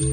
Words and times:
Amigas 0.00 0.12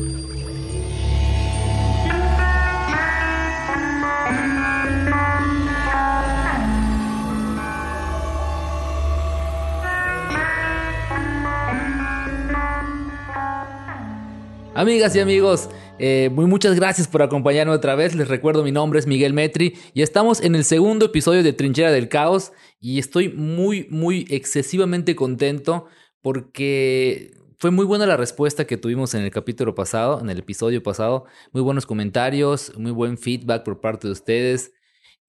y 15.15 15.19
amigos, 15.19 15.69
eh, 15.99 16.31
muy 16.33 16.47
muchas 16.47 16.73
gracias 16.73 17.07
por 17.07 17.21
acompañarme 17.21 17.71
otra 17.71 17.93
vez. 17.93 18.15
Les 18.15 18.27
recuerdo, 18.27 18.63
mi 18.63 18.71
nombre 18.71 18.97
es 18.97 19.05
Miguel 19.05 19.33
Metri 19.33 19.77
y 19.93 20.01
estamos 20.01 20.41
en 20.41 20.55
el 20.55 20.63
segundo 20.63 21.05
episodio 21.05 21.43
de 21.43 21.53
Trinchera 21.53 21.91
del 21.91 22.09
Caos 22.09 22.53
y 22.79 22.97
estoy 22.97 23.29
muy, 23.29 23.85
muy 23.91 24.25
excesivamente 24.31 25.15
contento 25.15 25.85
porque 26.23 27.44
fue 27.57 27.71
muy 27.71 27.85
buena 27.85 28.05
la 28.05 28.17
respuesta 28.17 28.65
que 28.65 28.77
tuvimos 28.77 29.13
en 29.13 29.21
el 29.21 29.31
capítulo 29.31 29.75
pasado, 29.75 30.19
en 30.19 30.29
el 30.29 30.39
episodio 30.39 30.83
pasado. 30.83 31.25
Muy 31.51 31.61
buenos 31.61 31.85
comentarios, 31.85 32.73
muy 32.77 32.91
buen 32.91 33.17
feedback 33.17 33.63
por 33.63 33.81
parte 33.81 34.07
de 34.07 34.13
ustedes 34.13 34.73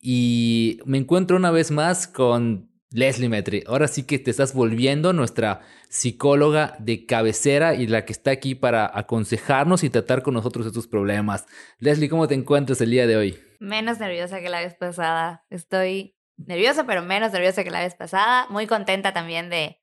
y 0.01 0.79
me 0.85 0.99
encuentro 0.99 1.37
una 1.37 1.51
vez 1.51 1.71
más 1.71 2.07
con 2.07 2.71
Leslie 2.91 3.29
Metri, 3.29 3.65
ahora 3.67 3.89
sí 3.89 4.05
que 4.05 4.19
te 4.19 4.31
estás 4.31 4.55
volviendo 4.55 5.13
nuestra 5.13 5.63
psicóloga 5.89 6.77
de 6.79 7.05
cabecera 7.07 7.75
y 7.75 7.87
la 7.87 8.05
que 8.05 8.13
está 8.13 8.31
aquí 8.31 8.55
para 8.55 8.91
aconsejarnos 8.93 9.83
y 9.83 9.91
tratar 9.91 10.23
con 10.23 10.35
nosotros 10.35 10.67
estos 10.67 10.87
problemas. 10.87 11.47
Leslie, 11.79 12.09
¿cómo 12.09 12.29
te 12.29 12.35
encuentras 12.35 12.81
el 12.81 12.91
día 12.91 13.07
de 13.07 13.17
hoy? 13.17 13.39
Menos 13.59 13.99
nerviosa 13.99 14.41
que 14.41 14.49
la 14.49 14.61
vez 14.61 14.75
pasada. 14.75 15.45
Estoy 15.51 16.17
nerviosa, 16.37 16.87
pero 16.87 17.03
menos 17.03 17.33
nerviosa 17.33 17.65
que 17.65 17.71
la 17.71 17.81
vez 17.81 17.95
pasada. 17.95 18.47
Muy 18.51 18.67
contenta 18.67 19.13
también 19.13 19.51
de, 19.51 19.81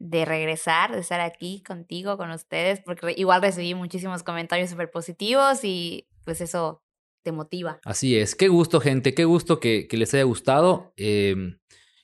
de 0.00 0.24
regresar, 0.24 0.92
de 0.92 1.00
estar 1.00 1.20
aquí 1.20 1.62
contigo, 1.62 2.16
con 2.16 2.30
ustedes, 2.30 2.80
porque 2.80 3.14
igual 3.18 3.42
recibí 3.42 3.74
muchísimos 3.74 4.22
comentarios 4.22 4.70
súper 4.70 4.90
positivos 4.90 5.60
y 5.62 6.08
pues 6.24 6.40
eso 6.40 6.82
te 7.22 7.32
motiva. 7.32 7.80
Así 7.84 8.16
es. 8.16 8.34
Qué 8.34 8.48
gusto, 8.48 8.80
gente. 8.80 9.12
Qué 9.12 9.26
gusto 9.26 9.60
que, 9.60 9.86
que 9.88 9.98
les 9.98 10.14
haya 10.14 10.22
gustado. 10.22 10.94
Eh, 10.96 11.36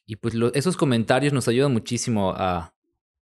y 0.04 0.16
pues 0.16 0.34
esos 0.52 0.76
comentarios 0.76 1.32
nos 1.32 1.48
ayudan 1.48 1.72
muchísimo 1.72 2.34
a, 2.36 2.74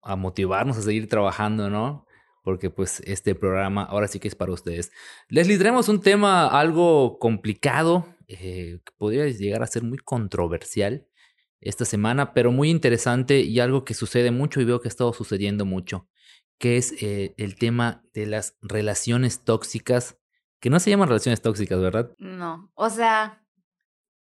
a, 0.00 0.16
motivarnos 0.16 0.78
a 0.78 0.82
seguir 0.82 1.06
trabajando, 1.06 1.68
¿no? 1.68 2.06
Porque 2.42 2.70
pues 2.70 3.00
este 3.00 3.34
programa 3.34 3.84
ahora 3.84 4.08
sí 4.08 4.20
que 4.20 4.28
es 4.28 4.34
para 4.34 4.52
ustedes. 4.52 4.90
Les 5.28 5.46
traemos 5.58 5.90
un 5.90 6.00
tema 6.00 6.46
algo 6.46 7.18
complicado, 7.18 8.06
eh, 8.26 8.80
que 8.82 8.92
podría 8.96 9.26
llegar 9.28 9.62
a 9.62 9.66
ser 9.66 9.82
muy 9.82 9.98
controversial 9.98 11.06
esta 11.62 11.84
semana, 11.84 12.34
pero 12.34 12.52
muy 12.52 12.70
interesante 12.70 13.40
y 13.40 13.60
algo 13.60 13.84
que 13.84 13.94
sucede 13.94 14.30
mucho 14.30 14.60
y 14.60 14.64
veo 14.64 14.80
que 14.80 14.88
ha 14.88 14.90
estado 14.90 15.12
sucediendo 15.12 15.64
mucho, 15.64 16.08
que 16.58 16.76
es 16.76 16.92
eh, 17.02 17.34
el 17.38 17.56
tema 17.56 18.04
de 18.12 18.26
las 18.26 18.56
relaciones 18.60 19.44
tóxicas, 19.44 20.18
que 20.60 20.70
no 20.70 20.78
se 20.78 20.90
llaman 20.90 21.08
relaciones 21.08 21.42
tóxicas, 21.42 21.80
¿verdad? 21.80 22.12
No, 22.18 22.70
o 22.74 22.90
sea, 22.90 23.44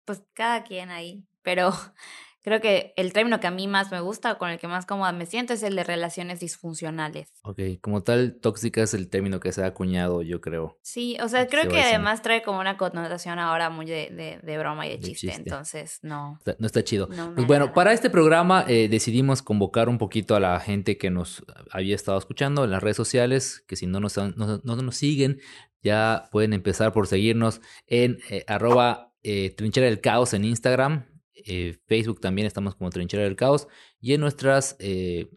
pues 0.04 0.22
cada 0.32 0.64
quien 0.64 0.90
ahí, 0.90 1.26
pero 1.42 1.72
Creo 2.42 2.60
que 2.60 2.94
el 2.96 3.12
término 3.12 3.38
que 3.38 3.46
a 3.46 3.50
mí 3.50 3.68
más 3.68 3.90
me 3.90 4.00
gusta 4.00 4.32
o 4.32 4.38
con 4.38 4.48
el 4.48 4.58
que 4.58 4.66
más 4.66 4.86
cómoda 4.86 5.12
me 5.12 5.26
siento 5.26 5.52
es 5.52 5.62
el 5.62 5.76
de 5.76 5.84
relaciones 5.84 6.40
disfuncionales. 6.40 7.28
Ok, 7.42 7.60
como 7.82 8.02
tal, 8.02 8.38
tóxica 8.40 8.82
es 8.82 8.94
el 8.94 9.10
término 9.10 9.40
que 9.40 9.52
se 9.52 9.62
ha 9.62 9.66
acuñado, 9.66 10.22
yo 10.22 10.40
creo. 10.40 10.78
Sí, 10.82 11.18
o 11.22 11.28
sea, 11.28 11.46
creo 11.48 11.68
que 11.68 11.82
además 11.82 12.22
trae 12.22 12.42
como 12.42 12.58
una 12.58 12.78
connotación 12.78 13.38
ahora 13.38 13.68
muy 13.68 13.84
de, 13.84 14.40
de, 14.42 14.58
broma 14.58 14.86
y 14.86 14.90
de, 14.90 15.00
chiste, 15.00 15.34
entonces 15.34 15.98
no. 16.02 16.38
no 16.58 16.66
está 16.66 16.82
chido. 16.82 17.08
pues 17.08 17.46
bueno, 17.46 17.74
para 17.74 17.92
este 17.92 18.08
programa 18.08 18.64
eh, 18.66 18.88
decidimos 18.88 19.42
convocar 19.42 19.88
un 19.90 19.98
poquito 19.98 20.34
a 20.34 20.40
la 20.40 20.58
gente 20.60 20.96
que 20.96 21.10
nos 21.10 21.44
había 21.70 21.94
estado 21.94 22.18
escuchando 22.18 22.64
en 22.64 22.70
las 22.70 22.82
redes 22.82 22.96
sociales, 22.96 23.62
que 23.66 23.76
si 23.76 23.86
no 23.86 24.00
nos, 24.00 24.16
no, 24.16 24.60
nos 24.64 24.96
siguen, 24.96 25.40
ya 25.82 26.28
pueden 26.32 26.54
empezar 26.54 26.92
por 26.92 27.06
seguirnos 27.06 27.60
en 27.86 28.18
eh, 28.30 28.44
arroba 28.46 29.12
eh, 29.22 29.50
trinchera 29.54 29.86
del 29.86 30.00
caos 30.00 30.32
en 30.32 30.44
Instagram 30.44 31.10
eh, 31.46 31.78
Facebook 31.86 32.20
también 32.20 32.46
estamos 32.46 32.74
como 32.74 32.90
Trinchera 32.90 33.24
del 33.24 33.36
Caos. 33.36 33.68
Y 34.00 34.14
en 34.14 34.20
nuestras 34.20 34.76
eh, 34.78 35.30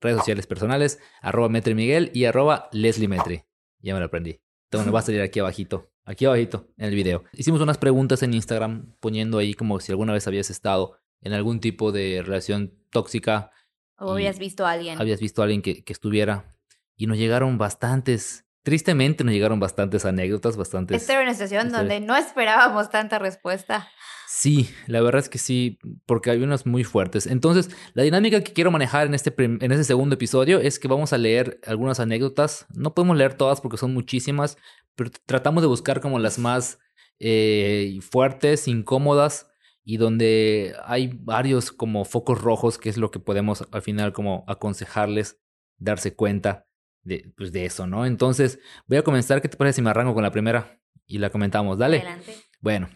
redes 0.00 0.18
sociales 0.18 0.46
personales, 0.46 0.98
arroba 1.20 1.48
Metre 1.48 1.74
Miguel 1.74 2.10
y 2.14 2.24
arroba 2.24 2.68
Leslie 2.72 3.08
Metre. 3.08 3.46
Ya 3.80 3.94
me 3.94 4.00
lo 4.00 4.06
aprendí. 4.06 4.40
Entonces 4.64 4.86
me 4.86 4.92
va 4.92 5.00
a 5.00 5.02
salir 5.02 5.20
aquí 5.20 5.40
abajito, 5.40 5.90
aquí 6.04 6.26
abajito 6.26 6.68
en 6.76 6.86
el 6.86 6.94
video. 6.94 7.24
Hicimos 7.32 7.60
unas 7.60 7.78
preguntas 7.78 8.22
en 8.22 8.34
Instagram 8.34 8.94
poniendo 9.00 9.38
ahí 9.38 9.54
como 9.54 9.80
si 9.80 9.90
alguna 9.90 10.12
vez 10.12 10.26
habías 10.26 10.50
estado 10.50 10.96
en 11.22 11.32
algún 11.32 11.60
tipo 11.60 11.92
de 11.92 12.22
relación 12.24 12.78
tóxica. 12.90 13.50
O 13.98 14.12
habías 14.12 14.38
visto 14.38 14.64
a 14.64 14.72
alguien. 14.72 15.00
Habías 15.00 15.20
visto 15.20 15.42
a 15.42 15.44
alguien 15.44 15.62
que, 15.62 15.82
que 15.82 15.92
estuviera. 15.92 16.56
Y 16.96 17.06
nos 17.06 17.18
llegaron 17.18 17.58
bastantes 17.58 18.46
Tristemente 18.62 19.24
nos 19.24 19.32
llegaron 19.32 19.58
bastantes 19.58 20.04
anécdotas, 20.04 20.56
bastantes... 20.56 21.00
Esta 21.00 21.14
era 21.14 21.22
una 21.22 21.32
situación 21.32 21.72
donde 21.72 22.00
no 22.00 22.16
esperábamos 22.16 22.90
tanta 22.90 23.18
respuesta. 23.18 23.88
Sí, 24.28 24.70
la 24.86 25.00
verdad 25.00 25.22
es 25.22 25.28
que 25.28 25.38
sí, 25.38 25.78
porque 26.06 26.30
hay 26.30 26.42
unas 26.42 26.64
muy 26.64 26.84
fuertes. 26.84 27.26
Entonces, 27.26 27.70
la 27.94 28.04
dinámica 28.04 28.42
que 28.42 28.52
quiero 28.52 28.70
manejar 28.70 29.06
en 29.06 29.14
este, 29.14 29.34
en 29.36 29.72
este 29.72 29.82
segundo 29.84 30.14
episodio 30.14 30.60
es 30.60 30.78
que 30.78 30.88
vamos 30.88 31.12
a 31.12 31.18
leer 31.18 31.60
algunas 31.66 31.98
anécdotas. 31.98 32.66
No 32.74 32.94
podemos 32.94 33.16
leer 33.16 33.34
todas 33.34 33.60
porque 33.60 33.76
son 33.76 33.92
muchísimas, 33.92 34.56
pero 34.94 35.10
tratamos 35.26 35.62
de 35.62 35.68
buscar 35.68 36.00
como 36.00 36.18
las 36.20 36.38
más 36.38 36.78
eh, 37.18 37.98
fuertes, 38.08 38.68
incómodas 38.68 39.48
y 39.84 39.96
donde 39.96 40.76
hay 40.84 41.10
varios 41.12 41.72
como 41.72 42.04
focos 42.04 42.40
rojos, 42.40 42.78
que 42.78 42.88
es 42.88 42.98
lo 42.98 43.10
que 43.10 43.18
podemos 43.18 43.66
al 43.72 43.82
final 43.82 44.12
como 44.12 44.44
aconsejarles 44.46 45.40
darse 45.78 46.14
cuenta 46.14 46.69
de, 47.02 47.32
pues 47.36 47.52
de 47.52 47.64
eso, 47.64 47.86
¿no? 47.86 48.06
Entonces, 48.06 48.58
voy 48.86 48.98
a 48.98 49.02
comenzar. 49.02 49.40
¿Qué 49.42 49.48
te 49.48 49.56
parece 49.56 49.76
si 49.76 49.82
me 49.82 49.90
arranco 49.90 50.14
con 50.14 50.22
la 50.22 50.30
primera? 50.30 50.80
Y 51.06 51.18
la 51.18 51.30
comentamos. 51.30 51.78
Dale. 51.78 51.98
Adelante. 51.98 52.36
Bueno, 52.60 52.88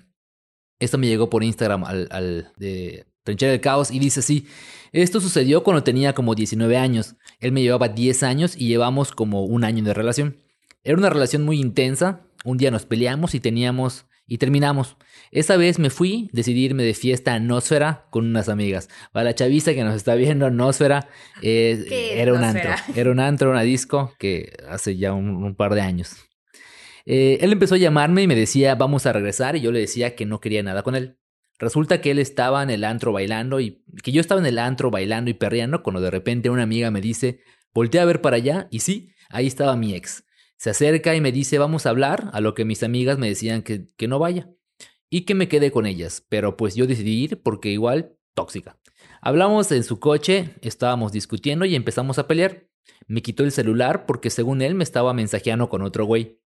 esto 0.79 0.99
me 0.99 1.07
llegó 1.07 1.31
por 1.31 1.43
Instagram 1.43 1.85
al, 1.85 2.09
al 2.11 2.53
de 2.57 3.07
Trinchera 3.25 3.53
del 3.53 3.61
Caos 3.61 3.91
y 3.91 3.99
dice 3.99 4.21
así, 4.21 4.47
esto 4.93 5.21
sucedió 5.21 5.65
cuando 5.65 5.83
tenía 5.83 6.15
como 6.15 6.35
19 6.35 6.77
años, 6.77 7.17
él 7.41 7.53
me 7.53 7.63
llevaba 7.63 7.89
10 7.89 8.23
años 8.23 8.55
y 8.57 8.69
llevamos 8.69 9.13
como 9.13 9.45
un 9.45 9.65
año 9.65 9.83
de 9.83 9.95
relación. 9.95 10.37
Era 10.85 10.99
una 10.99 11.11
relación 11.11 11.43
muy 11.43 11.59
intensa, 11.59 12.21
un 12.45 12.59
día 12.59 12.71
nos 12.71 12.85
peleamos 12.85 13.35
y 13.35 13.41
teníamos 13.41 14.07
y 14.27 14.39
terminamos. 14.39 14.97
Esa 15.31 15.57
vez 15.57 15.79
me 15.79 15.91
fui, 15.91 16.31
decidí 16.33 16.65
irme 16.65 16.83
de 16.83 16.95
fiesta 16.95 17.35
a 17.35 17.41
Nosfera 17.41 18.07
con 18.11 18.27
unas 18.27 18.49
amigas. 18.49 18.89
Para 19.13 19.25
la 19.25 19.35
chaviza 19.35 19.75
que 19.75 19.85
nos 19.85 19.97
está 19.97 20.15
viendo, 20.15 20.51
Nosfera 20.51 21.09
era 21.43 22.33
un 22.33 22.45
antro, 22.45 22.71
era 22.95 23.11
un 23.11 23.21
antro, 23.21 23.51
una 23.51 23.63
disco 23.63 24.15
que 24.19 24.53
hace 24.69 24.97
ya 24.97 25.13
un 25.13 25.55
par 25.55 25.75
de 25.75 25.81
años. 25.81 26.17
Eh, 27.07 27.39
él 27.41 27.53
empezó 27.53 27.75
a 27.75 27.79
llamarme 27.79 28.23
y 28.23 28.27
me 28.27 28.35
decía, 28.35 28.75
vamos 28.75 29.07
a 29.07 29.13
regresar, 29.13 29.57
y 29.57 29.61
yo 29.61 29.73
le 29.73 29.81
decía 29.81 30.15
que 30.15 30.27
no 30.27 30.41
quería 30.41 30.63
nada 30.63 30.83
con 30.83 30.95
él. 30.95 31.19
Resulta 31.59 32.01
que 32.01 32.11
él 32.11 32.19
estaba 32.19 32.63
en 32.63 32.71
el 32.71 32.85
antro 32.85 33.13
bailando 33.13 33.61
y 33.61 33.85
que 34.03 34.11
yo 34.11 34.21
estaba 34.21 34.41
en 34.41 34.47
el 34.47 34.59
antro 34.59 34.91
bailando 34.91 35.31
y 35.31 35.35
perreando 35.35 35.83
cuando 35.83 36.01
de 36.01 36.11
repente 36.11 36.51
una 36.51 36.65
amiga 36.65 36.91
me 36.91 37.01
dice, 37.01 37.41
volteé 37.73 38.01
a 38.01 38.05
ver 38.05 38.21
para 38.21 38.37
allá 38.37 38.67
y 38.71 38.81
sí, 38.81 39.13
ahí 39.29 39.47
estaba 39.47 39.77
mi 39.77 39.95
ex. 39.95 40.25
Se 40.57 40.71
acerca 40.71 41.15
y 41.15 41.21
me 41.21 41.31
dice, 41.31 41.59
vamos 41.59 41.87
a 41.87 41.91
hablar, 41.91 42.31
a 42.33 42.41
lo 42.41 42.55
que 42.55 42.65
mis 42.65 42.83
amigas 42.83 43.19
me 43.19 43.29
decían 43.29 43.63
que, 43.63 43.89
que 43.97 44.09
no 44.09 44.19
vaya 44.19 44.49
y 45.15 45.21
que 45.21 45.37
me 45.37 45.47
quede 45.47 45.71
con 45.71 45.87
ellas, 45.87 46.27
pero 46.29 46.57
pues 46.57 46.75
yo 46.75 46.89
decidí 46.89 47.23
ir 47.23 47.41
porque 47.41 47.69
igual 47.71 48.17
tóxica. 48.35 48.81
Hablamos 49.21 49.71
en 49.71 49.85
su 49.85 50.01
coche, 50.01 50.57
estábamos 50.61 51.13
discutiendo 51.13 51.65
y 51.67 51.77
empezamos 51.77 52.19
a 52.19 52.27
pelear. 52.27 52.67
Me 53.07 53.23
quitó 53.23 53.45
el 53.45 53.53
celular 53.53 54.07
porque 54.07 54.29
según 54.29 54.61
él 54.61 54.75
me 54.75 54.83
estaba 54.83 55.15
mensajeando 55.15 55.69
con 55.69 55.83
otro 55.83 56.05
güey. 56.05 56.41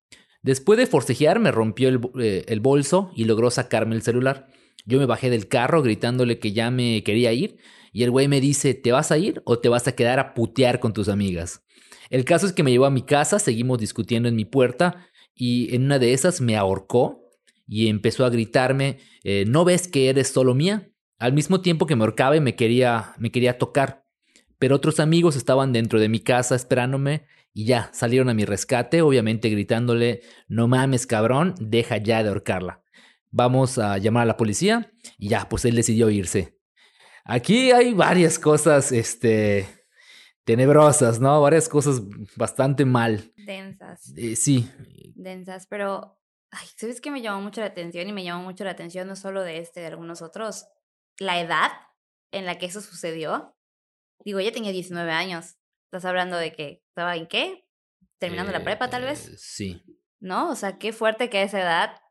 Después 0.42 0.80
de 0.80 0.88
forcejear, 0.88 1.40
me 1.40 1.52
rompió 1.52 1.90
eh, 2.20 2.44
el, 2.48 2.60
bolso 2.60 3.12
y 3.16 3.26
logró 3.26 3.52
sacarme 3.52 3.94
el 3.94 4.02
celular. 4.02 4.48
Yo 4.84 4.98
me 4.98 5.06
bajé 5.06 5.30
del 5.30 5.48
carro 5.48 5.84
gritándole 5.84 6.40
que 6.40 6.52
ya 6.52 6.72
me 6.72 7.04
quería 7.04 7.34
ir 7.34 7.58
y 7.94 8.02
el 8.02 8.10
güey 8.10 8.28
me 8.28 8.42
dice, 8.42 8.74
¿te 8.74 8.92
vas 8.92 9.12
a 9.12 9.20
ir 9.20 9.44
o 9.46 9.60
te 9.60 9.70
vas 9.70 9.88
a 9.88 9.94
quedar 9.94 10.18
a 10.18 10.34
putear 10.34 10.80
con 10.80 10.92
tus 10.92 11.08
amigas? 11.08 11.62
El 12.10 12.26
caso 12.26 12.48
es 12.48 12.54
que 12.54 12.64
me 12.64 12.72
llevó 12.72 12.88
a 12.88 12.90
mi 12.90 13.04
casa, 13.04 13.38
seguimos 13.38 13.78
discutiendo 13.78 14.28
en 14.28 14.36
mi 14.36 14.46
puerta 14.46 15.06
y 15.36 15.76
en 15.76 15.84
una 15.84 16.00
de 16.00 16.14
esas 16.14 16.42
me 16.42 16.58
ahorcó 16.58 17.25
y 17.68 17.88
empezó 17.88 18.26
a 18.26 18.30
gritarme, 18.30 19.00
eh, 19.24 19.46
¿no 19.48 19.66
ves 19.66 19.88
que 19.88 20.10
eres 20.10 20.28
solo 20.28 20.54
mía? 20.54 20.92
Al 21.18 21.34
mismo 21.34 21.62
tiempo 21.62 21.86
que 21.86 21.96
me 21.96 22.04
ahorcaba 22.04 22.36
y 22.36 22.42
me 22.42 22.56
quería, 22.56 23.14
me 23.18 23.32
quería 23.32 23.58
tocar. 23.58 24.06
Pero 24.58 24.76
otros 24.76 25.00
amigos 25.00 25.36
estaban 25.36 25.74
dentro 25.74 26.00
de 26.00 26.10
mi 26.10 26.20
casa 26.20 26.56
esperándome 26.56 27.26
y 27.54 27.66
ya, 27.66 27.90
salieron 27.94 28.30
a 28.30 28.34
mi 28.34 28.44
rescate, 28.44 29.02
obviamente 29.02 29.50
gritándole, 29.50 30.22
no 30.48 30.68
mames 30.68 31.08
cabrón, 31.08 31.56
deja 31.60 31.98
ya 31.98 32.22
de 32.22 32.30
ahorcarla. 32.30 32.84
Vamos 33.32 33.78
a 33.78 33.98
llamar 33.98 34.24
a 34.24 34.26
la 34.26 34.38
policía 34.38 34.92
y 35.18 35.30
ya, 35.30 35.48
pues 35.48 35.64
él 35.66 35.76
decidió 35.76 36.10
irse. 36.10 36.58
Aquí 37.24 37.72
hay 37.72 37.94
varias 37.94 38.40
cosas, 38.40 38.92
este, 38.92 39.68
tenebrosas, 40.44 41.20
¿no? 41.20 41.42
Varias 41.42 41.68
cosas 41.68 42.02
bastante 42.36 42.86
mal. 42.86 43.34
Densas. 43.46 44.14
Eh, 44.16 44.36
sí. 44.36 44.70
Densas, 45.16 45.68
pero, 45.68 46.20
ay, 46.56 46.68
¿sabes 46.78 47.02
qué 47.02 47.12
me 47.12 47.22
llamó 47.22 47.42
mucho 47.42 47.62
la 47.62 47.68
atención? 47.68 48.08
Y 48.08 48.14
me 48.14 48.24
llamó 48.24 48.44
mucho 48.44 48.64
la 48.64 48.72
atención 48.72 49.08
no 49.08 49.16
solo 49.16 49.44
de 49.44 49.60
este, 49.60 49.82
de 49.82 49.88
algunos 49.88 50.22
otros. 50.22 50.68
La 51.20 51.40
edad 51.40 51.72
en 52.32 52.46
la 52.46 52.58
que 52.58 52.66
eso 52.66 52.82
sucedió. 52.82 53.56
Digo, 54.24 54.40
ella 54.40 54.52
tenía 54.52 54.72
19 54.72 55.12
años. 55.12 55.58
Estás 55.86 56.06
hablando 56.06 56.38
de 56.38 56.52
que 56.52 56.84
estaba 56.90 57.16
en 57.16 57.28
qué? 57.28 57.66
terminando 58.18 58.52
la 58.52 58.64
prepa 58.64 58.90
tal 58.90 59.04
vez. 59.04 59.28
Eh, 59.28 59.38
sí. 59.38 59.84
¿No? 60.20 60.50
O 60.50 60.56
sea, 60.56 60.78
qué 60.78 60.94
fuerte 60.94 61.30
que 61.30 61.40
a 61.40 61.44
esa 61.44 61.62
edad 61.62 62.02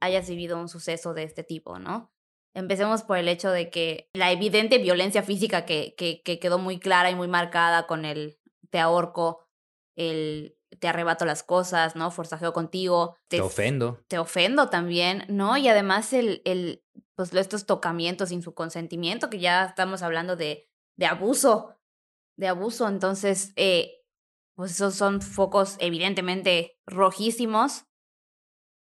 hayas 0.00 0.28
vivido 0.28 0.58
un 0.58 0.68
suceso 0.68 1.14
de 1.14 1.24
este 1.24 1.42
tipo, 1.42 1.78
¿no? 1.78 2.12
Empecemos 2.54 3.02
por 3.02 3.18
el 3.18 3.28
hecho 3.28 3.50
de 3.50 3.70
que 3.70 4.08
la 4.14 4.32
evidente 4.32 4.78
violencia 4.78 5.22
física 5.22 5.66
que, 5.66 5.94
que, 5.96 6.22
que 6.22 6.38
quedó 6.38 6.58
muy 6.58 6.78
clara 6.78 7.10
y 7.10 7.14
muy 7.14 7.28
marcada 7.28 7.86
con 7.86 8.04
el 8.04 8.38
te 8.70 8.78
ahorco, 8.78 9.46
el 9.94 10.55
te 10.78 10.88
arrebato 10.88 11.24
las 11.24 11.42
cosas, 11.42 11.96
¿no? 11.96 12.10
Forcajeo 12.10 12.52
contigo. 12.52 13.16
Te, 13.28 13.40
ofendo. 13.40 14.04
Te 14.08 14.18
ofendo 14.18 14.68
también, 14.68 15.24
¿no? 15.28 15.56
Y 15.56 15.68
además 15.68 16.12
el, 16.12 16.42
el, 16.44 16.84
pues 17.14 17.32
estos 17.34 17.66
tocamientos 17.66 18.30
sin 18.30 18.42
su 18.42 18.54
consentimiento, 18.54 19.30
que 19.30 19.38
ya 19.38 19.64
estamos 19.64 20.02
hablando 20.02 20.36
de, 20.36 20.68
de 20.96 21.06
abuso, 21.06 21.76
de 22.36 22.48
abuso. 22.48 22.88
Entonces, 22.88 23.52
eh, 23.56 24.04
pues 24.54 24.72
esos 24.72 24.94
son 24.94 25.20
focos 25.20 25.76
evidentemente 25.80 26.78
rojísimos. 26.86 27.84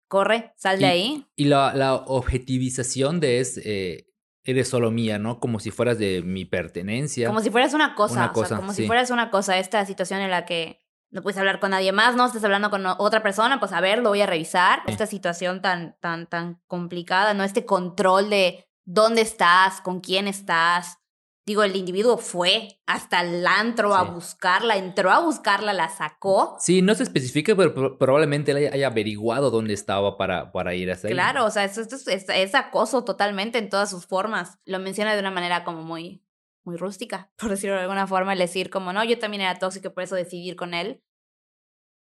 Corre, 0.08 0.52
sal 0.56 0.80
de 0.80 0.86
ahí. 0.86 1.26
Y 1.36 1.44
la, 1.44 1.72
la 1.72 1.94
objetivización 1.94 3.20
de 3.20 3.38
es, 3.38 3.60
eh, 3.64 4.10
eres 4.44 4.68
solo 4.68 4.90
mía, 4.90 5.18
¿no? 5.18 5.38
Como 5.40 5.60
si 5.60 5.70
fueras 5.70 5.98
de 5.98 6.22
mi 6.22 6.44
pertenencia. 6.44 7.28
Como 7.28 7.40
si 7.40 7.50
fueras 7.50 7.74
una 7.74 7.94
cosa, 7.94 8.32
o 8.34 8.44
sea, 8.44 8.56
como 8.56 8.72
si 8.72 8.86
fueras 8.86 9.10
una 9.10 9.30
cosa, 9.30 9.58
esta 9.58 9.84
situación 9.86 10.20
en 10.20 10.30
la 10.30 10.46
que 10.46 10.79
no 11.10 11.22
puedes 11.22 11.38
hablar 11.38 11.58
con 11.60 11.70
nadie 11.70 11.92
más, 11.92 12.14
no 12.14 12.26
estás 12.26 12.44
hablando 12.44 12.70
con 12.70 12.86
otra 12.86 13.22
persona, 13.22 13.58
pues 13.58 13.72
a 13.72 13.80
ver, 13.80 13.98
lo 13.98 14.10
voy 14.10 14.20
a 14.20 14.26
revisar. 14.26 14.82
Esta 14.86 15.06
situación 15.06 15.60
tan, 15.60 15.96
tan, 16.00 16.26
tan 16.26 16.60
complicada, 16.66 17.34
¿no? 17.34 17.42
Este 17.42 17.64
control 17.64 18.30
de 18.30 18.68
dónde 18.84 19.22
estás, 19.22 19.80
con 19.80 20.00
quién 20.00 20.28
estás. 20.28 20.98
Digo, 21.46 21.64
el 21.64 21.74
individuo 21.74 22.16
fue 22.16 22.80
hasta 22.86 23.22
el 23.22 23.44
antro 23.44 23.94
a 23.94 24.04
buscarla, 24.04 24.76
entró 24.76 25.10
a 25.10 25.20
buscarla, 25.20 25.72
la 25.72 25.88
sacó. 25.88 26.56
Sí, 26.60 26.80
no 26.80 26.94
se 26.94 27.02
especifica, 27.02 27.56
pero 27.56 27.98
probablemente 27.98 28.52
él 28.52 28.70
haya, 28.72 28.86
averiguado 28.86 29.50
dónde 29.50 29.74
estaba 29.74 30.16
para, 30.16 30.52
para 30.52 30.74
ir 30.74 30.90
a 30.90 30.94
hacer. 30.94 31.10
Claro, 31.10 31.44
o 31.44 31.50
sea, 31.50 31.64
esto, 31.64 31.96
es 32.10 32.54
acoso 32.54 33.02
totalmente 33.02 33.58
en 33.58 33.68
todas 33.68 33.90
sus 33.90 34.06
formas. 34.06 34.58
Lo 34.64 34.78
menciona 34.78 35.14
de 35.14 35.20
una 35.20 35.32
manera 35.32 35.64
como 35.64 35.82
muy, 35.82 36.22
muy 36.64 36.76
rústica, 36.76 37.30
por 37.38 37.50
decirlo 37.50 37.76
de 37.76 37.82
alguna 37.82 38.06
forma, 38.06 38.32
el 38.32 38.38
decir 38.38 38.70
como, 38.70 38.92
no, 38.92 39.04
yo 39.04 39.18
también 39.18 39.42
era 39.42 39.58
tóxico 39.58 39.92
por 39.92 40.02
eso 40.02 40.14
decidí 40.14 40.48
ir 40.48 40.56
con 40.56 40.74
él. 40.74 41.02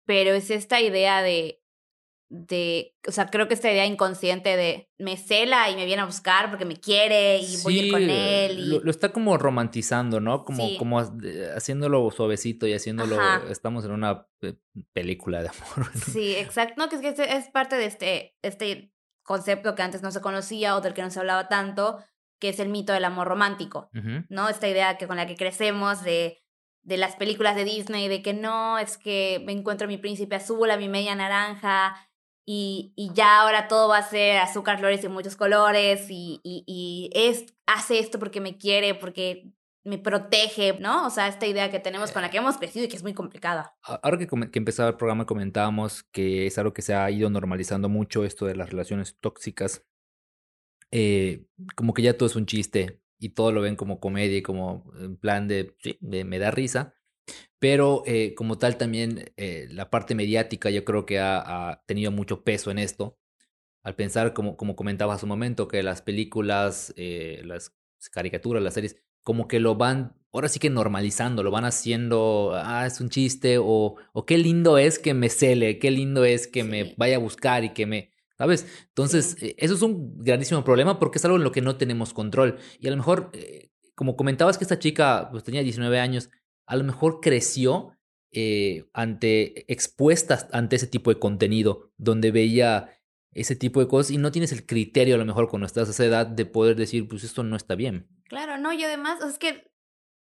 Pero 0.07 0.35
es 0.35 0.51
esta 0.51 0.83
idea 0.83 1.23
de, 1.23 1.63
de, 2.29 2.95
o 3.07 3.13
sea, 3.13 3.27
creo 3.27 3.49
que 3.49 3.55
esta 3.55 3.71
idea 3.71 3.87
inconsciente 3.87 4.57
de 4.57 4.91
me 4.99 5.17
cela 5.17 5.71
y 5.71 5.77
me 5.77 5.87
viene 5.87 6.03
a 6.03 6.07
buscar 6.07 6.51
porque 6.51 6.65
me 6.65 6.77
quiere 6.77 7.39
y 7.39 7.57
voy 7.63 7.79
a 7.79 7.83
ir 7.83 7.93
con 7.93 8.03
él. 8.03 8.59
Y... 8.59 8.81
Lo, 8.81 8.91
está 8.91 9.13
como 9.13 9.39
romantizando, 9.39 10.21
¿no? 10.21 10.45
Como, 10.45 10.77
como 10.77 11.01
haciéndolo 11.55 12.11
suavecito 12.11 12.67
y 12.67 12.75
haciéndolo, 12.75 13.17
estamos 13.49 13.85
en 13.85 13.93
una 13.93 14.27
película 14.93 15.43
de 15.43 15.49
amor. 15.49 15.91
Sí, 16.13 16.35
exacto. 16.37 16.75
No, 16.77 16.89
que 16.89 16.97
es 16.97 17.03
que 17.03 17.37
es 17.37 17.49
parte 17.51 17.77
de 17.77 17.87
este, 17.87 18.37
este 18.43 18.93
concepto 19.23 19.75
que 19.75 19.83
antes 19.83 20.03
no 20.03 20.11
se 20.11 20.21
conocía 20.21 20.77
o 20.77 20.81
del 20.81 20.95
que 20.95 21.03
no 21.03 21.11
se 21.11 21.21
hablaba 21.21 21.49
tanto, 21.49 21.99
que 22.39 22.49
es 22.49 22.59
el 22.61 22.69
mito 22.69 22.93
del 22.93 23.05
amor 23.05 23.29
romántico, 23.29 23.91
¿no? 24.29 24.49
Esta 24.49 24.69
idea 24.69 24.99
que 24.99 25.07
con 25.07 25.17
la 25.17 25.27
que 25.27 25.37
crecemos 25.37 26.03
de, 26.03 26.43
de 26.83 26.97
las 26.97 27.17
películas 27.17 27.57
de 27.57 27.65
Disney, 27.65 28.09
de 28.09 28.23
que 28.23 28.35
no, 28.35 28.79
es 28.79 28.99
que 28.99 29.43
me 29.47 29.53
encuentro 29.53 29.87
a 29.87 29.89
mi 29.89 29.99
príncipe 29.99 30.37
azul, 30.37 30.71
a 30.71 30.77
mi 30.77 30.89
media 30.89 31.15
naranja, 31.15 31.97
y, 32.47 32.93
y 32.97 33.11
ya 33.15 33.41
ahora 33.41 33.69
todo 33.69 33.89
va 33.89 33.99
a 33.99 34.03
ser 34.03 34.37
azúcar, 34.39 34.79
flores 34.79 35.03
y 35.03 35.09
muchos 35.09 35.37
colores, 35.37 36.07
y, 36.11 36.41
y, 36.45 36.65
y 36.67 37.11
es, 37.15 37.47
hace 37.67 37.99
esto 37.99 38.19
porque 38.19 38.41
me 38.41 38.59
quiere, 38.59 38.95
porque 38.95 39.51
me 39.85 39.99
protege, 39.99 40.79
¿no? 40.81 41.07
O 41.07 41.11
sea, 41.11 41.29
esta 41.29 41.47
idea 41.47 41.71
que 41.71 41.79
tenemos 41.79 42.11
con 42.11 42.23
la 42.23 42.31
que 42.31 42.39
hemos 42.39 42.57
crecido 42.57 42.87
y 42.87 42.89
que 42.89 42.97
es 42.97 43.03
muy 43.03 43.15
complicada. 43.15 43.77
Ahora 43.83 44.19
que, 44.19 44.27
que 44.27 44.59
empezaba 44.59 44.89
el 44.89 44.97
programa 44.97 45.27
comentábamos 45.27 46.03
que 46.05 46.47
es 46.47 46.59
algo 46.59 46.73
que 46.73 46.83
se 46.83 46.95
ha 46.95 47.11
ido 47.11 47.29
normalizando 47.31 47.89
mucho, 47.89 48.25
esto 48.25 48.47
de 48.47 48.57
las 48.57 48.71
relaciones 48.71 49.19
tóxicas 49.21 49.85
eh, 50.97 51.49
como 51.75 51.93
que 51.93 52.03
ya 52.03 52.17
todo 52.17 52.29
es 52.29 52.37
un 52.37 52.47
chiste 52.47 53.01
y 53.19 53.31
todo 53.31 53.51
lo 53.51 53.61
ven 53.63 53.75
como 53.75 53.99
comedia 53.99 54.39
y 54.39 54.43
como 54.43 54.93
en 55.01 55.17
plan 55.17 55.49
de, 55.49 55.75
me 56.01 56.39
da 56.39 56.53
risa. 56.53 56.95
Pero 57.59 58.05
eh, 58.07 58.35
como 58.37 58.59
tal 58.59 58.79
también 58.79 59.33
eh, 59.37 59.67
la 59.73 59.91
parte 59.91 60.15
mediática 60.15 60.71
yo 60.71 60.85
creo 60.85 61.05
que 61.05 61.19
ha, 61.19 61.83
tenido 61.87 62.13
mucho 62.13 62.45
peso 62.45 62.71
en 62.71 62.79
esto. 62.79 63.19
Al 63.83 63.97
pensar, 63.97 64.35
como, 64.35 64.57
como 64.57 64.77
comentaba 64.77 65.15
hace 65.15 65.27
un 65.27 65.31
momento, 65.31 65.67
que 65.67 65.83
las 65.83 66.01
películas, 66.01 66.95
las 66.97 67.75
caricaturas, 68.13 68.63
las 68.63 68.75
series, 68.75 68.97
como 69.25 69.49
que 69.49 69.59
lo 69.59 69.75
van, 69.75 70.17
ahora 70.33 70.49
sí 70.49 70.61
que 70.61 70.71
normalizando, 70.71 71.43
lo 71.43 71.51
van 71.51 71.65
haciendo, 71.65 72.53
ah, 72.55 72.87
es 72.87 73.01
un 73.01 73.11
chiste, 73.11 73.59
o, 73.59 73.97
o 74.13 74.27
qué 74.27 74.39
lindo 74.39 74.79
es 74.79 74.99
que 74.99 75.13
me 75.13 75.29
cele, 75.29 75.79
qué 75.81 75.91
lindo 75.91 76.25
es 76.25 76.47
que 76.47 76.65
me 76.65 76.95
vaya 76.97 77.17
a 77.17 77.21
buscar 77.21 77.65
y 77.65 77.71
que 77.75 77.85
me, 77.85 78.14
¿Sabes? 78.37 78.67
Entonces, 78.89 79.37
eh, 79.43 79.55
eso 79.59 79.75
es 79.75 79.83
un 79.83 80.19
grandísimo 80.19 80.65
problema 80.65 80.99
porque 80.99 81.19
es 81.19 81.25
algo 81.25 81.37
en 81.37 81.45
lo 81.45 81.53
que 81.53 81.63
no 81.63 81.77
tenemos 81.77 82.13
control. 82.13 82.59
Y 82.81 82.89
a 82.89 82.91
lo 82.91 82.97
mejor, 82.97 83.31
eh, 83.33 83.71
como 83.95 84.17
comentabas 84.17 84.59
que 84.59 84.65
esta 84.65 84.79
chica 84.79 85.29
pues, 85.31 85.45
tenía 85.45 85.63
19 85.63 86.01
años, 86.01 86.31
a 86.67 86.77
lo 86.77 86.85
mejor 86.85 87.21
creció 87.21 87.97
eh, 88.33 88.89
ante 88.93 89.71
expuestas 89.73 90.49
ante 90.51 90.77
ese 90.77 90.89
tipo 90.89 91.11
de 91.11 91.21
contenido, 91.21 91.93
donde 91.97 92.33
veía 92.33 92.99
ese 93.33 93.55
tipo 93.55 93.79
de 93.79 93.87
cosas 93.87 94.11
y 94.11 94.19
no 94.19 94.33
tienes 94.33 94.51
el 94.51 94.67
criterio 94.67 95.15
a 95.15 95.19
lo 95.19 95.25
mejor 95.25 95.49
cuando 95.49 95.67
estás 95.67 95.89
a 95.89 95.93
esa 95.93 96.05
edad 96.05 96.27
de 96.27 96.45
poder 96.45 96.75
decir, 96.75 97.07
pues 97.07 97.23
esto 97.23 97.45
no 97.45 97.55
está 97.55 97.77
bien. 97.77 98.09
Claro, 98.25 98.59
no, 98.59 98.73
y 98.73 98.83
además 98.83 99.23
es 99.23 99.39
que 99.39 99.71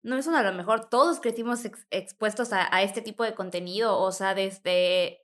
no 0.02 0.16
es 0.16 0.26
a 0.26 0.42
lo 0.42 0.52
mejor 0.56 0.88
todos 0.88 1.20
crecimos 1.20 1.60
expuestos 1.90 2.52
a, 2.52 2.74
a, 2.74 2.82
este 2.82 3.02
tipo 3.02 3.22
de 3.22 3.34
contenido, 3.34 3.98
o 3.98 4.10
sea, 4.10 4.34
desde 4.34 5.20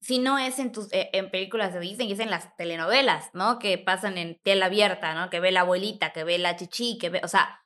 si 0.00 0.18
no 0.18 0.38
es 0.38 0.58
en 0.58 0.72
tus 0.72 0.92
eh, 0.92 1.10
en 1.12 1.30
películas 1.30 1.74
de 1.74 1.80
Disney, 1.80 2.10
es 2.12 2.20
en 2.20 2.30
las 2.30 2.56
telenovelas, 2.56 3.30
¿no? 3.34 3.58
Que 3.58 3.78
pasan 3.78 4.18
en 4.18 4.38
tela 4.42 4.66
abierta, 4.66 5.14
¿no? 5.14 5.30
Que 5.30 5.40
ve 5.40 5.52
la 5.52 5.60
abuelita, 5.60 6.12
que 6.12 6.24
ve 6.24 6.38
la 6.38 6.56
chichi, 6.56 6.98
que 6.98 7.10
ve, 7.10 7.20
o 7.22 7.28
sea, 7.28 7.60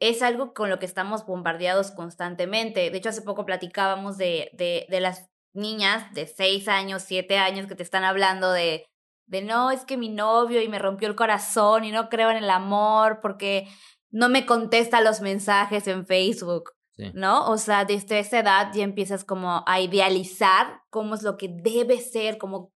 es 0.00 0.22
algo 0.22 0.52
con 0.52 0.70
lo 0.70 0.78
que 0.78 0.86
estamos 0.86 1.24
bombardeados 1.26 1.90
constantemente. 1.90 2.90
De 2.90 2.98
hecho, 2.98 3.08
hace 3.08 3.22
poco 3.22 3.46
platicábamos 3.46 4.18
de, 4.18 4.50
de, 4.52 4.86
de 4.90 5.00
las 5.00 5.30
niñas 5.54 6.12
de 6.12 6.26
seis 6.26 6.68
años, 6.68 7.02
siete 7.02 7.38
años 7.38 7.66
que 7.66 7.74
te 7.74 7.82
están 7.82 8.04
hablando 8.04 8.52
de, 8.52 8.86
de 9.26 9.42
no, 9.42 9.70
es 9.70 9.84
que 9.84 9.96
mi 9.96 10.10
novio 10.10 10.60
y 10.62 10.68
me 10.68 10.78
rompió 10.78 11.08
el 11.08 11.16
corazón 11.16 11.84
y 11.84 11.92
no 11.92 12.08
creo 12.10 12.30
en 12.30 12.36
el 12.36 12.50
amor 12.50 13.20
porque 13.22 13.66
no 14.10 14.28
me 14.28 14.46
contesta 14.46 15.00
los 15.00 15.20
mensajes 15.20 15.86
en 15.88 16.06
Facebook. 16.06 16.72
¿No? 17.14 17.48
O 17.48 17.58
sea, 17.58 17.84
desde 17.84 18.18
esa 18.18 18.40
edad 18.40 18.72
ya 18.74 18.82
empiezas 18.82 19.24
como 19.24 19.64
a 19.66 19.80
idealizar 19.80 20.82
cómo 20.90 21.14
es 21.14 21.22
lo 21.22 21.36
que 21.36 21.48
debe 21.48 22.00
ser, 22.00 22.38
cómo 22.38 22.72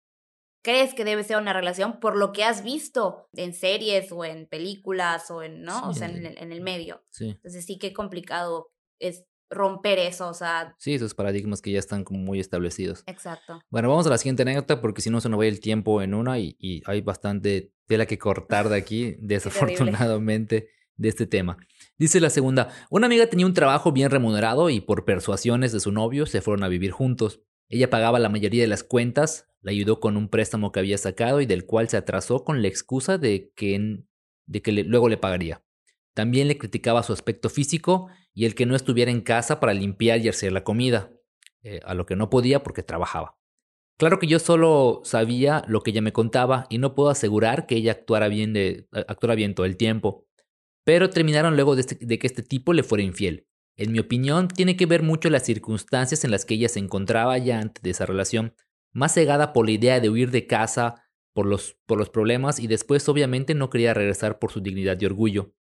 crees 0.61 0.93
que 0.93 1.05
debe 1.05 1.23
ser 1.23 1.37
una 1.37 1.53
relación 1.53 1.99
por 1.99 2.17
lo 2.17 2.31
que 2.31 2.43
has 2.43 2.63
visto 2.63 3.29
en 3.33 3.53
series 3.53 4.11
o 4.11 4.25
en 4.25 4.47
películas 4.47 5.31
o 5.31 5.41
en, 5.41 5.63
¿no? 5.63 5.89
O 5.89 5.93
sea, 5.93 6.09
en 6.09 6.25
el, 6.25 6.37
en 6.37 6.51
el 6.51 6.61
medio. 6.61 7.03
Sí. 7.09 7.29
Entonces 7.29 7.65
sí 7.65 7.77
que 7.77 7.93
complicado 7.93 8.71
es 8.99 9.25
romper 9.49 9.99
eso, 9.99 10.27
o 10.27 10.33
sea. 10.33 10.75
Sí, 10.77 10.93
esos 10.93 11.13
paradigmas 11.13 11.61
que 11.61 11.71
ya 11.71 11.79
están 11.79 12.03
como 12.03 12.19
muy 12.19 12.39
establecidos. 12.39 13.03
Exacto. 13.07 13.61
Bueno, 13.69 13.89
vamos 13.89 14.05
a 14.07 14.09
la 14.09 14.17
siguiente 14.17 14.43
anécdota 14.43 14.81
porque 14.81 15.01
si 15.01 15.09
no 15.09 15.21
se 15.21 15.29
nos 15.29 15.39
va 15.39 15.45
el 15.45 15.59
tiempo 15.59 16.01
en 16.01 16.13
una 16.13 16.39
y, 16.39 16.55
y 16.59 16.81
hay 16.85 17.01
bastante 17.01 17.73
tela 17.87 18.05
que 18.05 18.17
cortar 18.17 18.69
de 18.69 18.77
aquí, 18.77 19.15
desafortunadamente, 19.19 20.69
de 20.99 21.09
este 21.09 21.25
tema. 21.25 21.57
Dice 21.97 22.19
la 22.19 22.29
segunda, 22.29 22.69
una 22.91 23.07
amiga 23.07 23.27
tenía 23.27 23.45
un 23.45 23.53
trabajo 23.53 23.91
bien 23.91 24.11
remunerado 24.11 24.69
y 24.69 24.81
por 24.81 25.05
persuasiones 25.05 25.71
de 25.71 25.79
su 25.79 25.91
novio 25.91 26.25
se 26.25 26.41
fueron 26.41 26.63
a 26.63 26.67
vivir 26.67 26.91
juntos. 26.91 27.41
Ella 27.69 27.89
pagaba 27.89 28.19
la 28.19 28.29
mayoría 28.29 28.61
de 28.61 28.67
las 28.67 28.83
cuentas, 28.83 29.47
le 29.61 29.71
ayudó 29.71 29.99
con 29.99 30.17
un 30.17 30.29
préstamo 30.29 30.71
que 30.71 30.79
había 30.79 30.97
sacado 30.97 31.41
y 31.41 31.45
del 31.45 31.65
cual 31.65 31.89
se 31.89 31.97
atrasó 31.97 32.43
con 32.43 32.61
la 32.61 32.67
excusa 32.67 33.17
de 33.17 33.51
que, 33.55 34.03
de 34.45 34.61
que 34.61 34.71
luego 34.71 35.09
le 35.09 35.17
pagaría. 35.17 35.63
También 36.13 36.49
le 36.49 36.57
criticaba 36.57 37.03
su 37.03 37.13
aspecto 37.13 37.49
físico 37.49 38.09
y 38.33 38.45
el 38.45 38.53
que 38.53 38.65
no 38.65 38.75
estuviera 38.75 39.09
en 39.09 39.21
casa 39.21 39.59
para 39.59 39.73
limpiar 39.73 40.19
y 40.19 40.27
hacer 40.27 40.51
la 40.51 40.65
comida, 40.65 41.13
eh, 41.63 41.79
a 41.85 41.93
lo 41.93 42.05
que 42.05 42.17
no 42.17 42.29
podía 42.29 42.61
porque 42.61 42.83
trabajaba. 42.83 43.37
Claro 43.97 44.19
que 44.19 44.27
yo 44.27 44.39
solo 44.39 45.01
sabía 45.03 45.63
lo 45.67 45.81
que 45.81 45.91
ella 45.91 46.01
me 46.01 46.13
contaba 46.13 46.67
y 46.69 46.77
no 46.77 46.95
puedo 46.95 47.09
asegurar 47.09 47.67
que 47.67 47.75
ella 47.75 47.91
actuara 47.91 48.27
bien, 48.27 48.53
de, 48.53 48.87
actuara 48.91 49.35
bien 49.35 49.55
todo 49.55 49.65
el 49.65 49.77
tiempo 49.77 50.28
pero 50.89 51.11
terminaron 51.11 51.53
luego 51.53 51.75
este, 51.75 52.03
de, 52.03 52.17
que 52.17 52.25
este 52.25 52.41
tipo 52.41 52.73
le 52.73 52.81
fuera 52.81 53.03
infiel. 53.03 53.45
En 53.77 53.91
mi 53.91 53.99
opinión, 53.99 54.47
tiene 54.47 54.75
que 54.75 54.87
ver 54.87 55.03
mucho 55.03 55.29
las 55.29 55.43
circunstancias 55.45 56.23
en 56.23 56.31
las 56.31 56.45
que 56.45 56.55
ella 56.55 56.67
se 56.67 56.79
encontraba 56.79 57.37
ya 57.37 57.59
antes 57.59 57.83
de 57.83 57.91
esa 57.91 58.07
relación, 58.07 58.55
más 58.91 59.13
cegada 59.13 59.53
por 59.53 59.67
la 59.67 59.73
idea 59.73 59.99
de 59.99 60.09
huir 60.09 60.31
de 60.31 60.47
casa 60.47 61.03
por 61.31 61.45
los, 61.45 61.77
por 61.85 61.99
los 61.99 62.09
problemas 62.09 62.59
y 62.59 62.65
después 62.65 63.07
obviamente 63.07 63.53
no 63.53 63.69
quería 63.69 63.93
regresar 63.93 64.39
por 64.39 64.51
su 64.51 64.61
dignidad 64.61 64.99
y 64.99 65.05
orgullo. 65.05 65.53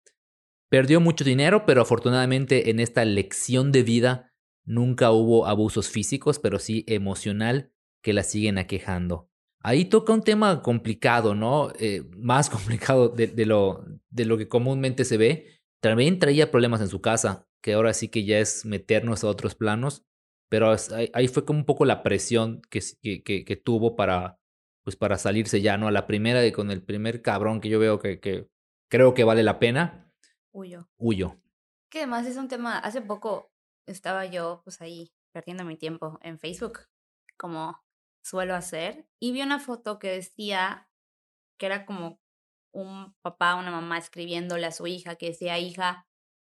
Perdió 0.69 1.01
mucho 1.01 1.25
dinero, 1.25 1.65
pero 1.65 1.81
afortunadamente 1.81 2.69
en 2.69 2.79
esta 2.79 3.03
lección 3.03 3.73
de 3.73 3.83
vida 3.83 4.31
nunca 4.63 5.11
hubo 5.11 5.45
abusos 5.45 5.89
físicos, 5.89 6.39
pero 6.39 6.57
sí 6.57 6.85
emocional 6.87 7.73
que 8.01 8.13
la 8.13 8.23
siguen 8.23 8.59
aquejando 8.59 9.29
ahí 9.67 9.83
toca 9.83 10.13
un 10.13 10.21
tema 10.21 10.61
complicado, 10.61 11.35
¿no? 11.35 11.71
Eh, 11.77 12.03
más 12.15 12.49
complicado 12.49 13.09
de, 13.09 13.45
lo, 13.45 13.83
de 14.17 14.25
lo 14.25 14.37
que 14.37 14.49
comúnmente 14.49 15.05
se 15.05 15.15
ve. 15.15 15.61
También 15.81 16.19
traía 16.19 16.51
problemas 16.51 16.81
en 16.81 16.89
su 16.89 17.01
casa, 17.01 17.47
que 17.61 17.73
ahora 17.73 17.93
sí 17.93 18.09
que 18.09 18.25
ya 18.25 18.39
es 18.39 18.65
meternos 18.65 19.23
a 19.23 19.27
otros 19.27 19.55
planos. 19.55 20.03
Pero 20.49 20.75
ahí 21.13 21.27
fue 21.27 21.45
como 21.45 21.59
un 21.59 21.65
poco 21.65 21.85
la 21.85 22.03
presión 22.03 22.61
que, 22.69 22.81
que, 23.01 23.45
que, 23.45 23.55
tuvo 23.55 23.95
para, 23.95 24.39
pues 24.83 24.95
para 24.95 25.17
salirse 25.17 25.61
ya, 25.61 25.77
¿no? 25.77 25.87
A 25.87 25.91
la 25.91 26.07
primera 26.07 26.45
y 26.45 26.51
con 26.51 26.71
el 26.71 26.83
primer 26.83 27.21
cabrón 27.21 27.59
que 27.59 27.69
yo 27.69 27.79
veo 27.79 27.99
que, 27.99 28.19
que 28.19 28.49
creo 28.89 29.13
que 29.13 29.25
vale 29.25 29.43
la 29.43 29.59
pena. 29.59 30.11
Huyo. 30.53 30.89
Huyo. 30.97 31.35
Que 31.89 31.99
además 31.99 32.25
es 32.25 32.37
un 32.37 32.47
tema, 32.47 32.79
hace 32.79 33.01
poco 33.01 33.51
estaba 33.85 34.25
yo 34.25 34.61
pues 34.63 34.81
ahí 34.81 35.11
perdiendo 35.33 35.65
mi 35.65 35.77
tiempo 35.77 36.17
en 36.21 36.39
Facebook, 36.39 36.79
como 37.37 37.77
suelo 38.23 38.55
hacer, 38.55 39.05
y 39.19 39.31
vi 39.33 39.41
una 39.41 39.59
foto 39.59 39.99
que 39.99 40.09
decía 40.09 40.89
que 41.57 41.65
era 41.65 41.85
como 41.85 42.19
un 42.71 43.15
papá, 43.21 43.55
una 43.55 43.71
mamá 43.71 43.97
escribiéndole 43.97 44.65
a 44.65 44.71
su 44.71 44.87
hija, 44.87 45.15
que 45.15 45.27
decía, 45.27 45.57
hija, 45.59 46.07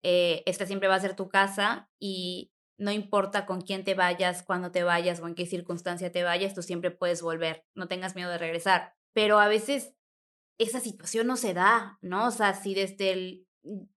eh, 0.03 0.43
esta 0.47 0.67
siempre 0.67 0.89
va 0.89 0.97
a 0.97 1.01
ser 1.01 1.17
tu 1.17 1.29
casa 1.29 1.91
y 1.99 2.53
no 2.79 2.91
importa 2.91 3.47
con 3.47 3.61
quién 3.61 3.85
te 3.85 3.95
vayas, 3.95 4.43
cuándo 4.43 4.73
te 4.73 4.83
vayas 4.83 5.21
o 5.21 5.29
en 5.29 5.35
qué 5.35 5.47
circunstancia 5.47 6.11
te 6.11 6.25
vayas, 6.25 6.55
tú 6.55 6.63
siempre 6.63 6.91
puedes 6.91 7.23
volver, 7.23 7.65
no 7.75 7.87
tengas 7.87 8.17
miedo 8.17 8.31
de 8.31 8.39
regresar. 8.39 8.97
Pero 9.13 9.39
a 9.39 9.49
veces 9.49 9.95
esa 10.59 10.81
situación 10.81 11.27
no 11.27 11.37
se 11.37 11.55
da, 11.55 11.99
¿no? 12.03 12.27
O 12.27 12.31
sea, 12.31 12.55
si 12.55 12.75
desde 12.75 13.13
el 13.13 13.47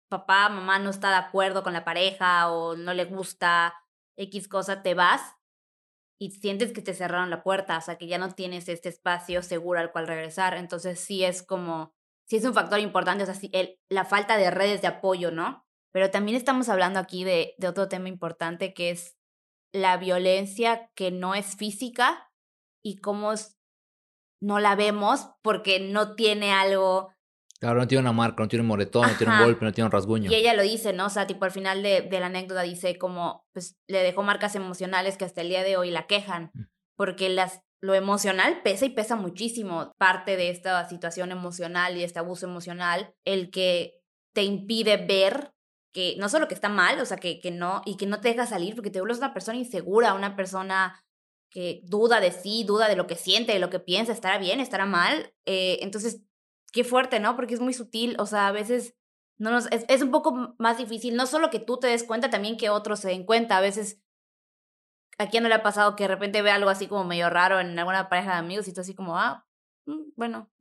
papá, 0.10 0.50
mamá 0.50 0.80
no 0.80 0.90
está 0.90 1.10
de 1.10 1.16
acuerdo 1.16 1.64
con 1.64 1.74
la 1.74 1.86
pareja 1.86 2.52
o 2.52 2.76
no 2.76 2.94
le 2.94 3.06
gusta 3.06 3.74
X 4.18 4.48
cosa, 4.48 4.84
te 4.84 4.94
vas 4.94 5.22
y 6.20 6.32
sientes 6.32 6.72
que 6.72 6.82
te 6.82 6.94
cerraron 6.94 7.30
la 7.30 7.44
puerta, 7.44 7.78
o 7.78 7.82
sea, 7.82 7.98
que 7.98 8.08
ya 8.08 8.18
no 8.18 8.32
tienes 8.34 8.70
este 8.70 8.90
espacio 8.90 9.42
seguro 9.42 9.80
al 9.80 9.92
cual 9.92 10.08
regresar. 10.08 10.56
Entonces 10.56 11.00
sí 11.00 11.24
es 11.24 11.44
como, 11.44 11.94
sí 12.34 12.38
es 12.38 12.46
un 12.46 12.56
factor 12.56 12.80
importante, 12.80 13.22
o 13.22 13.26
sea, 13.28 13.36
sí, 13.36 13.52
el, 13.54 13.78
la 13.90 14.06
falta 14.06 14.38
de 14.38 14.50
redes 14.50 14.82
de 14.82 14.88
apoyo, 14.88 15.30
¿no? 15.30 15.68
Pero 15.92 16.10
también 16.10 16.36
estamos 16.36 16.68
hablando 16.68 16.98
aquí 16.98 17.24
de, 17.24 17.54
de 17.60 17.68
otro 17.68 17.88
tema 17.90 18.10
importante 18.10 18.74
que 18.74 18.90
es 18.90 19.20
la 19.72 19.98
violencia 19.98 20.90
que 20.96 21.12
no 21.12 21.36
es 21.36 21.56
física 21.56 22.32
y 22.84 23.02
cómo 23.02 23.34
no 24.42 24.60
la 24.60 24.76
vemos 24.76 25.30
porque 25.44 25.80
no 25.80 26.16
tiene 26.16 26.52
algo 26.52 27.12
Claro, 27.60 27.80
no 27.80 27.88
tiene 27.88 28.02
una 28.02 28.14
marca, 28.14 28.42
no 28.42 28.50
tiene 28.50 28.62
un 28.62 28.68
moretón, 28.68 29.08
no 29.08 29.16
tiene 29.16 29.32
un 29.32 29.44
golpe, 29.44 29.64
no 29.64 29.72
tiene 29.72 29.86
un 29.86 29.92
rasguño. 29.92 30.32
Y 30.32 30.34
ella 30.34 30.56
lo 30.56 30.64
dice, 30.64 30.92
¿no? 30.92 31.06
O 31.06 31.10
sea, 31.10 31.28
tipo 31.28 31.46
al 31.46 31.52
final 31.52 31.84
de, 31.84 32.02
de, 32.02 32.20
la 32.20 32.26
anécdota 32.26 32.64
dice 32.64 32.98
como, 32.98 33.46
pues 33.54 33.78
le 33.88 34.00
dejó 34.00 34.24
marcas 34.24 34.56
emocionales 34.56 35.18
que 35.18 35.26
hasta 35.26 35.42
el 35.42 35.50
día 35.50 35.64
de 35.64 35.78
hoy 35.78 35.92
la 35.92 36.08
quejan, 36.08 36.50
mm. 36.54 36.64
porque 36.98 37.30
las, 37.30 37.62
lo 37.84 37.94
emocional 37.96 38.62
pesa 38.64 38.86
y 38.86 38.92
pesa 38.92 39.18
muchísimo. 39.18 39.92
Parte 39.98 40.38
de 40.38 40.50
esta 40.50 40.88
situación 40.88 41.34
emocional 41.34 41.98
y 41.98 42.04
este 42.04 42.18
abuso 42.18 42.46
emocional, 42.46 43.14
el 43.26 43.52
que 43.52 44.00
te 44.34 44.44
impide 44.44 44.96
ver 44.96 45.52
que 45.92 46.16
no 46.18 46.30
solo 46.30 46.48
que 46.48 46.54
está 46.54 46.70
mal, 46.70 46.98
o 47.02 47.06
sea, 47.06 47.18
que, 47.18 47.42
que 47.42 47.52
no, 47.52 47.82
y 47.86 47.98
que 47.98 48.06
no 48.06 48.22
te 48.22 48.30
deja 48.30 48.46
salir, 48.46 48.74
porque 48.74 48.90
te 48.90 49.02
vuelves 49.02 49.18
una 49.18 49.34
persona 49.34 49.58
insegura, 49.58 50.14
una 50.14 50.38
persona 50.38 51.04
que 51.50 51.82
duda 51.84 52.22
de 52.22 52.32
sí, 52.32 52.64
duda 52.64 52.88
de 52.88 52.96
lo 52.96 53.06
que 53.06 53.16
siente, 53.16 53.52
de 53.52 53.60
lo 53.60 53.70
que 53.70 53.82
piensa, 53.82 54.14
estará 54.14 54.38
bien, 54.38 54.62
estará 54.62 54.86
mal. 54.86 55.34
Eh, 55.46 55.80
entonces 55.82 56.22
qué 56.72 56.86
fuerte, 56.86 57.20
¿no? 57.20 57.36
Porque 57.36 57.54
es 57.54 57.60
muy 57.60 57.74
sutil, 57.74 58.16
o 58.18 58.26
sea, 58.26 58.48
a 58.48 58.54
veces 58.54 58.96
no 59.38 59.52
nos, 59.52 59.70
es, 59.74 59.84
es, 59.90 60.02
un 60.02 60.12
poco 60.12 60.56
más 60.58 60.78
difícil, 60.78 61.18
no 61.18 61.28
solo 61.28 61.50
que 61.50 61.60
tú 61.60 61.80
te 61.80 61.88
des 61.88 62.06
cuenta, 62.06 62.30
también 62.30 62.56
que 62.56 62.70
otros 62.70 63.02
se 63.02 63.10
den 63.10 63.26
cuenta. 63.26 63.58
A 63.58 63.62
veces, 63.62 64.00
¿a 65.18 65.30
quién 65.30 65.44
no 65.44 65.50
le 65.50 65.56
ha 65.56 65.64
pasado 65.64 65.96
que 65.96 66.04
de 66.04 66.10
repente 66.10 66.42
ve 66.42 66.52
algo 66.52 66.70
así 66.70 66.88
como 66.88 67.04
medio 67.04 67.30
raro 67.30 67.60
en 67.60 67.78
alguna 67.78 68.10
pareja 68.10 68.34
de 68.34 68.38
amigos 68.38 68.68
y 68.68 68.74
tú 68.74 68.82
así 68.82 68.96
como, 68.96 69.18
ah, 69.18 69.46
mm, 69.86 70.12
bueno, 70.16 70.52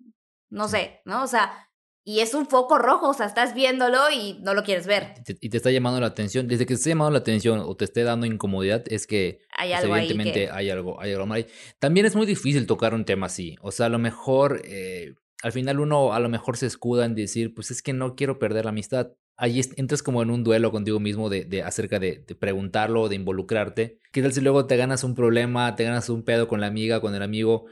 no 0.50 0.68
sé, 0.68 1.00
¿no? 1.04 1.22
O 1.22 1.26
sea, 1.26 1.70
y 2.04 2.18
es 2.18 2.34
un 2.34 2.46
foco 2.46 2.78
rojo, 2.78 3.10
o 3.10 3.14
sea, 3.14 3.26
estás 3.26 3.54
viéndolo 3.54 4.10
y 4.12 4.38
no 4.42 4.54
lo 4.54 4.64
quieres 4.64 4.88
ver. 4.88 5.14
Y 5.40 5.48
te 5.48 5.56
está 5.56 5.70
llamando 5.70 6.00
la 6.00 6.08
atención. 6.08 6.48
Desde 6.48 6.66
que 6.66 6.74
te 6.74 6.78
esté 6.78 6.90
llamando 6.90 7.12
la 7.12 7.18
atención 7.18 7.60
o 7.60 7.76
te 7.76 7.84
esté 7.84 8.02
dando 8.02 8.26
incomodidad, 8.26 8.84
es 8.88 9.06
que 9.06 9.40
hay 9.56 9.70
pues, 9.70 9.82
algo 9.82 9.96
evidentemente 9.96 10.50
hay 10.50 10.70
algo, 10.70 11.00
hay 11.00 11.12
algo 11.12 11.26
mal. 11.26 11.46
También 11.78 12.04
es 12.06 12.16
muy 12.16 12.26
difícil 12.26 12.66
tocar 12.66 12.92
un 12.94 13.04
tema 13.04 13.26
así. 13.26 13.56
O 13.62 13.70
sea, 13.70 13.86
a 13.86 13.88
lo 13.88 14.00
mejor 14.00 14.62
eh, 14.64 15.14
al 15.42 15.52
final 15.52 15.78
uno 15.78 16.12
a 16.12 16.18
lo 16.18 16.28
mejor 16.28 16.56
se 16.56 16.66
escuda 16.66 17.04
en 17.04 17.14
decir, 17.14 17.54
pues 17.54 17.70
es 17.70 17.82
que 17.82 17.92
no 17.92 18.16
quiero 18.16 18.38
perder 18.38 18.64
la 18.64 18.70
amistad. 18.70 19.12
Ahí 19.42 19.60
entras 19.76 20.04
como 20.04 20.22
en 20.22 20.30
un 20.30 20.44
duelo 20.44 20.70
contigo 20.70 21.00
mismo 21.00 21.28
de, 21.28 21.44
de 21.44 21.64
acerca 21.64 21.98
de, 21.98 22.24
de, 22.24 22.36
preguntarlo, 22.36 23.08
de 23.08 23.16
involucrarte. 23.16 23.98
¿Qué 24.12 24.22
tal 24.22 24.32
si 24.32 24.40
luego 24.40 24.68
te 24.68 24.76
ganas 24.76 25.02
un 25.02 25.16
problema, 25.16 25.74
te 25.74 25.82
ganas 25.82 26.08
un 26.10 26.22
pedo 26.22 26.46
con 26.46 26.60
la 26.60 26.68
amiga, 26.68 27.00
con 27.00 27.12
el 27.12 27.22
amigo, 27.22 27.66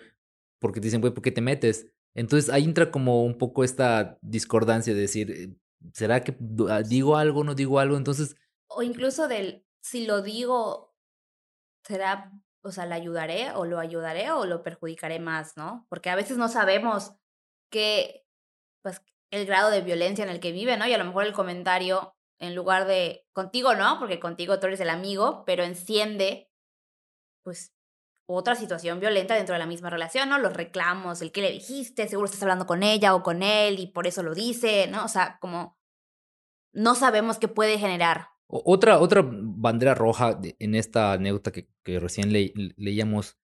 porque 0.59 0.81
te 0.81 0.87
dicen, 0.89 1.01
pues, 1.01 1.13
¿por 1.13 1.23
qué 1.23 1.31
te 1.31 1.41
metes? 1.41 1.87
Entonces 2.13 2.51
ahí 2.51 2.65
entra 2.65 2.91
como 2.91 3.23
un 3.23 3.39
poco 3.39 3.63
esta 3.63 4.19
discordancia 4.21 4.95
de 4.95 5.01
decir, 5.01 5.31
eh, 5.31 5.57
¿será 5.93 6.25
que 6.25 6.37
ah, 6.69 6.83
digo 6.83 7.17
algo, 7.17 7.45
no 7.45 7.55
digo 7.55 7.79
algo? 7.79 7.97
Entonces... 7.97 8.35
O 8.67 8.83
incluso 8.83 9.29
del, 9.29 9.65
si 9.81 10.07
lo 10.07 10.23
digo, 10.23 10.97
será, 11.85 12.33
o 12.63 12.73
sea, 12.73 12.87
¿le 12.87 12.97
ayudaré 12.97 13.53
o 13.53 13.65
lo 13.65 13.79
ayudaré 13.79 14.33
o 14.33 14.45
lo 14.45 14.65
perjudicaré 14.65 15.21
más, 15.21 15.57
no? 15.57 15.87
Porque 15.89 16.11
a 16.11 16.17
veces 16.17 16.37
no 16.37 16.49
sabemos 16.49 17.13
que, 17.71 18.27
pues, 18.83 19.01
el 19.31 19.47
grado 19.47 19.71
de 19.71 19.83
violencia 19.83 20.25
en 20.25 20.31
el 20.31 20.41
que 20.41 20.53
vive, 20.53 20.77
¿no? 20.77 20.87
Y 20.87 20.93
a 20.93 20.99
lo 20.99 21.05
mejor 21.05 21.25
el 21.25 21.33
comentario, 21.33 22.15
en 22.39 22.55
lugar 22.55 22.87
de 22.87 23.27
contigo, 23.33 23.75
¿no? 23.75 23.99
Porque 23.99 24.21
contigo 24.21 24.59
tú 24.59 24.67
eres 24.67 24.81
el 24.81 24.91
amigo, 24.91 25.45
pero 25.47 25.63
enciende, 25.63 26.51
pues, 27.45 27.73
otra 28.27 28.55
situación 28.55 29.01
violenta 29.01 29.35
dentro 29.35 29.55
de 29.55 29.59
la 29.59 29.67
misma 29.67 29.91
relación, 29.91 30.29
¿no? 30.29 30.39
Los 30.39 30.55
reclamos, 30.55 31.21
el 31.21 31.33
que 31.33 31.43
le 31.43 31.53
dijiste, 31.53 32.09
seguro 32.09 32.27
estás 32.27 32.43
hablando 32.43 32.67
con 32.67 32.83
ella 32.83 33.15
o 33.15 33.23
con 33.23 33.43
él 33.43 33.81
y 33.81 33.89
por 33.89 34.07
eso 34.07 34.23
lo 34.23 34.35
dice, 34.35 34.87
¿no? 34.87 35.05
O 35.05 35.09
sea, 35.09 35.39
como 35.41 35.79
no 36.73 36.95
sabemos 36.95 37.39
qué 37.39 37.49
puede 37.49 37.79
generar. 37.79 38.29
Otra, 38.47 38.99
otra 38.99 39.23
bandera 39.25 39.95
roja 39.95 40.41
en 40.59 40.75
esta 40.75 41.13
anécdota 41.13 41.53
que, 41.53 41.69
recién 41.85 42.33
leíamos, 42.33 43.39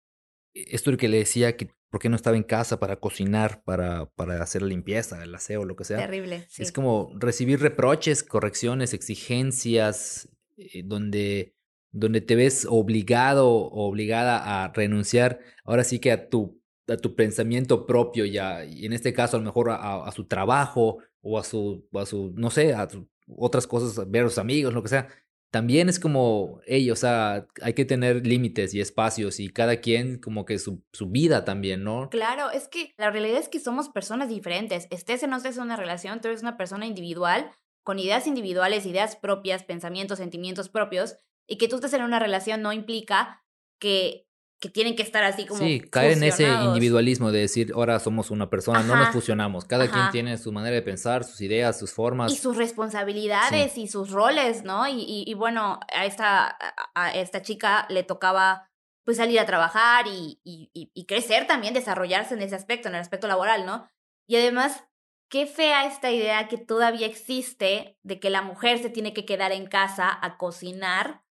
esto 0.55 0.97
que 0.97 1.09
le 1.09 1.19
decía 1.19 1.57
que 1.57 1.71
¿Por 1.95 2.01
qué 2.01 2.09
no 2.09 2.17
estaba 2.17 2.37
en 2.37 2.43
casa 2.43 2.81
para 2.81 2.97
cocinar, 2.97 3.63
para, 3.63 4.07
para 4.17 4.43
hacer 4.43 4.63
la 4.63 4.67
limpieza, 4.67 5.23
el 5.23 5.33
aseo, 5.33 5.65
lo 5.65 5.77
que 5.77 5.85
sea? 5.85 5.99
Terrible. 5.99 6.49
Es 6.59 6.73
como 6.73 7.13
recibir 7.21 7.61
reproches, 7.61 8.25
correcciones, 8.25 8.95
exigencias, 8.95 10.29
eh, 10.57 10.83
donde, 10.85 11.55
donde 11.93 12.21
te 12.21 12.35
ves 12.35 12.67
obligado 12.69 13.49
o 13.49 13.89
obligada 13.89 14.65
a 14.65 14.73
renunciar 14.73 15.39
ahora 15.65 15.85
sí 15.85 16.01
que 16.01 16.11
a 16.11 16.29
tu, 16.29 16.61
a 16.89 16.97
tu 16.97 17.15
pensamiento 17.15 17.87
propio 17.87 18.25
ya, 18.25 18.65
y 18.65 18.87
en 18.87 18.93
este 18.93 19.13
caso 19.13 19.37
a 19.37 19.39
lo 19.39 19.47
mejor 19.47 19.71
a, 19.71 20.05
a 20.05 20.11
su 20.11 20.27
trabajo 20.27 20.99
o 21.21 21.39
a 21.39 21.45
su, 21.45 21.89
a 21.93 22.07
su, 22.07 22.35
no 22.35 22.51
sé, 22.51 22.75
a 22.75 22.89
otras 23.29 23.69
cosas, 23.69 24.11
ver 24.11 24.23
a 24.23 24.25
los 24.25 24.39
amigos, 24.39 24.75
lo 24.75 24.83
que 24.83 24.89
sea 24.89 25.07
también 25.55 25.89
es 25.89 26.01
como, 26.01 26.61
ellos, 26.67 26.99
o 26.99 27.01
sea, 27.03 27.47
hay 27.63 27.75
que 27.75 27.85
tener 27.85 28.27
límites 28.27 28.75
y 28.75 28.81
espacios 28.81 29.39
y 29.39 29.51
cada 29.51 29.77
quien 29.77 30.19
como 30.19 30.45
que 30.45 30.59
su, 30.59 30.83
su, 30.93 31.09
vida 31.11 31.45
también, 31.45 31.85
¿no? 31.85 32.09
Claro, 32.11 32.51
es 32.51 32.67
que 32.67 32.93
la 32.97 33.13
realidad 33.13 33.39
es 33.39 33.49
que 33.49 33.61
somos 33.61 33.89
personas 33.89 34.29
diferentes. 34.29 34.89
Estés 34.91 35.23
o 35.23 35.29
no 35.29 35.37
estés 35.37 35.57
en 35.57 35.63
una 35.63 35.77
relación, 35.77 36.21
tú 36.21 36.27
eres 36.27 36.43
una 36.43 36.57
persona 36.57 36.87
individual, 36.87 37.53
con 37.85 38.01
ideas 38.01 38.27
individuales, 38.27 38.85
ideas 38.85 39.15
propias, 39.15 39.63
pensamientos, 39.63 40.19
sentimientos 40.19 40.69
propios, 40.69 41.15
y 41.47 41.57
que 41.57 41.69
tú 41.69 41.77
estés 41.77 41.93
en 41.93 42.03
una 42.03 42.19
relación 42.19 42.61
no 42.61 42.73
implica 42.73 43.45
que 43.79 44.27
que 44.65 44.71
tienen 44.71 44.97
que 44.97 45.03
estar 45.03 45.23
así 45.25 45.45
como. 45.45 45.61
Sí, 45.61 45.79
caer 45.79 46.13
en 46.13 46.23
ese 46.23 46.49
individualismo 46.49 47.31
de 47.31 47.41
decir, 47.41 47.73
ahora 47.75 48.01
somos 48.01 48.31
una 48.31 48.49
persona, 48.49 48.83
no 48.83 48.97
nos 48.97 49.11
fusionamos. 49.11 49.67
Cada 49.67 49.91
quien 49.91 50.11
tiene 50.11 50.39
su 50.39 50.53
manera 50.53 50.75
de 50.75 50.81
pensar, 50.81 51.23
sus 51.23 51.43
ideas, 51.43 51.79
sus 51.79 51.93
formas. 51.93 52.33
Y 52.33 52.37
sus 52.37 52.57
responsabilidades 52.57 53.77
y 53.77 53.89
sus 53.89 54.11
roles, 54.11 54.65
¿no? 54.65 54.89
Y, 54.89 55.25
y, 55.27 55.35
bueno, 55.35 55.81
a 55.95 56.07
esta, 56.07 56.57
a 56.95 57.11
esta 57.11 57.43
chica 57.43 57.87
le 57.91 58.05
tocaba 58.05 58.71
pues 59.05 59.19
salir 59.19 59.39
a 59.39 59.45
trabajar 59.45 60.07
y, 60.07 60.41
y, 60.43 60.71
y 60.73 61.05
crecer 61.05 61.47
también, 61.47 61.75
desarrollarse 61.75 62.33
en 62.33 62.41
ese 62.41 62.57
aspecto, 62.57 62.89
en 62.89 62.95
el 62.95 63.03
aspecto 63.03 63.29
laboral, 63.29 63.67
¿no? 63.67 63.87
Y 64.27 64.37
además, 64.37 64.83
qué 65.29 65.45
fea 65.45 65.85
esta 65.85 66.11
idea 66.11 66.49
que 66.49 66.57
todavía 66.57 67.07
existe 67.07 67.99
de 68.03 68.19
que 68.19 68.31
la 68.31 68.41
mujer 68.41 68.79
se 68.79 68.89
tiene 68.89 69.13
que 69.13 69.27
quedar 69.27 69.53
en 69.53 69.67
casa 69.67 70.09
a 70.23 70.39
cocinar 70.39 71.24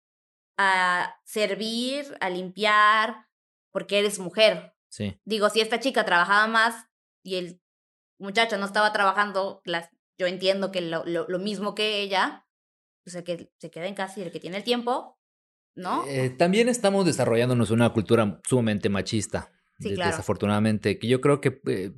a 0.62 1.16
servir, 1.24 2.06
a 2.20 2.30
limpiar, 2.30 3.28
porque 3.72 4.00
eres 4.00 4.20
mujer. 4.20 4.74
Sí. 4.90 5.20
Digo, 5.26 5.50
si 5.50 5.62
esta 5.62 5.80
chica 5.80 6.06
trabajaba 6.06 6.48
más 6.48 6.88
y 7.24 7.36
el 7.36 7.62
muchacho 8.20 8.58
no 8.58 8.66
estaba 8.66 8.92
trabajando, 8.94 9.62
las, 9.66 9.90
yo 10.18 10.28
entiendo 10.28 10.72
que 10.72 10.82
lo, 10.82 11.06
lo, 11.06 11.40
mismo 11.40 11.74
que 11.74 12.02
ella, 12.02 12.48
pues 13.04 13.16
el 13.16 13.24
que 13.24 13.52
se 13.58 13.72
queda 13.72 13.88
en 13.88 13.96
casa 13.96 14.20
y 14.20 14.24
el 14.24 14.32
que 14.32 14.40
tiene 14.40 14.58
el 14.58 14.64
tiempo, 14.64 15.20
¿no? 15.76 16.06
Eh, 16.08 16.30
también 16.30 16.70
estamos 16.70 17.06
desarrollándonos 17.06 17.72
una 17.72 17.92
cultura 17.92 18.40
sumamente 18.48 18.90
machista. 18.90 19.52
Sí, 19.80 19.96
claro. 19.96 20.12
Desafortunadamente, 20.12 21.00
que 21.00 21.08
yo 21.08 21.22
creo 21.22 21.42
que 21.42 21.60
eh, 21.68 21.94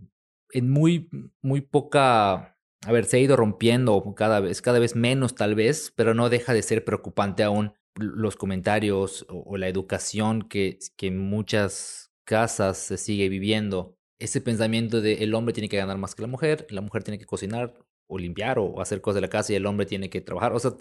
en 0.52 0.70
muy, 0.70 1.10
muy 1.42 1.62
poca 1.62 2.54
a 2.86 2.92
ver, 2.92 3.06
se 3.06 3.18
ha 3.18 3.20
ido 3.20 3.36
rompiendo 3.36 4.14
cada 4.16 4.40
vez, 4.40 4.62
cada 4.62 4.80
vez 4.80 4.96
menos 4.96 5.36
tal 5.36 5.56
vez, 5.56 5.94
pero 5.96 6.14
no 6.14 6.30
deja 6.30 6.54
de 6.54 6.62
ser 6.62 6.84
preocupante 6.84 7.44
aún 7.44 7.74
los 7.96 8.36
comentarios 8.36 9.26
o, 9.30 9.58
la 9.58 9.68
educación 9.68 10.44
que, 10.44 10.80
que 10.98 11.08
en 11.08 11.20
muchas 11.20 12.12
casas 12.24 12.78
se 12.78 12.98
sigue 12.98 13.30
viviendo. 13.30 13.98
Ese 14.20 14.42
pensamiento 14.42 15.02
de 15.02 15.24
el 15.24 15.34
hombre 15.34 15.54
tiene 15.54 15.70
que 15.70 15.78
ganar 15.78 15.98
más 15.98 16.16
que 16.16 16.22
la 16.22 16.28
mujer, 16.28 16.66
la 16.70 16.82
mujer 16.82 17.04
tiene 17.04 17.20
que 17.20 17.26
cocinar 17.26 17.74
o 18.08 18.18
limpiar 18.18 18.60
o 18.60 18.82
hacer 18.82 19.02
cosas 19.02 19.16
de 19.16 19.22
la 19.22 19.30
casa 19.30 19.54
y 19.54 19.56
el 19.56 19.66
hombre 19.66 19.86
tiene 19.86 20.10
que 20.10 20.22
trabajar. 20.22 20.54
O 20.54 20.60
sea, 20.60 20.72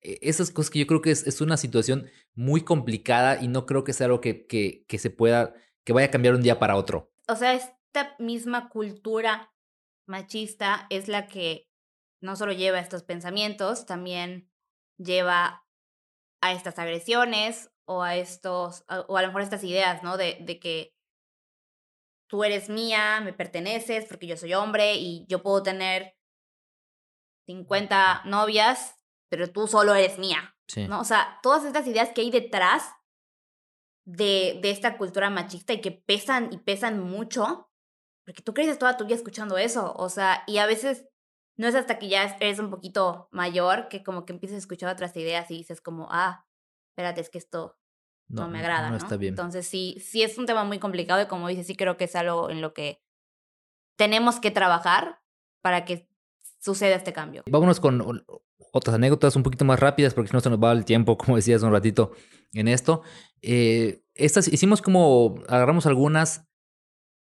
e, 0.00 0.18
esas 0.22 0.50
cosas 0.50 0.70
que 0.70 0.80
yo 0.80 0.86
creo 0.86 1.02
que 1.02 1.10
es, 1.10 1.26
es 1.26 1.40
una 1.40 1.56
situación 1.56 2.10
muy 2.34 2.62
complicada 2.62 3.42
y 3.42 3.48
no 3.48 3.66
creo 3.66 3.84
que 3.84 3.92
sea 3.92 4.06
algo 4.06 4.20
que, 4.20 4.46
que, 4.46 4.84
que 4.86 4.98
se 4.98 5.10
pueda, 5.10 5.54
que 5.84 5.92
vaya 5.92 6.08
a 6.08 6.10
cambiar 6.10 6.34
un 6.34 6.42
día 6.42 6.58
para 6.58 6.76
otro. 6.76 7.12
O 7.28 7.36
sea, 7.36 7.54
esta 7.54 8.14
misma 8.18 8.68
cultura 8.68 9.52
machista 10.06 10.86
es 10.90 11.08
la 11.08 11.26
que 11.26 11.68
no 12.20 12.36
solo 12.36 12.52
lleva 12.52 12.78
estos 12.78 13.02
pensamientos, 13.02 13.86
también 13.86 14.50
lleva 14.98 15.66
a 16.42 16.52
estas 16.52 16.78
agresiones 16.78 17.70
o 17.86 18.02
a 18.02 18.16
estos, 18.16 18.84
o 19.08 19.16
a 19.16 19.22
lo 19.22 19.28
mejor 19.28 19.42
estas 19.42 19.64
ideas, 19.64 20.02
¿no? 20.02 20.16
De, 20.16 20.38
de 20.40 20.58
que 20.58 20.94
tú 22.28 22.44
eres 22.44 22.68
mía, 22.68 23.20
me 23.22 23.32
perteneces 23.32 24.04
porque 24.06 24.26
yo 24.26 24.36
soy 24.36 24.54
hombre 24.54 24.94
y 24.94 25.26
yo 25.28 25.42
puedo 25.42 25.62
tener 25.62 26.16
50 27.46 28.22
novias, 28.24 28.96
pero 29.30 29.50
tú 29.50 29.66
solo 29.66 29.94
eres 29.94 30.18
mía. 30.18 30.56
¿no? 30.88 31.00
O 31.00 31.04
sea, 31.04 31.38
todas 31.42 31.64
estas 31.64 31.86
ideas 31.86 32.10
que 32.14 32.22
hay 32.22 32.30
detrás 32.30 32.94
de, 34.06 34.58
de 34.62 34.70
esta 34.70 34.96
cultura 34.96 35.30
machista 35.30 35.72
y 35.74 35.80
que 35.80 35.92
pesan 35.92 36.52
y 36.52 36.58
pesan 36.58 37.00
mucho, 37.00 37.70
porque 38.24 38.42
tú 38.42 38.54
creces 38.54 38.78
toda 38.78 38.96
tu 38.96 39.04
vida 39.04 39.16
escuchando 39.16 39.58
eso, 39.58 39.92
o 39.94 40.08
sea, 40.08 40.42
y 40.46 40.58
a 40.58 40.66
veces 40.66 41.06
no 41.62 41.68
es 41.68 41.76
hasta 41.76 41.96
que 41.96 42.08
ya 42.08 42.24
eres 42.40 42.58
un 42.58 42.70
poquito 42.70 43.28
mayor 43.30 43.86
que 43.88 44.02
como 44.02 44.26
que 44.26 44.32
empiezas 44.32 44.56
a 44.56 44.58
escuchar 44.58 44.92
otras 44.92 45.16
ideas 45.16 45.48
y 45.48 45.58
dices 45.58 45.80
como, 45.80 46.08
ah, 46.10 46.44
espérate, 46.90 47.20
es 47.20 47.30
que 47.30 47.38
esto 47.38 47.78
no, 48.26 48.48
me 48.48 48.58
agrada, 48.58 48.90
¿no? 48.90 48.96
Está 48.96 49.16
bien. 49.16 49.34
Entonces 49.34 49.64
sí, 49.64 49.96
sí 50.00 50.24
es 50.24 50.36
un 50.38 50.46
tema 50.46 50.64
muy 50.64 50.80
complicado 50.80 51.22
y 51.22 51.26
como 51.26 51.46
dices, 51.46 51.68
sí 51.68 51.76
creo 51.76 51.96
que 51.96 52.04
es 52.04 52.16
algo 52.16 52.50
en 52.50 52.62
lo 52.62 52.74
que 52.74 53.00
tenemos 53.96 54.40
que 54.40 54.50
trabajar 54.50 55.20
para 55.60 55.84
que 55.84 56.08
suceda 56.58 56.96
este 56.96 57.12
cambio. 57.12 57.44
Vámonos 57.48 57.78
con 57.78 58.24
otras 58.72 58.96
anécdotas 58.96 59.36
un 59.36 59.44
poquito 59.44 59.64
más 59.64 59.78
rápidas 59.78 60.14
porque 60.14 60.30
si 60.30 60.34
no 60.34 60.40
se 60.40 60.50
nos 60.50 60.58
va 60.58 60.72
el 60.72 60.84
tiempo, 60.84 61.16
como 61.16 61.36
decías 61.36 61.62
un 61.62 61.70
ratito 61.70 62.10
en 62.54 62.66
esto. 62.66 63.02
Eh, 63.40 64.02
estas 64.14 64.48
hicimos 64.48 64.82
como, 64.82 65.36
agarramos 65.46 65.86
algunas 65.86 66.44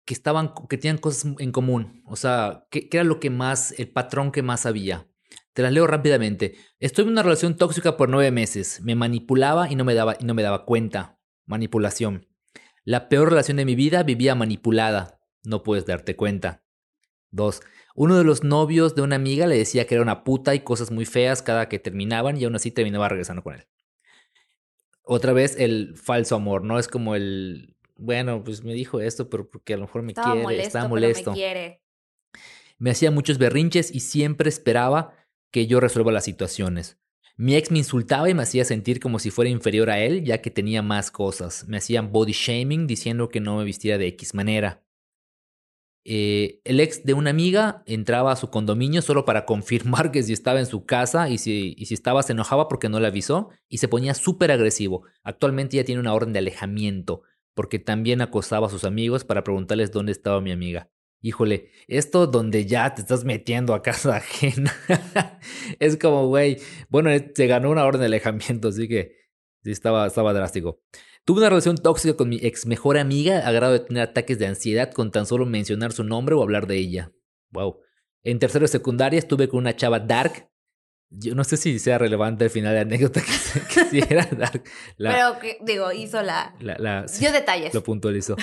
que 0.07 0.15
estaban, 0.15 0.55
que 0.69 0.79
tenían 0.79 0.99
cosas 0.99 1.35
en 1.39 1.53
común. 1.53 2.03
O 2.07 2.17
sea, 2.17 2.67
¿qué, 2.71 2.89
era 2.91 3.05
lo 3.05 3.21
que 3.21 3.29
más, 3.29 3.73
el 3.79 3.91
patrón 3.91 4.33
que 4.33 4.43
más 4.43 4.65
había? 4.65 5.09
Te 5.53 5.63
las 5.63 5.73
leo 5.73 5.87
rápidamente. 5.87 6.55
Estoy 6.79 7.05
en 7.05 7.11
una 7.11 7.23
relación 7.23 7.57
tóxica 7.57 7.97
por 7.97 8.09
nueve 8.09 8.31
meses. 8.31 8.81
Me 8.83 8.95
manipulaba 8.95 9.71
y 9.71 9.75
no 9.75 9.85
me 9.85 9.95
daba, 9.95 10.17
y 10.19 10.25
no 10.25 10.33
me 10.33 10.43
daba 10.43 10.65
cuenta. 10.65 11.19
Manipulación. 11.45 12.29
La 12.85 13.09
peor 13.09 13.31
relación 13.31 13.57
de 13.57 13.65
mi 13.65 13.75
vida 13.75 14.05
vivía 14.05 14.35
manipulada. 14.37 15.21
No 15.45 15.63
puedes 15.65 15.87
darte 15.87 16.15
cuenta. 16.15 16.63
Dos. 17.31 17.63
Uno 17.97 18.17
de 18.17 18.25
los 18.25 18.45
novios 18.45 18.95
de 18.95 19.03
una 19.03 19.17
amiga 19.17 19.47
le 19.47 19.57
decía 19.57 19.87
que 19.87 19.95
era 19.97 20.03
una 20.03 20.23
puta 20.23 20.55
y 20.55 20.61
cosas 20.61 20.91
muy 20.91 21.05
feas 21.05 21.43
cada 21.43 21.69
que 21.69 21.81
terminaban 21.81 22.37
y 22.37 22.45
aún 22.45 22.55
así 22.55 22.71
terminaba 22.71 23.09
regresando 23.09 23.43
con 23.43 23.55
él. 23.55 23.67
Otra 25.03 25.33
vez 25.33 25.57
el 25.59 25.97
falso 25.97 26.37
amor, 26.37 26.63
¿no? 26.63 26.79
Es 26.79 26.89
como 26.89 27.15
el 27.15 27.76
bueno, 27.97 28.45
pues 28.45 28.63
me 28.63 28.75
dijo 28.75 29.01
esto, 29.01 29.29
pero 29.29 29.49
porque 29.49 29.75
a 29.75 29.77
lo 29.77 29.85
mejor 29.85 30.03
me 30.03 30.15
quiere, 30.15 30.43
molesto, 30.43 30.67
estaba 30.67 30.89
molesto. 30.89 31.31
me, 31.31 31.37
quiere. 31.37 31.83
me 32.79 32.91
hacía 32.91 33.11
muchos 33.11 33.39
berrinches 33.39 33.95
y 33.95 34.01
siempre 34.01 34.49
esperaba 34.49 35.15
que 35.51 35.67
yo 35.67 35.81
resuelva 35.81 36.13
las 36.13 36.25
situaciones. 36.25 36.99
Mi 37.39 37.55
ex 37.55 37.71
me 37.71 37.79
insultaba 37.79 38.31
y 38.31 38.35
me 38.35 38.43
hacía 38.43 38.65
sentir 38.65 38.99
como 38.99 39.19
si 39.19 39.31
fuera 39.31 39.51
inferior 39.51 39.91
a 39.91 39.99
él, 39.99 40.25
ya 40.25 40.41
que 40.41 40.51
tenía 40.51 40.83
más 40.83 41.11
cosas. 41.11 41.67
Me 41.69 41.77
hacían 41.77 42.11
body 42.11 42.33
shaming 42.33 42.87
diciendo 42.87 43.29
que 43.29 43.41
no 43.41 43.59
me 43.59 43.65
vistiera 43.65 43.99
de 43.99 44.07
X 44.09 44.35
manera. 44.35 44.83
Eh, 46.09 46.61
el 46.65 46.79
ex 46.79 47.05
de 47.05 47.15
una 47.15 47.31
amiga 47.31 47.83
entraba 47.85 48.31
a 48.31 48.37
su 48.37 48.49
condominio 48.49 49.03
solo 49.03 49.25
para 49.25 49.45
confirmar 49.47 50.13
que 50.13 50.23
si 50.23 50.33
estaba 50.33 50.61
en 50.61 50.67
su 50.67 50.87
casa 50.87 51.29
y 51.29 51.37
si, 51.37 51.75
y 51.77 51.87
si 51.87 51.95
estaba 51.95 52.23
se 52.23 52.33
enojaba 52.33 52.69
porque 52.69 52.89
no 52.89 53.01
le 53.01 53.09
avisó 53.09 53.51
y 53.69 53.79
se 53.79 53.89
ponía 53.89 54.15
súper 54.15 54.51
agresivo. 54.51 55.03
Actualmente 55.23 55.77
ya 55.77 55.85
tiene 55.85 56.01
una 56.01 56.15
orden 56.15 56.33
de 56.33 56.39
alejamiento 56.39 57.23
porque 57.57 57.79
también 57.79 58.21
acosaba 58.21 58.67
a 58.67 58.71
sus 58.71 58.85
amigos 58.85 59.25
para 59.25 59.43
preguntarles 59.43 59.91
dónde 59.91 60.13
estaba 60.13 60.43
mi 60.43 60.53
amiga. 60.53 60.91
Híjole, 61.23 61.71
esto 61.89 62.27
donde 62.27 62.67
ya 62.67 62.95
te 62.95 63.01
estás 63.01 63.25
metiendo 63.25 63.73
a 63.73 63.83
casa 63.83 64.17
ajena. 64.17 64.73
es 65.81 65.97
como, 65.97 66.29
güey, 66.29 66.59
bueno, 66.91 67.11
eh, 67.11 67.33
se 67.35 67.47
ganó 67.47 67.71
una 67.71 67.87
orden 67.87 68.01
de 68.01 68.07
alejamiento, 68.09 68.69
así 68.69 68.87
que 68.87 69.17
sí, 69.65 69.71
estaba, 69.71 70.07
estaba 70.07 70.35
drástico. 70.35 70.83
Tuve 71.25 71.39
una 71.39 71.49
relación 71.49 71.79
tóxica 71.79 72.15
con 72.15 72.29
mi 72.29 72.37
ex 72.43 72.67
mejor 72.67 72.99
amiga 72.99 73.49
a 73.49 73.51
grado 73.53 73.73
de 73.73 73.81
tener 73.81 74.03
ataques 74.03 74.39
de 74.39 74.47
ansiedad 74.47 74.93
con 74.93 75.11
tan 75.11 75.25
solo 75.25 75.47
mencionar 75.47 75.93
su 75.93 76.05
nombre 76.05 76.35
o 76.35 76.43
hablar 76.43 76.67
de 76.67 76.77
ella. 76.77 77.13
Wow. 77.53 77.81
En 78.23 78.39
tercero 78.39 78.65
de 78.65 78.69
secundaria 78.69 79.19
estuve 79.19 79.49
con 79.49 79.61
una 79.61 79.75
chava 79.75 79.99
dark 79.99 80.51
yo 81.11 81.35
no 81.35 81.45
sé 81.45 81.57
si 81.57 81.79
sea 81.79 81.99
relevante 81.99 82.45
al 82.45 82.51
final 82.51 82.73
de 82.73 82.77
la 82.77 82.83
anécdota 82.83 83.21
que 83.23 83.91
quisiera 83.91 84.27
dar. 84.27 84.63
Pero 84.99 85.39
que, 85.41 85.59
digo, 85.65 85.93
hizo 85.93 86.23
la. 86.23 86.55
la, 86.61 87.07
dio 87.19 87.33
detalles. 87.33 87.75
Lo 87.75 87.83
puntualizó. 87.83 88.37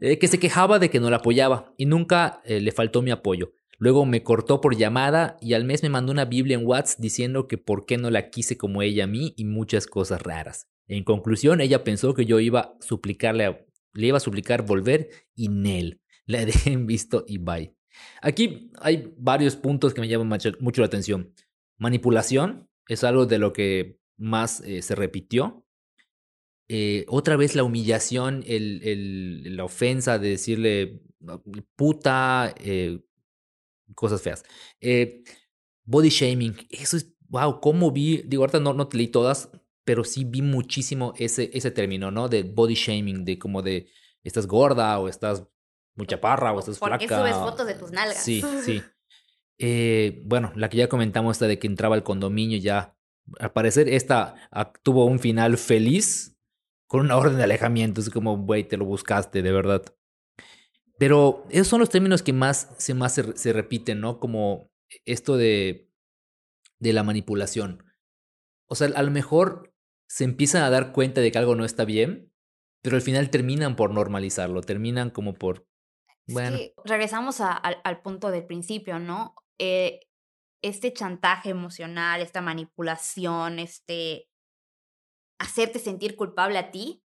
Eh, 0.00 0.18
que 0.18 0.28
se 0.28 0.38
quejaba 0.38 0.78
de 0.78 0.90
que 0.90 1.00
no 1.00 1.10
la 1.10 1.16
apoyaba 1.16 1.72
y 1.76 1.86
nunca 1.86 2.40
eh, 2.44 2.60
le 2.60 2.72
faltó 2.72 3.02
mi 3.02 3.10
apoyo. 3.10 3.52
Luego 3.78 4.06
me 4.06 4.22
cortó 4.22 4.60
por 4.60 4.76
llamada 4.76 5.36
y 5.40 5.54
al 5.54 5.64
mes 5.64 5.82
me 5.82 5.88
mandó 5.88 6.12
una 6.12 6.24
Biblia 6.24 6.56
en 6.56 6.66
WhatsApp 6.66 7.00
diciendo 7.00 7.48
que 7.48 7.58
por 7.58 7.86
qué 7.86 7.98
no 7.98 8.10
la 8.10 8.30
quise 8.30 8.56
como 8.56 8.82
ella 8.82 9.04
a 9.04 9.08
mí 9.08 9.34
y 9.36 9.44
muchas 9.44 9.86
cosas 9.86 10.22
raras. 10.22 10.68
En 10.86 11.04
conclusión, 11.04 11.60
ella 11.60 11.84
pensó 11.84 12.14
que 12.14 12.26
yo 12.26 12.40
iba 12.40 12.60
a 12.60 12.76
suplicarle, 12.80 13.66
le 13.92 14.06
iba 14.06 14.16
a 14.18 14.20
suplicar 14.20 14.62
volver 14.62 15.10
y 15.34 15.48
Nel. 15.48 16.00
La 16.26 16.44
dejé 16.44 16.72
en 16.72 16.86
visto 16.86 17.24
y 17.26 17.38
bye. 17.38 17.74
Aquí 18.20 18.70
hay 18.80 19.12
varios 19.16 19.56
puntos 19.56 19.94
que 19.94 20.00
me 20.00 20.08
llaman 20.08 20.38
mucho 20.60 20.80
la 20.80 20.86
atención. 20.86 21.32
Manipulación 21.78 22.68
es 22.88 23.04
algo 23.04 23.26
de 23.26 23.38
lo 23.38 23.52
que 23.52 24.00
más 24.16 24.60
eh, 24.60 24.82
se 24.82 24.94
repitió. 24.94 25.66
Eh, 26.68 27.04
otra 27.08 27.36
vez 27.36 27.54
la 27.54 27.64
humillación, 27.64 28.42
el, 28.46 28.80
el, 28.82 29.56
la 29.56 29.64
ofensa 29.64 30.18
de 30.18 30.30
decirle 30.30 31.02
puta, 31.76 32.54
eh, 32.58 33.00
cosas 33.94 34.22
feas. 34.22 34.44
body 35.84 36.08
shaming, 36.08 36.56
eso 36.70 36.96
es, 36.96 37.12
wow, 37.28 37.60
cómo 37.60 37.90
vi, 37.90 38.22
digo, 38.26 38.42
ahorita 38.42 38.60
no, 38.60 38.72
no 38.72 38.88
te 38.88 38.96
leí 38.96 39.08
todas, 39.08 39.50
pero 39.84 40.04
sí 40.04 40.24
vi 40.24 40.42
muchísimo 40.42 41.12
ese, 41.18 41.50
ese 41.52 41.70
término, 41.70 42.10
¿no? 42.10 42.28
De 42.28 42.42
body 42.42 42.74
shaming, 42.74 43.24
de 43.24 43.38
como 43.38 43.62
de 43.62 43.88
estás 44.22 44.46
gorda 44.46 44.98
o 44.98 45.08
estás 45.08 45.46
muy 45.94 46.06
chaparra 46.06 46.52
o 46.52 46.58
estás 46.58 46.78
flaca. 46.78 46.98
¿Por 46.98 47.08
qué 47.08 47.14
subes 47.14 47.36
fotos 47.36 47.66
de 47.66 47.74
tus 47.74 47.90
nalgas? 47.92 48.22
Sí, 48.22 48.42
sí. 48.64 48.82
Eh, 49.58 50.22
bueno, 50.24 50.52
la 50.56 50.68
que 50.68 50.78
ya 50.78 50.88
comentamos, 50.88 51.36
esta 51.36 51.46
de 51.46 51.58
que 51.58 51.66
entraba 51.66 51.94
al 51.94 52.02
condominio, 52.02 52.58
ya 52.58 52.96
al 53.38 53.52
parecer 53.52 53.88
esta 53.88 54.34
tuvo 54.82 55.06
un 55.06 55.18
final 55.18 55.56
feliz 55.56 56.36
con 56.86 57.00
una 57.00 57.16
orden 57.16 57.36
de 57.36 57.44
alejamiento. 57.44 58.00
Es 58.00 58.10
como, 58.10 58.36
güey, 58.38 58.64
te 58.64 58.76
lo 58.76 58.84
buscaste, 58.84 59.42
de 59.42 59.52
verdad. 59.52 59.82
Pero 60.98 61.44
esos 61.50 61.68
son 61.68 61.80
los 61.80 61.90
términos 61.90 62.22
que 62.22 62.32
más 62.32 62.72
se, 62.78 62.94
más 62.94 63.14
se, 63.14 63.52
repiten, 63.52 64.00
¿no? 64.00 64.20
Como 64.20 64.70
esto 65.04 65.36
de, 65.36 65.90
de 66.78 66.92
la 66.92 67.02
manipulación. 67.02 67.84
O 68.66 68.74
sea, 68.74 68.88
a 68.94 69.02
lo 69.02 69.10
mejor 69.10 69.74
se 70.08 70.24
empiezan 70.24 70.62
a 70.62 70.70
dar 70.70 70.92
cuenta 70.92 71.20
de 71.20 71.32
que 71.32 71.38
algo 71.38 71.56
no 71.56 71.64
está 71.64 71.84
bien, 71.84 72.32
pero 72.82 72.96
al 72.96 73.02
final 73.02 73.30
terminan 73.30 73.76
por 73.76 73.92
normalizarlo, 73.92 74.60
terminan 74.60 75.10
como 75.10 75.34
por... 75.34 75.66
Bueno. 76.26 76.56
regresamos 76.84 77.40
al 77.40 78.00
punto 78.00 78.30
del 78.30 78.46
principio, 78.46 78.98
¿no? 78.98 79.34
Eh, 79.60 80.00
este 80.62 80.92
chantaje 80.92 81.50
emocional, 81.50 82.20
esta 82.20 82.40
manipulación, 82.40 83.58
este 83.58 84.28
hacerte 85.38 85.78
sentir 85.78 86.16
culpable 86.16 86.58
a 86.58 86.70
ti 86.70 87.04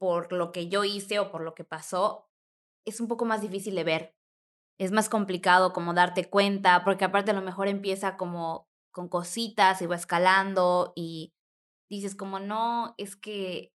por 0.00 0.32
lo 0.32 0.52
que 0.52 0.68
yo 0.68 0.84
hice 0.84 1.18
o 1.18 1.30
por 1.30 1.42
lo 1.42 1.54
que 1.54 1.64
pasó, 1.64 2.28
es 2.86 3.00
un 3.00 3.08
poco 3.08 3.24
más 3.24 3.42
difícil 3.42 3.74
de 3.74 3.84
ver. 3.84 4.16
Es 4.78 4.92
más 4.92 5.08
complicado 5.08 5.72
como 5.72 5.92
darte 5.92 6.30
cuenta, 6.30 6.84
porque 6.84 7.04
aparte 7.04 7.32
a 7.32 7.34
lo 7.34 7.42
mejor 7.42 7.68
empieza 7.68 8.16
como 8.16 8.68
con 8.92 9.08
cositas 9.08 9.82
y 9.82 9.86
va 9.86 9.96
escalando 9.96 10.92
y 10.96 11.34
dices 11.90 12.14
como 12.14 12.38
no, 12.38 12.94
es 12.96 13.16
que, 13.16 13.72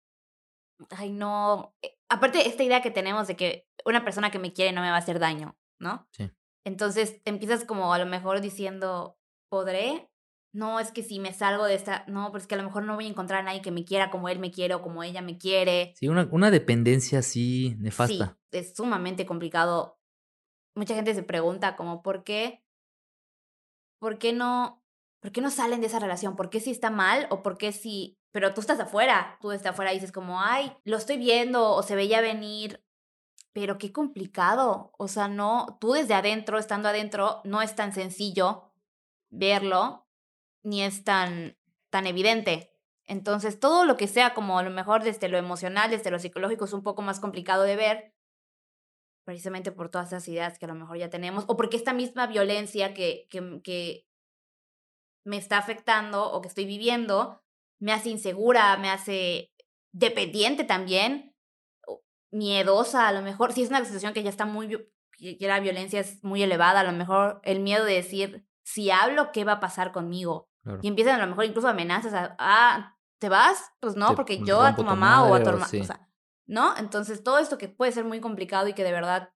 ay 0.92 1.12
no, 1.12 1.76
eh, 1.82 1.98
aparte 2.10 2.48
esta 2.48 2.64
idea 2.64 2.82
que 2.82 2.92
tenemos 2.92 3.28
de 3.28 3.36
que 3.36 3.68
una 3.86 4.04
persona 4.04 4.32
que 4.32 4.40
me 4.40 4.54
quiere 4.54 4.72
no 4.74 4.82
me 4.82 4.90
va 4.90 4.96
a 4.96 5.00
hacer 5.00 5.20
daño, 5.20 5.58
¿no? 5.80 6.08
Sí. 6.12 6.32
Entonces 6.66 7.22
empiezas 7.26 7.66
como 7.66 7.94
a 7.94 8.00
lo 8.00 8.06
mejor 8.06 8.42
diciendo, 8.42 9.18
¿podré? 9.50 10.10
No, 10.54 10.80
es 10.80 10.92
que 10.92 11.02
si 11.02 11.20
me 11.20 11.34
salgo 11.34 11.66
de 11.66 11.76
esta, 11.76 12.04
no, 12.08 12.28
pero 12.32 12.42
es 12.42 12.48
que 12.48 12.56
a 12.56 12.58
lo 12.58 12.66
mejor 12.66 12.84
no 12.84 12.96
voy 12.96 13.06
a 13.06 13.10
encontrar 13.10 13.40
a 13.40 13.44
nadie 13.44 13.62
que 13.62 13.72
me 13.72 13.86
quiera 13.86 14.12
como 14.12 14.28
él 14.28 14.40
me 14.40 14.52
quiere 14.52 14.74
o 14.74 14.82
como 14.82 15.02
ella 15.02 15.22
me 15.22 15.38
quiere. 15.38 15.94
Sí, 15.98 16.10
una, 16.10 16.28
una 16.32 16.52
dependencia 16.52 17.20
así 17.20 17.76
nefasta. 17.80 18.38
Sí, 18.52 18.58
es 18.58 18.76
sumamente 18.76 19.26
complicado. 19.26 19.98
Mucha 20.76 20.94
gente 20.94 21.16
se 21.16 21.24
pregunta 21.24 21.76
como, 21.76 22.02
¿por 22.02 22.24
qué? 22.24 22.64
¿Por 24.00 24.18
qué 24.18 24.34
no? 24.34 24.84
¿Por 25.22 25.32
qué 25.32 25.42
no 25.42 25.52
salen 25.52 25.82
de 25.82 25.88
esa 25.88 26.00
relación? 26.00 26.36
¿Por 26.36 26.50
qué 26.50 26.60
si 26.60 26.72
está 26.72 26.90
mal 26.90 27.28
o 27.30 27.44
por 27.44 27.58
qué 27.58 27.72
si... 27.72 28.18
Pero 28.34 28.54
tú 28.54 28.62
estás 28.62 28.80
afuera, 28.80 29.38
tú 29.40 29.52
estás 29.52 29.74
afuera 29.74 29.92
y 29.92 29.96
dices 29.96 30.12
como, 30.12 30.42
ay, 30.42 30.76
lo 30.84 30.98
estoy 30.98 31.18
viendo 31.18 31.72
o 31.72 31.84
se 31.84 31.96
veía 31.96 32.22
venir 32.22 32.84
pero 33.54 33.78
qué 33.78 33.92
complicado. 33.92 34.92
O 34.98 35.08
sea, 35.08 35.28
no, 35.28 35.78
tú 35.80 35.94
desde 35.94 36.14
adentro, 36.14 36.58
estando 36.58 36.90
adentro, 36.90 37.42
no 37.44 37.62
es 37.62 37.76
tan 37.76 37.94
sencillo 37.94 38.72
verlo, 39.30 40.08
ni 40.64 40.84
es 40.84 41.04
tan 41.04 41.58
tan 41.92 42.08
evidente. 42.08 42.72
Entonces, 43.06 43.60
todo 43.60 43.86
lo 43.86 43.98
que 43.98 44.08
sea 44.08 44.34
como 44.34 44.58
a 44.58 44.64
lo 44.64 44.72
mejor 44.72 45.04
desde 45.04 45.28
lo 45.28 45.38
emocional, 45.38 45.92
desde 45.92 46.10
lo 46.10 46.18
psicológico, 46.18 46.66
es 46.66 46.74
un 46.74 46.82
poco 46.82 47.04
más 47.04 47.20
complicado 47.20 47.64
de 47.64 47.76
ver, 47.76 48.16
precisamente 49.26 49.72
por 49.72 49.90
todas 49.90 50.08
esas 50.08 50.28
ideas 50.28 50.58
que 50.58 50.66
a 50.66 50.70
lo 50.70 50.76
mejor 50.76 50.98
ya 50.98 51.10
tenemos, 51.10 51.44
o 51.48 51.58
porque 51.58 51.78
esta 51.78 51.94
misma 51.94 52.26
violencia 52.26 52.94
que, 52.94 53.28
que, 53.30 53.62
que 53.64 54.08
me 55.26 55.38
está 55.38 55.58
afectando 55.58 56.32
o 56.32 56.42
que 56.42 56.48
estoy 56.48 56.66
viviendo 56.66 57.44
me 57.80 57.92
hace 57.92 58.10
insegura, 58.10 58.78
me 58.78 58.90
hace 58.90 59.52
dependiente 59.92 60.64
también, 60.64 61.31
miedosa 62.32 63.08
a 63.08 63.12
lo 63.12 63.22
mejor, 63.22 63.54
si 63.54 63.64
es 63.64 63.70
una 63.70 63.84
situación 63.84 64.14
que 64.14 64.24
ya 64.24 64.30
está 64.30 64.46
muy, 64.46 64.70
que 65.18 65.38
la 65.48 65.60
violencia 65.60 66.00
es 66.00 66.24
muy 66.24 66.42
elevada, 66.42 66.80
a 66.80 66.84
lo 66.84 66.94
mejor 66.94 67.42
el 67.44 67.60
miedo 67.60 67.86
de 67.86 67.94
decir, 67.94 68.48
si 68.64 68.90
hablo, 68.92 69.32
¿qué 69.32 69.44
va 69.44 69.54
a 69.54 69.60
pasar 69.60 69.92
conmigo? 69.92 70.50
Y 70.82 70.88
empiezan 70.88 71.20
a 71.20 71.26
lo 71.26 71.28
mejor 71.28 71.46
incluso 71.46 71.68
amenazas 71.68 72.14
a, 72.14 72.36
ah, 72.38 72.98
¿te 73.20 73.30
vas? 73.30 73.72
Pues 73.80 73.96
no, 73.96 74.16
porque 74.16 74.44
yo 74.44 74.62
a 74.62 74.76
tu 74.76 74.84
mamá 74.84 75.24
o 75.24 75.34
a 75.34 75.42
tu 75.42 75.50
hermana, 75.50 75.68
o 75.68 75.84
sea, 75.84 76.08
¿no? 76.46 76.78
Entonces 76.78 77.24
todo 77.24 77.40
esto 77.40 77.58
que 77.58 77.68
puede 77.68 77.92
ser 77.92 78.06
muy 78.06 78.20
complicado 78.20 78.68
y 78.68 78.74
que 78.74 78.84
de 78.84 78.92
verdad, 78.92 79.34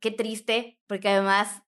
qué 0.00 0.10
triste, 0.10 0.80
porque 0.86 1.10
además 1.10 1.62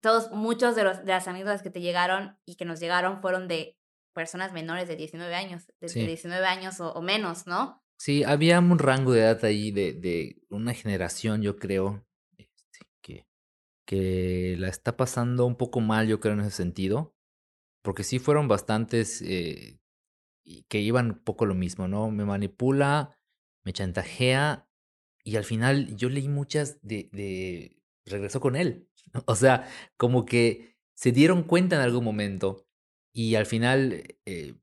todos, 0.00 0.30
muchos 0.30 0.74
de, 0.76 0.84
los, 0.84 0.98
de 1.04 1.12
las 1.12 1.28
anécdotas 1.28 1.62
que 1.62 1.70
te 1.70 1.80
llegaron 1.80 2.38
y 2.44 2.56
que 2.56 2.64
nos 2.64 2.80
llegaron 2.80 3.20
fueron 3.20 3.48
de 3.48 3.78
personas 4.12 4.52
menores 4.52 4.88
de 4.88 4.96
19 4.96 5.34
años, 5.34 5.66
de, 5.80 5.88
19 5.88 6.44
años 6.46 6.80
o, 6.80 7.00
menos, 7.02 7.46
¿no? 7.46 7.82
Sí, 7.98 8.22
había 8.24 8.60
un 8.60 8.78
rango 8.78 9.12
de 9.12 9.20
edad 9.22 9.44
ahí 9.44 9.70
de, 9.72 9.92
de 9.92 10.40
una 10.50 10.72
generación, 10.72 11.42
yo 11.42 11.56
creo, 11.56 12.06
este, 12.38 12.86
que, 13.02 13.26
que 13.86 14.56
la 14.58 14.68
está 14.68 14.96
pasando 14.96 15.46
un 15.46 15.56
poco 15.56 15.80
mal, 15.80 16.08
yo 16.08 16.20
creo, 16.20 16.34
en 16.34 16.40
ese 16.40 16.52
sentido 16.52 17.14
porque 17.82 18.04
sí 18.04 18.18
fueron 18.18 18.48
bastantes 18.48 19.22
eh, 19.22 19.80
que 20.68 20.80
iban 20.80 21.12
un 21.12 21.18
poco 21.24 21.46
lo 21.46 21.54
mismo, 21.54 21.88
¿no? 21.88 22.10
Me 22.10 22.24
manipula, 22.24 23.18
me 23.64 23.72
chantajea 23.72 24.68
y 25.24 25.36
al 25.36 25.44
final 25.44 25.96
yo 25.96 26.08
leí 26.08 26.28
muchas 26.28 26.80
de, 26.82 27.10
de 27.12 27.82
regresó 28.06 28.40
con 28.40 28.56
él. 28.56 28.88
O 29.26 29.36
sea, 29.36 29.68
como 29.96 30.26
que 30.26 30.76
se 30.94 31.12
dieron 31.12 31.42
cuenta 31.44 31.76
en 31.76 31.82
algún 31.82 32.04
momento 32.04 32.66
y 33.14 33.36
al 33.36 33.46
final 33.46 34.04
eh, 34.26 34.54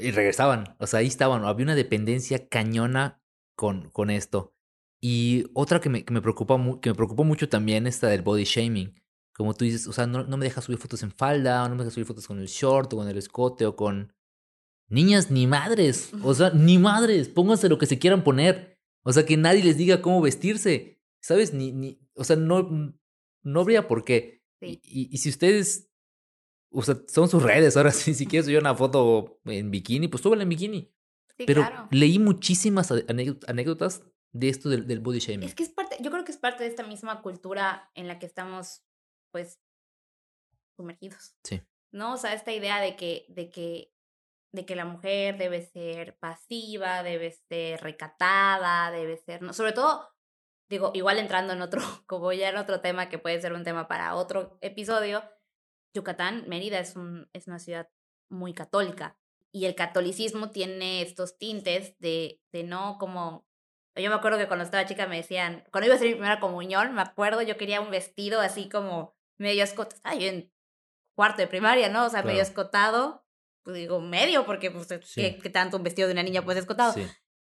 y 0.00 0.10
regresaban. 0.10 0.76
O 0.78 0.86
sea, 0.86 1.00
ahí 1.00 1.06
estaban. 1.06 1.44
Había 1.44 1.64
una 1.64 1.74
dependencia 1.74 2.48
cañona 2.48 3.22
con, 3.56 3.90
con 3.90 4.10
esto. 4.10 4.54
Y 5.00 5.46
otra 5.54 5.80
que 5.80 5.88
me, 5.88 6.04
que 6.04 6.12
me, 6.12 6.22
preocupa, 6.22 6.56
que 6.80 6.90
me 6.90 6.94
preocupó 6.94 7.24
mucho 7.24 7.48
también, 7.48 7.86
esta 7.86 8.08
del 8.08 8.22
body 8.22 8.44
shaming 8.44 8.94
como 9.32 9.54
tú 9.54 9.64
dices, 9.64 9.86
o 9.86 9.92
sea, 9.92 10.06
no, 10.06 10.24
no 10.24 10.36
me 10.36 10.44
deja 10.44 10.60
subir 10.60 10.78
fotos 10.78 11.02
en 11.02 11.10
falda, 11.10 11.64
o 11.64 11.68
no 11.68 11.74
me 11.74 11.84
deja 11.84 11.94
subir 11.94 12.06
fotos 12.06 12.26
con 12.26 12.38
el 12.38 12.46
short, 12.46 12.92
o 12.92 12.96
con 12.96 13.08
el 13.08 13.16
escote, 13.16 13.66
o 13.66 13.76
con 13.76 14.12
niñas 14.88 15.30
ni 15.30 15.46
madres. 15.46 16.12
O 16.22 16.34
sea, 16.34 16.50
ni 16.50 16.78
madres, 16.78 17.28
pónganse 17.28 17.68
lo 17.68 17.78
que 17.78 17.86
se 17.86 17.98
quieran 17.98 18.24
poner. 18.24 18.78
O 19.02 19.12
sea, 19.12 19.24
que 19.24 19.36
nadie 19.36 19.64
les 19.64 19.76
diga 19.76 20.02
cómo 20.02 20.20
vestirse. 20.20 21.00
¿Sabes? 21.20 21.54
Ni, 21.54 21.72
ni, 21.72 22.00
o 22.14 22.24
sea, 22.24 22.36
no, 22.36 22.94
no 23.42 23.60
habría 23.60 23.88
por 23.88 24.04
qué. 24.04 24.42
Y, 24.60 24.80
y, 24.84 25.18
si 25.18 25.28
ustedes, 25.28 25.91
o 26.72 26.82
sea, 26.82 26.96
son 27.06 27.28
sus 27.28 27.42
redes, 27.42 27.76
ahora 27.76 27.90
sí, 27.90 28.14
si 28.14 28.26
quieres 28.26 28.46
subir 28.46 28.58
una 28.58 28.74
foto 28.74 29.40
en 29.44 29.70
bikini, 29.70 30.08
pues 30.08 30.22
súbela 30.22 30.42
en 30.42 30.48
bikini. 30.48 30.92
Sí, 31.36 31.44
Pero 31.46 31.66
leí 31.90 32.18
muchísimas 32.18 32.90
anécdotas 32.90 34.02
de 34.32 34.48
esto 34.48 34.68
del, 34.68 34.86
del 34.86 35.00
body 35.00 35.18
shaming. 35.18 35.48
Es 35.48 35.54
que 35.54 35.62
es 35.62 35.70
parte, 35.70 35.96
yo 36.00 36.10
creo 36.10 36.24
que 36.24 36.32
es 36.32 36.38
parte 36.38 36.64
de 36.64 36.70
esta 36.70 36.82
misma 36.82 37.22
cultura 37.22 37.90
en 37.94 38.08
la 38.08 38.18
que 38.18 38.26
estamos 38.26 38.82
pues, 39.30 39.60
sumergidos. 40.76 41.36
Sí. 41.44 41.62
¿No? 41.92 42.14
O 42.14 42.16
sea, 42.16 42.34
esta 42.34 42.52
idea 42.52 42.80
de 42.80 42.96
que, 42.96 43.26
de 43.28 43.50
que, 43.50 43.94
de 44.52 44.64
que 44.64 44.76
la 44.76 44.84
mujer 44.84 45.36
debe 45.38 45.62
ser 45.62 46.18
pasiva, 46.18 47.02
debe 47.02 47.32
ser 47.48 47.80
recatada, 47.80 48.90
debe 48.90 49.16
ser, 49.16 49.42
no, 49.42 49.52
sobre 49.52 49.72
todo, 49.72 50.08
digo, 50.68 50.92
igual 50.94 51.18
entrando 51.18 51.52
en 51.52 51.62
otro, 51.62 51.80
como 52.06 52.32
ya 52.32 52.48
en 52.48 52.56
otro 52.56 52.80
tema 52.80 53.08
que 53.08 53.18
puede 53.18 53.40
ser 53.40 53.52
un 53.52 53.64
tema 53.64 53.88
para 53.88 54.14
otro 54.14 54.58
episodio, 54.60 55.22
Yucatán, 55.94 56.44
Mérida 56.48 56.78
es, 56.78 56.96
un, 56.96 57.28
es 57.32 57.46
una 57.46 57.58
ciudad 57.58 57.90
muy 58.28 58.54
católica 58.54 59.18
y 59.50 59.66
el 59.66 59.74
catolicismo 59.74 60.50
tiene 60.50 61.02
estos 61.02 61.38
tintes 61.38 61.98
de, 61.98 62.40
de 62.52 62.64
no 62.64 62.96
como 62.98 63.46
yo 64.00 64.08
me 64.08 64.16
acuerdo 64.16 64.38
que 64.38 64.46
cuando 64.46 64.64
estaba 64.64 64.86
chica 64.86 65.06
me 65.06 65.16
decían, 65.16 65.64
cuando 65.70 65.86
iba 65.86 65.94
a 65.94 65.96
hacer 65.96 66.08
mi 66.08 66.14
primera 66.14 66.40
comunión, 66.40 66.94
me 66.94 67.02
acuerdo, 67.02 67.42
yo 67.42 67.58
quería 67.58 67.80
un 67.80 67.90
vestido 67.90 68.40
así 68.40 68.68
como 68.68 69.14
medio 69.36 69.62
escotado, 69.64 70.00
ay, 70.04 70.26
en 70.26 70.52
cuarto 71.14 71.42
de 71.42 71.48
primaria, 71.48 71.90
¿no? 71.90 72.06
O 72.06 72.08
sea, 72.08 72.22
medio 72.22 72.40
escotado, 72.40 73.26
pues 73.62 73.76
digo 73.76 74.00
medio, 74.00 74.46
porque 74.46 74.70
pues, 74.70 74.88
¿qué, 75.14 75.50
tanto 75.52 75.76
un 75.76 75.82
vestido 75.82 76.08
de 76.08 76.14
una 76.14 76.22
niña 76.22 76.42
pues 76.42 76.56
escotado? 76.56 76.94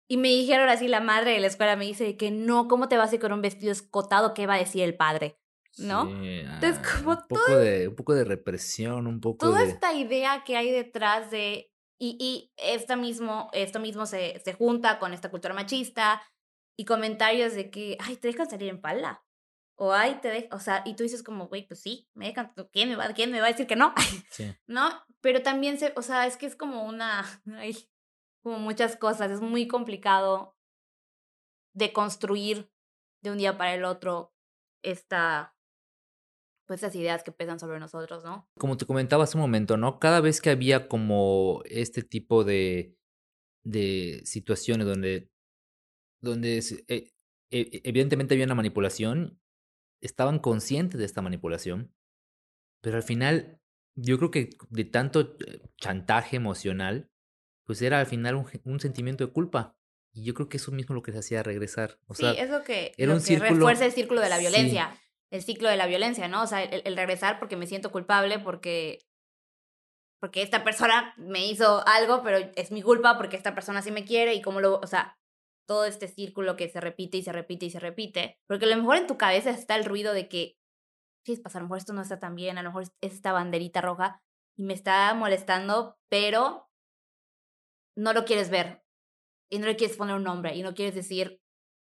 Y 0.07 0.15
me 0.15 0.29
dijeron 0.29 0.69
así, 0.69 0.87
la 0.87 1.01
madre 1.01 1.31
de 1.31 1.39
la 1.41 1.47
escuela 1.47 1.75
me 1.75 1.85
dice 1.85 2.15
que 2.15 2.31
no, 2.31 2.69
¿cómo 2.69 2.87
te 2.87 2.95
vas 2.95 3.11
a 3.11 3.15
ir 3.15 3.21
con 3.21 3.33
un 3.33 3.41
vestido 3.41 3.73
escotado? 3.73 4.33
¿Qué 4.33 4.47
va 4.47 4.53
a 4.53 4.59
decir 4.59 4.83
el 4.83 4.95
padre? 4.95 5.37
¿No? 5.79 6.09
Entonces, 6.23 6.79
ah, 6.83 6.97
como 6.97 7.11
un 7.11 7.27
poco, 7.27 7.57
de, 7.57 7.87
un 7.87 7.95
poco 7.95 8.15
de 8.15 8.23
represión, 8.23 9.07
un 9.07 9.19
poco 9.19 9.45
toda 9.47 9.59
de... 9.59 9.69
esta 9.69 9.93
idea 9.93 10.43
que 10.43 10.57
hay 10.57 10.71
detrás 10.71 11.31
de... 11.31 11.71
Y, 11.99 12.15
y 12.19 12.53
esta 12.57 12.95
mismo, 12.95 13.49
esto 13.53 13.79
mismo 13.79 14.05
se, 14.05 14.39
se 14.43 14.53
junta 14.53 14.99
con 14.99 15.13
esta 15.13 15.31
cultura 15.31 15.53
machista 15.53 16.21
y 16.77 16.85
comentarios 16.85 17.55
de 17.55 17.71
que, 17.71 17.97
ay, 17.99 18.17
te 18.17 18.27
dejan 18.27 18.49
salir 18.49 18.69
en 18.69 18.81
pala 18.81 19.23
o 19.77 19.93
ay, 19.93 20.19
te 20.21 20.29
dejan, 20.29 20.53
o 20.53 20.59
sea, 20.59 20.81
y 20.85 20.95
tú 20.95 21.03
dices 21.03 21.23
como, 21.23 21.47
güey, 21.47 21.67
pues 21.67 21.81
sí, 21.81 22.09
me 22.15 22.27
dejan, 22.27 22.51
¿quién 22.71 22.89
me 22.89 22.95
va, 22.95 23.13
quién 23.13 23.31
me 23.31 23.39
va 23.39 23.45
a 23.45 23.51
decir 23.51 23.67
que 23.67 23.75
no? 23.75 23.93
¿No? 24.67 24.89
Pero 25.21 25.43
también 25.43 25.77
se, 25.77 25.93
o 25.95 26.01
sea, 26.01 26.25
es 26.25 26.35
que 26.35 26.47
es 26.47 26.55
como 26.55 26.83
una, 26.83 27.23
ay, 27.55 27.87
como 28.41 28.57
muchas 28.57 28.97
cosas, 28.97 29.31
es 29.31 29.39
muy 29.39 29.67
complicado 29.67 30.55
de 31.73 31.93
construir 31.93 32.71
de 33.21 33.31
un 33.31 33.37
día 33.37 33.57
para 33.57 33.75
el 33.75 33.85
otro 33.85 34.33
esta, 34.83 35.55
pues 36.67 36.81
esas 36.81 36.95
ideas 36.95 37.23
que 37.23 37.31
pesan 37.31 37.59
sobre 37.59 37.79
nosotros, 37.79 38.23
¿no? 38.23 38.49
Como 38.59 38.77
te 38.77 38.85
comentaba 38.85 39.23
hace 39.23 39.37
un 39.37 39.41
momento, 39.41 39.77
¿no? 39.77 39.99
Cada 39.99 40.21
vez 40.21 40.41
que 40.41 40.49
había 40.49 40.87
como 40.87 41.61
este 41.65 42.03
tipo 42.03 42.43
de, 42.43 42.95
de 43.63 44.21
situaciones 44.25 44.85
donde, 44.85 45.31
donde 46.21 46.57
eh, 46.87 47.11
e, 47.49 47.81
evidentemente 47.83 48.33
había 48.33 48.45
una 48.45 48.55
manipulación 48.55 49.39
estaban 50.01 50.39
conscientes 50.39 50.99
de 50.99 51.05
esta 51.05 51.21
manipulación, 51.21 51.93
pero 52.81 52.97
al 52.97 53.03
final 53.03 53.59
yo 53.95 54.17
creo 54.17 54.31
que 54.31 54.49
de 54.69 54.85
tanto 54.85 55.37
eh, 55.45 55.61
chantaje 55.77 56.35
emocional, 56.35 57.09
pues 57.65 57.81
era 57.81 57.99
al 57.99 58.05
final 58.05 58.45
un, 58.63 58.79
sentimiento 58.79 59.25
de 59.25 59.33
culpa. 59.33 59.75
Y 60.13 60.23
yo 60.23 60.33
creo 60.33 60.49
que 60.49 60.57
eso 60.57 60.71
mismo 60.71 60.95
lo 60.95 61.01
que 61.01 61.11
se 61.11 61.19
hacía 61.19 61.43
regresar. 61.43 61.99
O 62.07 62.15
sí, 62.15 62.25
es 62.25 62.49
lo 62.49 62.63
que, 62.63 62.93
era 62.97 63.13
un 63.13 63.21
círculo, 63.21 63.51
refuerza 63.51 63.85
el 63.85 63.91
círculo 63.91 64.21
de 64.21 64.29
la 64.29 64.39
violencia. 64.39 64.95
El 65.31 65.41
ciclo 65.41 65.69
de 65.69 65.77
la 65.77 65.87
violencia, 65.87 66.27
¿no? 66.27 66.43
O 66.43 66.47
sea, 66.47 66.63
el, 66.63 66.95
regresar 66.95 67.39
porque 67.39 67.57
me 67.57 67.67
siento 67.67 67.91
culpable, 67.91 68.39
porque 68.39 69.05
porque 70.19 70.41
esta 70.41 70.63
persona 70.63 71.13
me 71.17 71.45
hizo 71.45 71.87
algo, 71.87 72.23
pero 72.23 72.37
es 72.55 72.71
mi 72.71 72.81
culpa 72.81 73.17
porque 73.17 73.37
esta 73.37 73.53
persona 73.53 73.83
sí 73.83 73.91
me 73.91 74.03
quiere 74.03 74.33
y 74.33 74.41
cómo 74.41 74.61
lo, 74.61 74.79
o 74.79 74.87
sea, 74.87 75.17
todo 75.67 75.85
este 75.85 76.07
círculo 76.07 76.55
que 76.55 76.69
se 76.69 76.81
repite 76.81 77.17
y 77.17 77.23
se 77.23 77.31
repite 77.31 77.67
y 77.67 77.69
se 77.69 77.79
repite, 77.79 78.39
porque 78.47 78.65
a 78.65 78.69
lo 78.69 78.77
mejor 78.77 78.97
en 78.97 79.05
tu 79.05 79.17
cabeza 79.17 79.51
está 79.51 79.75
el 79.75 79.85
ruido 79.85 80.13
de 80.13 80.27
que, 80.27 80.57
sí, 81.25 81.37
pues 81.37 81.55
a 81.55 81.59
lo 81.59 81.65
mejor 81.65 81.77
esto 81.77 81.93
no 81.93 82.01
está 82.01 82.19
tan 82.19 82.35
bien, 82.35 82.57
a 82.57 82.63
lo 82.63 82.69
mejor 82.69 82.83
es 82.83 82.93
esta 83.01 83.31
banderita 83.31 83.81
roja 83.81 84.23
y 84.57 84.63
me 84.63 84.73
está 84.73 85.13
molestando, 85.13 85.99
pero 86.09 86.67
no 87.95 88.13
lo 88.13 88.25
quieres 88.25 88.49
ver 88.49 88.83
y 89.51 89.59
no 89.59 89.67
le 89.67 89.75
quieres 89.75 89.97
poner 89.97 90.15
un 90.15 90.23
nombre 90.23 90.55
y 90.55 90.63
no 90.63 90.73
quieres 90.73 90.95
decir, 90.95 91.41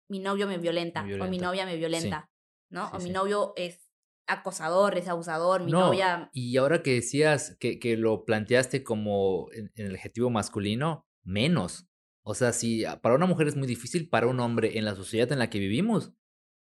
mi 0.10 0.20
novio 0.20 0.48
me 0.48 0.58
violenta, 0.58 1.06
o 1.22 1.26
mi 1.26 1.38
novia 1.38 1.66
me 1.66 1.76
violenta, 1.76 2.32
¿no? 2.74 2.90
o 2.90 3.00
mi 3.00 3.12
novio 3.12 3.54
es 3.56 3.80
acosador, 4.28 4.98
es 4.98 5.08
abusador, 5.08 5.64
mi 5.64 5.72
novia... 5.72 6.30
Y 6.34 6.58
ahora 6.58 6.82
que 6.82 6.94
decías 6.94 7.56
que, 7.60 7.80
que 7.80 7.98
lo 7.98 8.26
planteaste 8.26 8.84
como 8.84 9.48
en 9.54 9.72
el 9.76 9.96
adjetivo 9.96 10.30
masculino, 10.30 11.06
menos. 11.24 11.88
O 12.24 12.34
sea, 12.34 12.54
si 12.54 12.84
para 13.02 13.16
una 13.16 13.26
mujer 13.26 13.48
es 13.48 13.56
muy 13.56 13.68
difícil, 13.68 14.10
para 14.10 14.28
un 14.28 14.40
hombre 14.40 14.78
en 14.78 14.86
la 14.86 14.96
sociedad 14.96 15.32
en 15.32 15.40
la 15.40 15.50
que 15.50 15.60
vivimos, 15.60 16.14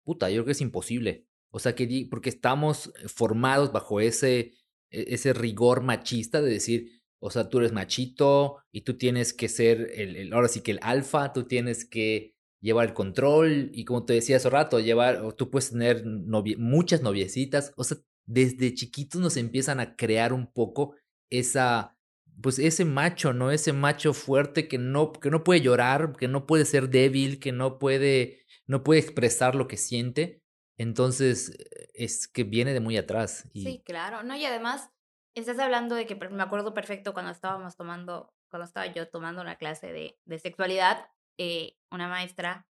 puta, 0.03 0.29
yo 0.29 0.35
creo 0.35 0.45
que 0.45 0.51
es 0.51 0.61
imposible. 0.61 1.25
O 1.49 1.59
sea, 1.59 1.73
que 1.73 2.07
porque 2.09 2.29
estamos 2.29 2.93
formados 3.07 3.71
bajo 3.71 3.99
ese, 4.01 4.53
e, 4.91 5.05
ese 5.13 5.33
rigor 5.33 5.81
machista 5.81 6.41
de 6.41 6.51
decir, 6.51 7.01
o 7.19 7.31
sea, 7.31 7.49
tú 7.49 7.59
eres 7.59 7.73
machito 7.73 8.57
y 8.71 8.81
tú 8.81 8.97
tienes 8.97 9.33
que 9.33 9.49
ser 9.49 9.89
el, 9.95 10.31
ahora 10.33 10.49
sí 10.49 10.61
que 10.61 10.71
el 10.71 10.79
alfa, 10.81 11.33
tú 11.33 11.45
tienes 11.47 11.85
que 11.85 12.35
llevar 12.61 12.87
el 12.87 12.93
control 12.93 13.69
y 13.73 13.85
como 13.85 14.05
te 14.05 14.13
decía 14.13 14.37
hace 14.37 14.49
rato, 14.49 14.79
llevar, 14.79 15.33
tú 15.33 15.49
puedes 15.49 15.71
tener 15.71 16.05
muchas 16.05 17.01
noviecitas, 17.01 17.73
o 17.75 17.83
sea, 17.83 17.97
desde 18.25 18.73
chiquitos 18.73 19.21
nos 19.21 19.37
empiezan 19.37 19.79
a 19.79 19.95
crear 19.95 20.33
un 20.33 20.47
poco 20.47 20.95
esa, 21.29 21.97
pues 22.41 22.59
ese 22.59 22.85
macho, 22.85 23.33
¿no? 23.33 23.51
Ese 23.51 23.73
macho 23.73 24.13
fuerte 24.13 24.67
que 24.67 24.77
no, 24.77 25.13
que 25.13 25.31
no 25.31 25.43
puede 25.43 25.61
llorar, 25.61 26.13
que 26.17 26.27
no 26.27 26.45
puede 26.45 26.65
ser 26.65 26.89
débil, 26.89 27.39
que 27.39 27.51
no 27.51 27.79
puede, 27.79 28.45
no 28.65 28.83
puede 28.83 28.99
expresar 28.99 29.55
lo 29.55 29.67
que 29.67 29.77
siente. 29.77 30.43
Entonces, 30.77 31.57
es 31.93 32.27
que 32.27 32.43
viene 32.43 32.73
de 32.73 32.79
muy 32.79 32.97
atrás. 32.97 33.49
Sí, 33.53 33.81
claro. 33.83 34.23
No, 34.23 34.35
y 34.35 34.45
además, 34.45 34.91
estás 35.33 35.57
hablando 35.57 35.95
de 35.95 36.05
que 36.05 36.15
me 36.15 36.43
acuerdo 36.43 36.73
perfecto 36.73 37.13
cuando 37.13 37.31
estábamos 37.31 37.75
tomando, 37.75 38.33
cuando 38.49 38.65
estaba 38.65 38.85
yo 38.87 39.07
tomando 39.07 39.41
una 39.41 39.57
clase 39.57 39.91
de, 39.91 40.19
de 40.25 40.39
sexualidad, 40.39 41.07
eh, 41.37 41.77
una 41.91 42.07
maestra 42.07 42.67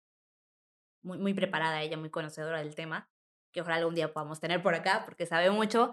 muy, 1.03 1.19
muy 1.19 1.35
preparada, 1.35 1.83
ella 1.83 1.97
muy 1.97 2.11
conocedora 2.11 2.59
del 2.59 2.75
tema, 2.75 3.11
que 3.53 3.61
ojalá 3.61 3.77
algún 3.77 3.95
día 3.95 4.13
podamos 4.13 4.41
tener 4.41 4.63
por 4.63 4.75
acá 4.75 5.03
porque 5.05 5.27
sabe 5.27 5.51
mucho, 5.51 5.93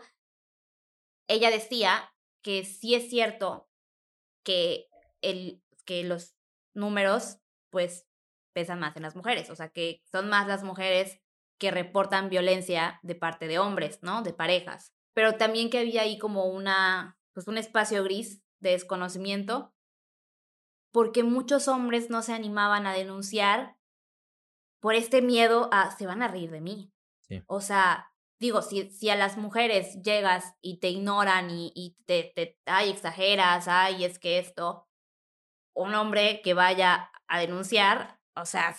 ella 1.28 1.52
decía 1.52 2.14
que 2.42 2.64
sí 2.64 2.96
es 2.96 3.10
cierto 3.10 3.70
que, 4.44 4.88
el, 5.22 5.62
que 5.86 6.04
los 6.04 6.36
números 6.74 7.40
pues 7.70 8.08
pesan 8.54 8.80
más 8.80 8.96
en 8.96 9.04
las 9.04 9.16
mujeres, 9.16 9.50
o 9.50 9.56
sea 9.56 9.70
que 9.70 10.02
son 10.12 10.30
más 10.30 10.48
las 10.48 10.64
mujeres 10.64 11.20
que 11.60 11.72
reportan 11.72 12.30
violencia 12.30 13.00
de 13.04 13.16
parte 13.16 13.48
de 13.48 13.60
hombres, 13.60 14.00
¿no? 14.02 14.24
De 14.24 14.34
parejas. 14.34 14.94
Pero 15.14 15.36
también 15.36 15.70
que 15.70 15.80
había 15.80 16.04
ahí 16.04 16.18
como 16.18 16.46
una, 16.46 17.20
pues 17.34 17.48
un 17.48 17.58
espacio 17.58 18.04
gris 18.04 18.42
de 18.60 18.72
desconocimiento, 18.72 19.74
porque 20.92 21.24
muchos 21.24 21.68
hombres 21.68 22.10
no 22.10 22.22
se 22.22 22.34
animaban 22.34 22.88
a 22.88 22.94
denunciar 22.94 23.78
por 24.80 24.96
este 24.96 25.22
miedo 25.22 25.70
a, 25.72 25.92
se 25.92 26.06
van 26.06 26.22
a 26.22 26.28
reír 26.28 26.52
de 26.52 26.62
mí. 26.62 26.94
O 27.46 27.62
sea, 27.62 28.12
digo, 28.40 28.64
si, 28.64 28.90
si 28.90 29.10
a 29.10 29.16
las 29.16 29.38
mujeres 29.38 30.02
llegas 30.02 30.56
y 30.62 30.80
te 30.80 30.90
ignoran 30.90 31.52
y, 31.52 31.72
y 31.76 31.96
te, 32.06 32.32
te, 32.36 32.58
ay, 32.66 32.90
exageras, 32.90 33.68
ay, 33.68 34.04
es 34.04 34.18
que 34.18 34.40
esto, 34.40 34.88
un 35.76 35.94
hombre 35.94 36.42
que 36.44 36.56
vaya 36.56 37.12
a 37.28 37.40
denunciar, 37.40 38.20
o 38.36 38.46
sea, 38.46 38.76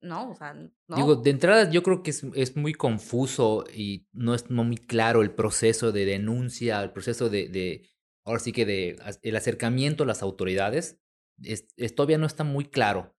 no, 0.00 0.30
o 0.30 0.34
sea, 0.36 0.54
no. 0.54 0.96
Digo, 0.96 1.16
de 1.16 1.30
entrada 1.30 1.68
yo 1.70 1.82
creo 1.82 2.02
que 2.02 2.10
es, 2.10 2.24
es, 2.34 2.56
muy 2.56 2.72
confuso 2.74 3.64
y 3.74 4.06
no 4.12 4.34
es 4.34 4.48
muy 4.50 4.76
claro 4.76 5.22
el 5.22 5.32
proceso 5.32 5.90
de 5.90 6.04
denuncia, 6.04 6.82
el 6.82 6.92
proceso 6.92 7.28
de, 7.28 7.48
de 7.48 7.88
ahora 8.24 8.40
sí 8.40 8.52
que 8.52 8.96
el 9.22 9.36
acercamiento 9.36 10.04
a 10.04 10.06
las 10.06 10.22
autoridades, 10.22 10.98
es, 11.42 11.66
todavía 11.94 12.18
no 12.18 12.26
está 12.26 12.44
muy 12.44 12.66
claro. 12.66 13.14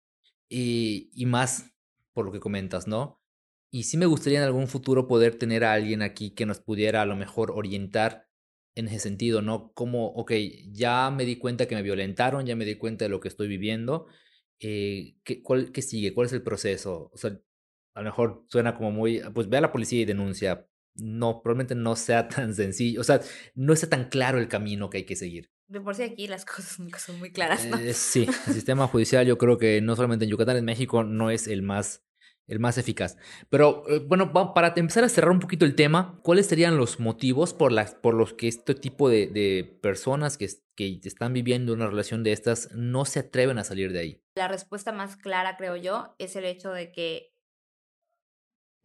Y, 0.49 1.09
y 1.13 1.25
más 1.25 1.73
por 2.13 2.25
lo 2.25 2.31
que 2.31 2.39
comentas, 2.39 2.87
¿no? 2.87 3.21
Y 3.71 3.83
sí 3.83 3.97
me 3.97 4.05
gustaría 4.05 4.39
en 4.39 4.45
algún 4.45 4.67
futuro 4.67 5.07
poder 5.07 5.35
tener 5.37 5.63
a 5.63 5.73
alguien 5.73 6.01
aquí 6.01 6.31
que 6.31 6.45
nos 6.45 6.59
pudiera 6.61 7.01
a 7.01 7.05
lo 7.05 7.15
mejor 7.15 7.51
orientar 7.51 8.27
en 8.75 8.87
ese 8.87 8.99
sentido, 8.99 9.41
¿no? 9.41 9.71
Como, 9.73 10.07
ok, 10.07 10.31
ya 10.71 11.11
me 11.11 11.25
di 11.25 11.37
cuenta 11.37 11.67
que 11.67 11.75
me 11.75 11.81
violentaron, 11.81 12.45
ya 12.45 12.55
me 12.55 12.65
di 12.65 12.75
cuenta 12.75 13.05
de 13.05 13.09
lo 13.09 13.19
que 13.19 13.27
estoy 13.29 13.47
viviendo, 13.47 14.07
eh, 14.59 15.15
¿qué, 15.23 15.41
cuál, 15.41 15.71
¿qué 15.71 15.81
sigue? 15.81 16.13
¿Cuál 16.13 16.27
es 16.27 16.33
el 16.33 16.43
proceso? 16.43 17.09
O 17.13 17.17
sea, 17.17 17.37
a 17.95 18.01
lo 18.01 18.05
mejor 18.05 18.45
suena 18.47 18.75
como 18.75 18.91
muy, 18.91 19.21
pues 19.33 19.49
ve 19.49 19.57
a 19.57 19.61
la 19.61 19.71
policía 19.71 20.01
y 20.01 20.05
denuncia. 20.05 20.67
No, 20.95 21.41
probablemente 21.41 21.75
no 21.75 21.95
sea 21.95 22.27
tan 22.27 22.53
sencillo, 22.53 23.01
o 23.01 23.03
sea, 23.03 23.21
no 23.53 23.73
está 23.73 23.89
tan 23.89 24.09
claro 24.09 24.39
el 24.39 24.47
camino 24.47 24.89
que 24.89 24.97
hay 24.99 25.05
que 25.05 25.15
seguir. 25.15 25.51
De 25.67 25.81
por 25.81 25.95
sí 25.95 26.03
aquí 26.03 26.27
las 26.27 26.45
cosas 26.45 26.79
son 27.01 27.19
muy 27.19 27.31
claras, 27.31 27.65
¿no? 27.65 27.77
Eh, 27.77 27.93
sí, 27.93 28.27
el 28.47 28.53
sistema 28.53 28.87
judicial 28.87 29.25
yo 29.25 29.37
creo 29.37 29.57
que 29.57 29.81
no 29.81 29.95
solamente 29.95 30.25
en 30.25 30.31
Yucatán, 30.31 30.57
en 30.57 30.65
México 30.65 31.03
no 31.03 31.29
es 31.29 31.47
el 31.47 31.61
más 31.61 32.05
el 32.47 32.59
más 32.59 32.77
eficaz. 32.77 33.17
Pero 33.49 33.83
eh, 33.89 33.99
bueno, 33.99 34.31
para 34.53 34.73
empezar 34.75 35.03
a 35.03 35.09
cerrar 35.09 35.31
un 35.31 35.39
poquito 35.39 35.65
el 35.65 35.75
tema, 35.75 36.19
¿cuáles 36.23 36.45
serían 36.45 36.77
los 36.77 36.99
motivos 36.99 37.53
por, 37.53 37.71
las, 37.71 37.95
por 37.95 38.13
los 38.13 38.33
que 38.33 38.47
este 38.47 38.75
tipo 38.75 39.09
de, 39.09 39.27
de 39.27 39.79
personas 39.81 40.37
que, 40.37 40.47
que 40.75 40.99
están 41.03 41.33
viviendo 41.33 41.73
una 41.73 41.87
relación 41.87 42.23
de 42.23 42.33
estas 42.33 42.71
no 42.73 43.05
se 43.05 43.19
atreven 43.19 43.57
a 43.57 43.63
salir 43.63 43.91
de 43.91 43.99
ahí? 43.99 44.21
La 44.35 44.47
respuesta 44.47 44.91
más 44.91 45.15
clara, 45.17 45.57
creo 45.57 45.75
yo, 45.75 46.15
es 46.19 46.35
el 46.35 46.45
hecho 46.45 46.71
de 46.71 46.91
que 46.91 47.34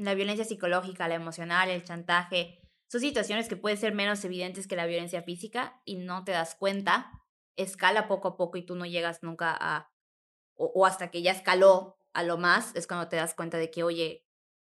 la 0.05 0.15
violencia 0.15 0.45
psicológica, 0.45 1.09
la 1.09 1.15
emocional, 1.15 1.69
el 1.69 1.85
chantaje, 1.85 2.61
son 2.91 3.01
situaciones 3.01 3.49
que 3.49 3.57
pueden 3.57 3.79
ser 3.79 3.95
menos 3.95 4.25
evidentes 4.25 4.67
que 4.67 4.77
la 4.77 4.87
violencia 4.87 5.23
física 5.23 5.81
y 5.85 5.97
no 5.97 6.25
te 6.25 6.33
das 6.33 6.55
cuenta, 6.55 7.11
escala 7.57 8.09
poco 8.09 8.29
a 8.29 8.37
poco 8.37 8.59
y 8.59 8.67
tú 8.67 8.75
no 8.75 8.85
llegas 8.85 9.23
nunca 9.23 9.57
a, 9.59 9.93
o, 10.57 10.87
hasta 10.87 11.11
que 11.11 11.23
ya 11.23 11.33
escaló 11.33 11.99
a 12.13 12.23
lo 12.23 12.37
más, 12.37 12.75
es 12.75 12.87
cuando 12.87 13.09
te 13.09 13.17
das 13.17 13.35
cuenta 13.35 13.59
de 13.59 13.71
que, 13.71 13.83
oye, 13.83 14.27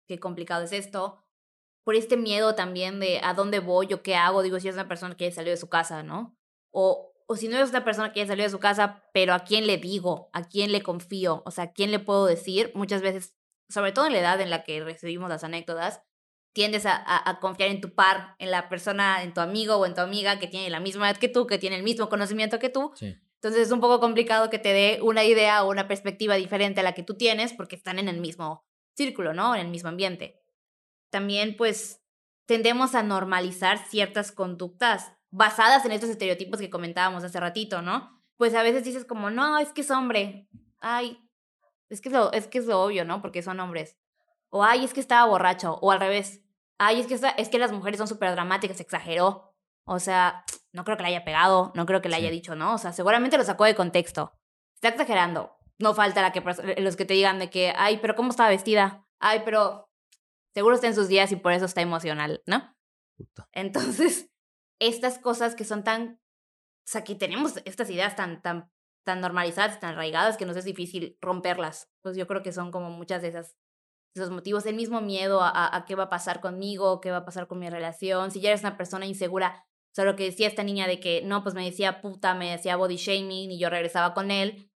qué 0.07 0.19
complicado 0.19 0.63
es 0.63 0.71
esto. 0.71 1.23
Por 1.83 1.95
este 1.95 2.17
miedo 2.17 2.55
también 2.55 2.99
de 2.99 3.19
a 3.21 3.33
dónde 3.33 3.59
voy 3.59 3.93
o 3.93 4.01
qué 4.01 4.15
hago, 4.15 4.41
digo, 4.41 4.59
si 4.59 4.69
es 4.69 4.75
una 4.75 4.87
persona 4.87 5.15
que 5.15 5.29
ya 5.29 5.35
salió 5.35 5.51
de 5.51 5.57
su 5.57 5.69
casa, 5.69 6.01
¿no? 6.01 6.37
O, 6.71 7.13
o 7.27 7.35
si 7.35 7.47
no 7.47 7.57
es 7.57 7.69
una 7.69 7.83
persona 7.83 8.13
que 8.13 8.21
ya 8.21 8.27
salió 8.27 8.43
de 8.43 8.49
su 8.49 8.59
casa, 8.59 9.03
pero 9.13 9.33
a 9.33 9.43
quién 9.43 9.67
le 9.67 9.77
digo, 9.77 10.29
a 10.33 10.43
quién 10.43 10.71
le 10.71 10.81
confío, 10.81 11.43
o 11.45 11.51
sea, 11.51 11.65
a 11.65 11.73
quién 11.73 11.91
le 11.91 11.99
puedo 11.99 12.25
decir. 12.25 12.71
Muchas 12.75 13.01
veces, 13.01 13.35
sobre 13.69 13.91
todo 13.91 14.07
en 14.07 14.13
la 14.13 14.19
edad 14.19 14.41
en 14.41 14.49
la 14.49 14.63
que 14.63 14.83
recibimos 14.83 15.29
las 15.29 15.43
anécdotas, 15.43 16.01
tiendes 16.53 16.85
a, 16.85 17.03
a, 17.05 17.39
confiar 17.39 17.69
en 17.69 17.81
tu 17.81 17.93
par, 17.93 18.35
en 18.39 18.49
la 18.49 18.69
persona, 18.69 19.23
en 19.23 19.33
tu 19.33 19.41
amigo 19.41 19.75
o 19.75 19.85
en 19.85 19.93
tu 19.93 20.01
amiga 20.01 20.39
que 20.39 20.47
tiene 20.47 20.69
la 20.69 20.79
misma 20.79 21.09
edad 21.09 21.19
que 21.19 21.27
tú, 21.27 21.47
que 21.47 21.57
tiene 21.57 21.75
el 21.75 21.83
mismo 21.83 22.07
conocimiento 22.07 22.59
que 22.59 22.69
tú. 22.69 22.93
Sí. 22.95 23.17
Entonces 23.35 23.67
es 23.67 23.71
un 23.71 23.81
poco 23.81 23.99
complicado 23.99 24.49
que 24.49 24.57
te 24.57 24.73
dé 24.73 24.99
una 25.03 25.23
idea 25.23 25.63
o 25.63 25.69
una 25.69 25.87
perspectiva 25.87 26.35
diferente 26.35 26.79
a 26.79 26.83
la 26.83 26.93
que 26.93 27.03
tú 27.03 27.15
tienes 27.15 27.53
porque 27.53 27.75
están 27.75 27.99
en 27.99 28.07
el 28.07 28.19
mismo 28.19 28.65
círculo, 28.95 29.33
¿no? 29.33 29.53
En 29.53 29.61
el 29.61 29.67
mismo 29.67 29.89
ambiente. 29.89 30.41
También 31.11 31.55
pues 31.57 32.01
tendemos 32.45 32.95
a 32.95 33.03
normalizar 33.03 33.77
ciertas 33.77 34.31
conductas 34.31 35.11
basadas 35.29 35.85
en 35.85 35.91
estos 35.91 36.09
estereotipos 36.09 36.59
que 36.59 36.69
comentábamos 36.69 37.23
hace 37.23 37.39
ratito, 37.39 37.81
¿no? 37.81 38.21
Pues 38.37 38.55
a 38.55 38.63
veces 38.63 38.83
dices 38.83 39.05
como, 39.05 39.29
no, 39.29 39.59
es 39.59 39.73
que 39.73 39.81
es 39.81 39.91
hombre. 39.91 40.47
Ay, 40.79 41.19
es 41.89 42.01
que 42.01 42.09
es 42.09 42.13
lo, 42.13 42.31
es, 42.31 42.47
que 42.47 42.57
es 42.57 42.65
lo 42.65 42.81
obvio, 42.81 43.05
¿no? 43.05 43.21
Porque 43.21 43.41
son 43.41 43.59
hombres. 43.59 43.97
O 44.49 44.63
ay, 44.63 44.85
es 44.85 44.93
que 44.93 44.99
estaba 44.99 45.29
borracho. 45.29 45.77
O 45.81 45.91
al 45.91 45.99
revés. 45.99 46.41
Ay, 46.77 46.99
es 46.99 47.07
que, 47.07 47.19
es 47.37 47.49
que 47.49 47.59
las 47.59 47.71
mujeres 47.71 47.97
son 47.97 48.07
súper 48.07 48.31
dramáticas, 48.31 48.79
exageró. 48.79 49.53
O 49.85 49.99
sea, 49.99 50.43
no 50.73 50.83
creo 50.83 50.97
que 50.97 51.03
le 51.03 51.09
haya 51.09 51.25
pegado, 51.25 51.71
no 51.75 51.85
creo 51.85 52.01
que 52.01 52.09
le 52.09 52.15
haya 52.15 52.29
dicho, 52.29 52.55
¿no? 52.55 52.73
O 52.73 52.77
sea, 52.77 52.91
seguramente 52.91 53.37
lo 53.37 53.43
sacó 53.43 53.65
de 53.65 53.75
contexto. 53.75 54.33
Está 54.75 54.89
exagerando. 54.89 55.55
No 55.77 55.93
falta 55.93 56.21
la 56.21 56.31
que, 56.31 56.41
los 56.81 56.95
que 56.95 57.05
te 57.05 57.13
digan 57.13 57.39
de 57.39 57.49
que, 57.49 57.73
ay, 57.75 57.97
pero 57.97 58.15
¿cómo 58.15 58.29
estaba 58.29 58.49
vestida? 58.49 59.05
Ay, 59.19 59.41
pero 59.43 59.89
seguro 60.53 60.75
está 60.75 60.87
en 60.87 60.95
sus 60.95 61.07
días 61.07 61.31
y 61.31 61.35
por 61.35 61.51
eso 61.51 61.65
está 61.65 61.81
emocional, 61.81 62.41
¿no? 62.45 62.75
Entonces, 63.51 64.29
estas 64.79 65.19
cosas 65.19 65.55
que 65.55 65.65
son 65.65 65.83
tan, 65.83 66.21
o 66.85 66.87
sea, 66.87 67.03
que 67.03 67.15
tenemos 67.15 67.57
estas 67.65 67.89
ideas 67.89 68.15
tan, 68.15 68.41
tan, 68.41 68.71
tan 69.05 69.21
normalizadas, 69.21 69.79
tan 69.79 69.93
arraigadas, 69.93 70.35
que 70.35 70.45
nos 70.45 70.57
es 70.57 70.65
difícil 70.65 71.17
romperlas. 71.21 71.89
Pues 72.01 72.17
yo 72.17 72.27
creo 72.27 72.43
que 72.43 72.51
son 72.51 72.71
como 72.71 72.89
muchas 72.89 73.21
de 73.21 73.29
esas 73.29 73.55
esos 74.15 74.31
motivos, 74.31 74.65
el 74.65 74.75
mismo 74.75 75.01
miedo 75.01 75.41
a, 75.41 75.75
a, 75.75 75.85
qué 75.85 75.93
va 75.93 76.03
a 76.03 76.09
pasar 76.09 76.39
conmigo, 76.39 77.01
qué 77.01 77.11
va 77.11 77.17
a 77.17 77.25
pasar 77.25 77.47
con 77.47 77.59
mi 77.59 77.69
relación. 77.69 78.31
Si 78.31 78.39
ya 78.39 78.49
eres 78.49 78.61
una 78.61 78.77
persona 78.77 79.05
insegura, 79.05 79.65
o 79.67 79.95
sea, 79.95 80.05
lo 80.05 80.15
que 80.15 80.25
decía 80.25 80.47
esta 80.47 80.63
niña 80.63 80.87
de 80.87 80.99
que, 80.99 81.21
no, 81.21 81.43
pues 81.43 81.55
me 81.55 81.63
decía 81.63 82.01
puta, 82.01 82.33
me 82.33 82.51
decía 82.51 82.75
body 82.75 82.97
shaming 82.97 83.51
y 83.51 83.59
yo 83.59 83.69
regresaba 83.69 84.13
con 84.13 84.31
él. 84.31 84.69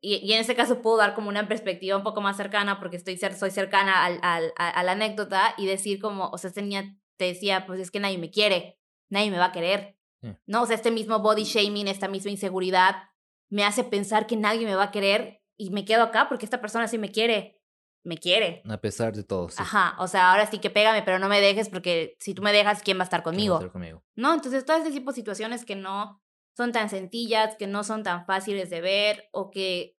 Y, 0.00 0.32
en 0.32 0.40
ese 0.40 0.54
caso 0.54 0.82
puedo 0.82 0.98
dar 0.98 1.14
como 1.14 1.28
una 1.28 1.48
perspectiva 1.48 1.96
un 1.96 2.04
poco 2.04 2.20
más 2.20 2.36
cercana 2.36 2.78
porque 2.78 2.96
estoy 2.96 3.16
soy 3.16 3.50
cercana 3.50 4.04
al, 4.04 4.20
a, 4.22 4.82
la 4.84 4.92
anécdota 4.92 5.54
y 5.56 5.66
decir 5.66 6.00
como, 6.00 6.28
o 6.28 6.38
sea, 6.38 6.48
esta 6.48 6.60
niña 6.60 6.96
te 7.16 7.24
decía, 7.24 7.66
pues 7.66 7.80
es 7.80 7.90
que 7.90 7.98
nadie 7.98 8.18
me 8.18 8.30
quiere, 8.30 8.78
nadie 9.08 9.30
me 9.30 9.38
va 9.38 9.46
a 9.46 9.52
querer. 9.52 9.95
No, 10.46 10.62
o 10.62 10.66
sea, 10.66 10.74
este 10.74 10.90
mismo 10.90 11.20
body 11.20 11.44
shaming, 11.44 11.88
esta 11.88 12.08
misma 12.08 12.30
inseguridad 12.30 12.96
me 13.48 13.64
hace 13.64 13.84
pensar 13.84 14.26
que 14.26 14.36
nadie 14.36 14.66
me 14.66 14.74
va 14.74 14.84
a 14.84 14.90
querer 14.90 15.42
y 15.56 15.70
me 15.70 15.84
quedo 15.84 16.02
acá 16.02 16.28
porque 16.28 16.44
esta 16.44 16.60
persona 16.60 16.88
sí 16.88 16.98
me 16.98 17.12
quiere 17.12 17.56
me 18.06 18.18
quiere. 18.18 18.62
A 18.68 18.78
pesar 18.78 19.12
de 19.14 19.24
todo, 19.24 19.48
sí. 19.48 19.56
Ajá, 19.58 19.96
o 19.98 20.06
sea, 20.06 20.30
ahora 20.30 20.46
sí 20.46 20.58
que 20.60 20.70
pégame, 20.70 21.02
pero 21.02 21.18
no 21.18 21.28
me 21.28 21.40
dejes 21.40 21.68
porque 21.68 22.16
si 22.20 22.34
tú 22.34 22.40
me 22.40 22.52
dejas, 22.52 22.82
¿quién 22.82 22.98
va 22.98 23.02
a 23.02 23.04
estar 23.04 23.22
conmigo? 23.22 23.54
Va 23.54 23.60
a 23.60 23.62
estar 23.62 23.72
conmigo? 23.72 24.04
No, 24.14 24.32
entonces 24.32 24.64
todo 24.64 24.76
este 24.76 24.92
tipo 24.92 25.10
de 25.10 25.16
situaciones 25.16 25.64
que 25.64 25.74
no 25.74 26.22
son 26.56 26.72
tan 26.72 26.88
sencillas, 26.88 27.56
que 27.56 27.66
no 27.66 27.82
son 27.84 28.04
tan 28.04 28.24
fáciles 28.24 28.70
de 28.70 28.80
ver 28.80 29.28
o 29.32 29.50
que 29.50 29.98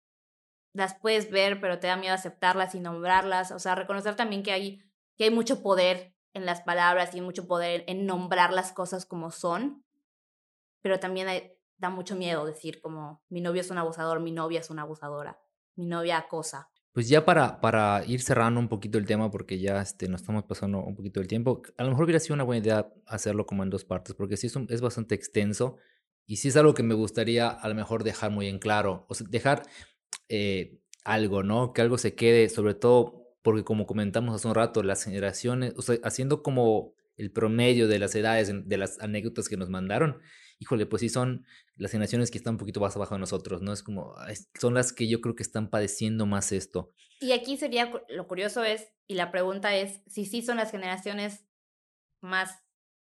las 0.72 0.94
puedes 0.94 1.30
ver, 1.30 1.60
pero 1.60 1.80
te 1.80 1.88
da 1.88 1.96
miedo 1.96 2.14
aceptarlas 2.14 2.74
y 2.74 2.80
nombrarlas, 2.80 3.50
o 3.50 3.58
sea, 3.58 3.74
reconocer 3.74 4.14
también 4.14 4.42
que 4.42 4.52
hay, 4.52 4.82
que 5.16 5.24
hay 5.24 5.30
mucho 5.30 5.62
poder 5.62 6.14
en 6.32 6.46
las 6.46 6.60
palabras 6.60 7.14
y 7.14 7.20
mucho 7.20 7.48
poder 7.48 7.82
en 7.88 8.06
nombrar 8.06 8.52
las 8.52 8.72
cosas 8.72 9.04
como 9.04 9.30
son, 9.32 9.84
pero 10.86 11.00
también 11.00 11.26
da 11.78 11.90
mucho 11.90 12.14
miedo 12.14 12.46
decir 12.46 12.80
como 12.80 13.20
mi 13.28 13.40
novio 13.40 13.60
es 13.60 13.72
un 13.72 13.78
abusador, 13.78 14.20
mi 14.20 14.30
novia 14.30 14.60
es 14.60 14.70
una 14.70 14.82
abusadora, 14.82 15.36
mi 15.74 15.84
novia 15.84 16.16
acosa. 16.16 16.70
Pues 16.92 17.08
ya 17.08 17.24
para, 17.24 17.60
para 17.60 18.04
ir 18.06 18.22
cerrando 18.22 18.60
un 18.60 18.68
poquito 18.68 18.98
el 18.98 19.04
tema, 19.04 19.28
porque 19.32 19.58
ya 19.58 19.80
este, 19.80 20.06
nos 20.08 20.20
estamos 20.20 20.44
pasando 20.44 20.78
un 20.78 20.94
poquito 20.94 21.20
el 21.20 21.26
tiempo, 21.26 21.60
a 21.76 21.82
lo 21.82 21.88
mejor 21.88 22.04
hubiera 22.04 22.20
sido 22.20 22.34
una 22.34 22.44
buena 22.44 22.64
idea 22.64 22.92
hacerlo 23.04 23.46
como 23.46 23.64
en 23.64 23.70
dos 23.70 23.84
partes, 23.84 24.14
porque 24.14 24.36
sí 24.36 24.46
es, 24.46 24.56
es 24.68 24.80
bastante 24.80 25.16
extenso 25.16 25.76
y 26.24 26.36
sí 26.36 26.46
es 26.46 26.56
algo 26.56 26.72
que 26.72 26.84
me 26.84 26.94
gustaría 26.94 27.48
a 27.48 27.68
lo 27.68 27.74
mejor 27.74 28.04
dejar 28.04 28.30
muy 28.30 28.46
en 28.46 28.60
claro, 28.60 29.06
o 29.08 29.14
sea, 29.16 29.26
dejar 29.28 29.64
eh, 30.28 30.78
algo, 31.02 31.42
¿no? 31.42 31.72
Que 31.72 31.82
algo 31.82 31.98
se 31.98 32.14
quede, 32.14 32.48
sobre 32.48 32.74
todo 32.74 33.34
porque 33.42 33.64
como 33.64 33.86
comentamos 33.86 34.36
hace 34.36 34.46
un 34.46 34.54
rato, 34.54 34.84
las 34.84 35.02
generaciones, 35.02 35.74
o 35.76 35.82
sea, 35.82 35.96
haciendo 36.04 36.44
como 36.44 36.94
el 37.16 37.32
promedio 37.32 37.88
de 37.88 37.98
las 37.98 38.14
edades, 38.14 38.52
de 38.68 38.76
las 38.76 39.00
anécdotas 39.00 39.48
que 39.48 39.56
nos 39.56 39.68
mandaron, 39.68 40.20
híjole, 40.58 40.86
pues 40.86 41.00
sí 41.00 41.08
son 41.08 41.46
las 41.76 41.90
generaciones 41.90 42.30
que 42.30 42.38
están 42.38 42.54
un 42.54 42.58
poquito 42.58 42.80
más 42.80 42.96
abajo 42.96 43.14
de 43.14 43.20
nosotros, 43.20 43.62
¿no? 43.62 43.72
Es 43.72 43.82
como, 43.82 44.14
son 44.58 44.74
las 44.74 44.92
que 44.92 45.08
yo 45.08 45.20
creo 45.20 45.34
que 45.34 45.42
están 45.42 45.68
padeciendo 45.68 46.26
más 46.26 46.52
esto. 46.52 46.92
Y 47.20 47.32
aquí 47.32 47.56
sería, 47.56 47.90
lo 48.08 48.26
curioso 48.26 48.64
es, 48.64 48.92
y 49.06 49.14
la 49.14 49.30
pregunta 49.30 49.74
es, 49.74 50.00
si 50.06 50.26
sí 50.26 50.42
son 50.42 50.56
las 50.56 50.70
generaciones 50.70 51.46
más 52.20 52.66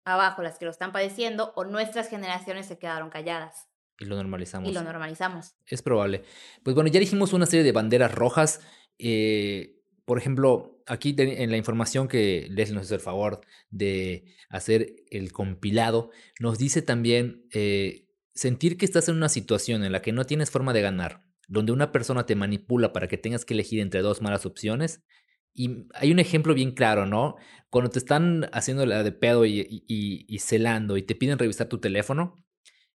abajo 0.05 0.43
las 0.43 0.59
que 0.59 0.65
lo 0.65 0.71
están 0.71 0.93
padeciendo 0.93 1.53
o 1.55 1.65
nuestras 1.65 2.09
generaciones 2.09 2.67
se 2.67 2.79
quedaron 2.79 3.11
calladas. 3.11 3.69
Y 3.99 4.05
lo 4.05 4.17
normalizamos. 4.17 4.71
Y 4.71 4.73
lo 4.73 4.83
normalizamos. 4.83 5.57
Es 5.67 5.83
probable. 5.83 6.25
Pues 6.63 6.75
bueno, 6.75 6.89
ya 6.89 7.01
dijimos 7.01 7.33
una 7.33 7.47
serie 7.47 7.65
de 7.65 7.73
banderas 7.73 8.15
rojas. 8.15 8.61
Eh, 8.99 9.83
por 10.05 10.19
ejemplo, 10.19 10.78
aquí 10.89 11.15
en 11.19 11.51
la 11.51 11.57
información 11.57 12.09
que 12.09 12.49
Leslie 12.51 12.75
nos 12.75 12.87
hace 12.87 12.95
el 12.97 13.01
favor 13.01 13.41
de 13.71 14.25
hacer 14.49 14.97
el 15.11 15.33
compilado, 15.33 16.11
nos 16.41 16.59
dice 16.59 16.83
también 16.83 17.47
eh, 17.53 18.07
sentir 18.35 18.77
que 18.77 18.85
estás 18.85 19.09
en 19.09 19.17
una 19.17 19.29
situación 19.29 19.85
en 19.85 19.93
la 19.93 20.03
que 20.03 20.13
no 20.13 20.25
tienes 20.25 20.51
forma 20.51 20.73
de 20.73 20.83
ganar, 20.83 21.23
donde 21.47 21.73
una 21.73 21.93
persona 21.93 22.27
te 22.27 22.37
manipula 22.37 22.93
para 22.93 23.09
que 23.09 23.19
tengas 23.19 23.45
que 23.45 23.55
elegir 23.55 23.81
entre 23.81 24.01
dos 24.01 24.23
malas 24.23 24.47
opciones. 24.47 25.05
Y 25.55 25.87
hay 25.95 26.13
un 26.13 26.21
ejemplo 26.21 26.55
bien 26.55 26.73
claro, 26.73 27.05
¿no? 27.05 27.37
Cuando 27.69 27.91
te 27.91 27.99
están 27.99 28.49
haciendo 28.53 28.87
la 28.87 29.03
de 29.03 29.13
pedo 29.13 29.45
y, 29.45 30.39
celando 30.41 30.97
y 30.97 31.03
te 31.03 31.15
piden 31.15 31.39
revisar 31.39 31.69
tu 31.69 31.79
teléfono, 31.79 32.37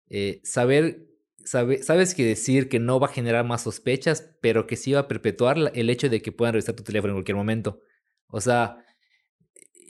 eh, 0.09 0.39
saber 0.43 1.12
sabes 1.45 2.15
que 2.15 2.25
decir 2.25 2.69
que 2.69 2.79
no 2.79 2.99
va 2.99 3.07
a 3.07 3.11
generar 3.11 3.45
más 3.45 3.63
sospechas, 3.63 4.33
pero 4.41 4.67
que 4.67 4.75
sí 4.75 4.93
va 4.93 5.01
a 5.01 5.07
perpetuar 5.07 5.71
el 5.73 5.89
hecho 5.89 6.09
de 6.09 6.21
que 6.21 6.31
puedan 6.31 6.53
revisar 6.53 6.75
tu 6.75 6.83
teléfono 6.83 7.11
en 7.11 7.17
cualquier 7.17 7.37
momento. 7.37 7.81
O 8.27 8.41
sea, 8.41 8.83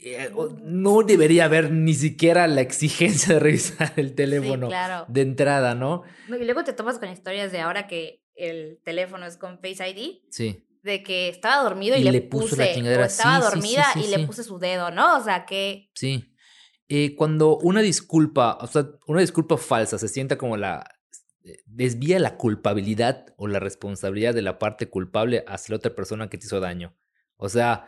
eh, 0.06 0.32
no 0.64 1.04
debería 1.04 1.46
haber 1.46 1.72
ni 1.72 1.94
siquiera 1.94 2.46
la 2.48 2.60
exigencia 2.60 3.36
de 3.36 3.40
revisar 3.40 3.94
el 3.96 4.16
teléfono 4.16 4.70
de 5.08 5.22
entrada, 5.22 5.76
¿no? 5.76 6.04
Y 6.28 6.44
luego 6.44 6.66
te 6.66 6.74
tomas 6.74 7.00
con 7.00 7.10
historias 7.10 7.54
de 7.54 7.62
ahora 7.62 7.88
que 7.88 8.22
el 8.36 8.82
teléfono 8.84 9.26
es 9.26 9.38
con 9.38 9.60
Face 9.60 9.88
ID. 9.90 10.20
Sí. 10.30 10.68
De 10.82 11.02
que 11.02 11.30
estaba 11.30 11.64
dormido 11.64 11.96
y, 11.96 12.04
le, 12.04 12.22
puse, 12.22 12.58
la 12.58 13.06
estaba 13.06 13.40
dormida 13.40 13.86
y 13.96 14.08
le 14.08 14.26
puse 14.28 14.44
su 14.44 14.60
dedo, 14.60 14.92
¿no? 14.92 15.18
O 15.18 15.24
sea 15.24 15.46
que. 15.46 15.90
Sí. 15.96 16.36
Eh, 16.90 17.16
cuando 17.16 17.58
una 17.60 17.82
disculpa, 17.82 18.58
o 18.60 18.68
sea, 18.68 18.86
una 19.08 19.22
disculpa 19.22 19.56
falsa 19.56 19.98
se 19.98 20.10
sienta 20.10 20.38
como 20.38 20.58
la, 20.58 20.86
desvía 21.66 22.20
la 22.20 22.38
culpabilidad 22.38 23.34
o 23.38 23.48
la 23.48 23.60
responsabilidad 23.60 24.34
de 24.34 24.42
la 24.42 24.60
parte 24.60 24.90
culpable 24.90 25.44
hacia 25.48 25.74
la 25.74 25.78
otra 25.78 25.96
persona 25.96 26.30
que 26.30 26.38
te 26.38 26.46
hizo 26.46 26.60
daño. 26.60 26.96
O 27.38 27.50
sea, 27.50 27.88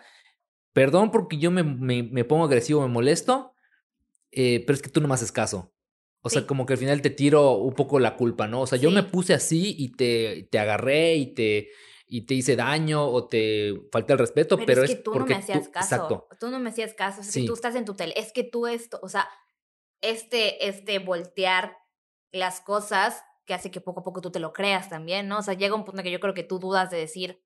perdón 0.74 1.12
porque 1.12 1.38
yo 1.38 1.52
me, 1.52 1.64
me, 1.64 2.24
pongo 2.26 2.46
agresivo, 2.46 2.82
me 2.82 2.90
molesto, 2.90 3.54
eh, 4.32 4.64
pero 4.66 4.76
es 4.76 4.82
que 4.82 4.90
tú 4.90 5.00
no 5.02 5.08
me 5.08 5.14
haces 5.14 5.32
caso. 5.32 5.74
O 6.22 6.30
sea, 6.30 6.48
como 6.48 6.66
que 6.66 6.74
al 6.74 6.80
final 6.80 7.02
te 7.04 7.12
tiro 7.12 7.58
un 7.58 7.76
poco 7.76 8.00
la 8.00 8.16
culpa, 8.16 8.48
¿no? 8.48 8.62
O 8.62 8.68
sea, 8.68 8.80
yo 8.80 8.90
me 8.90 9.04
puse 9.04 9.36
así 9.36 9.76
y 9.78 9.92
te, 9.92 10.50
te 10.52 10.58
agarré 10.58 11.16
y 11.16 11.36
te, 11.36 11.70
y 12.08 12.26
te 12.26 12.34
hice 12.34 12.56
daño 12.56 13.06
o 13.06 13.28
te 13.28 13.74
falté 13.92 14.14
el 14.14 14.20
respeto, 14.20 14.58
pero, 14.66 14.84
es, 14.84 14.90
que 14.90 14.96
tú 14.98 15.12
porque 15.12 15.34
no 15.34 15.40
me 15.40 15.44
hacías 15.44 15.70
caso. 15.70 15.96
Exacto. 15.96 16.28
Tú 16.40 16.50
no 16.50 16.60
me 16.60 16.72
hacías 16.72 16.96
caso, 16.96 17.22
es 17.22 17.32
que 17.32 17.46
tú 17.46 17.54
estás 17.54 17.76
en 17.76 17.86
tu 17.86 17.94
tele, 17.94 18.16
es 18.18 18.34
que 18.34 18.44
tú 18.44 18.66
esto, 18.66 19.00
o 19.04 19.08
sea, 19.08 19.30
este, 20.02 20.68
este 20.68 20.98
voltear 20.98 21.78
las 22.32 22.60
cosas 22.60 23.22
que 23.46 23.54
hace 23.54 23.72
que 23.72 23.82
poco 23.82 24.02
a 24.02 24.04
poco 24.04 24.22
tú 24.22 24.32
te 24.32 24.40
lo 24.40 24.54
creas 24.54 24.90
también, 24.90 25.28
¿no? 25.28 25.40
O 25.40 25.42
sea, 25.42 25.54
llega 25.54 25.76
un 25.76 25.86
punto 25.86 26.02
en 26.02 26.06
que 26.06 26.12
yo 26.12 26.20
creo 26.20 26.34
que 26.34 26.44
tú 26.44 26.60
dudas 26.60 26.90
de 26.90 26.98
decir, 26.98 27.42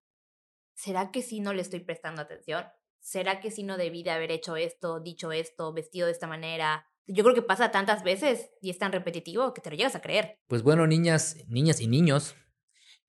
¿será 0.74 1.12
que 1.12 1.22
sí 1.22 1.40
no 1.40 1.54
le 1.54 1.62
estoy 1.62 1.82
prestando 1.82 2.22
atención? 2.22 2.66
¿Será 3.00 3.40
que 3.40 3.52
sí 3.52 3.64
no 3.64 3.78
debí 3.78 4.04
de 4.04 4.12
haber 4.12 4.32
hecho 4.32 4.56
esto, 4.56 5.00
dicho 5.00 5.32
esto, 5.32 5.74
vestido 5.74 6.08
de 6.08 6.14
esta 6.14 6.28
manera? 6.28 6.88
Yo 7.06 7.24
creo 7.24 7.36
que 7.36 7.42
pasa 7.42 7.72
tantas 7.72 8.04
veces 8.04 8.52
y 8.62 8.70
es 8.70 8.78
tan 8.78 8.92
repetitivo 8.92 9.54
que 9.54 9.62
te 9.62 9.70
lo 9.70 9.76
llegas 9.76 9.96
a 9.96 10.02
creer. 10.02 10.40
Pues 10.48 10.64
bueno, 10.64 10.86
niñas, 10.88 11.38
niñas 11.48 11.82
y 11.82 11.88
niños, 11.88 12.36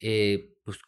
eh, 0.00 0.54
pues, 0.64 0.78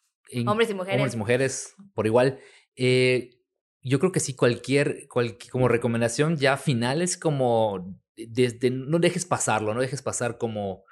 hombres 0.47 0.71
y 0.71 0.75
mujeres. 0.75 0.99
Hombres 0.99 1.15
y 1.15 1.19
mujeres, 1.19 1.75
por 1.95 2.07
igual. 2.07 2.41
Eh, 2.75 3.43
yo 3.83 3.99
creo 3.99 4.13
que 4.13 4.21
sí, 4.21 4.35
cualquier, 4.35 5.09
como 5.51 5.69
recomendación 5.69 6.37
ya 6.37 6.57
final 6.57 7.03
es 7.03 7.19
como, 7.19 8.01
desde, 8.17 8.71
no 8.71 8.99
dejes 8.99 9.27
pasarlo, 9.27 9.75
no 9.75 9.81
dejes 9.81 10.03
pasar 10.03 10.39
como 10.39 10.85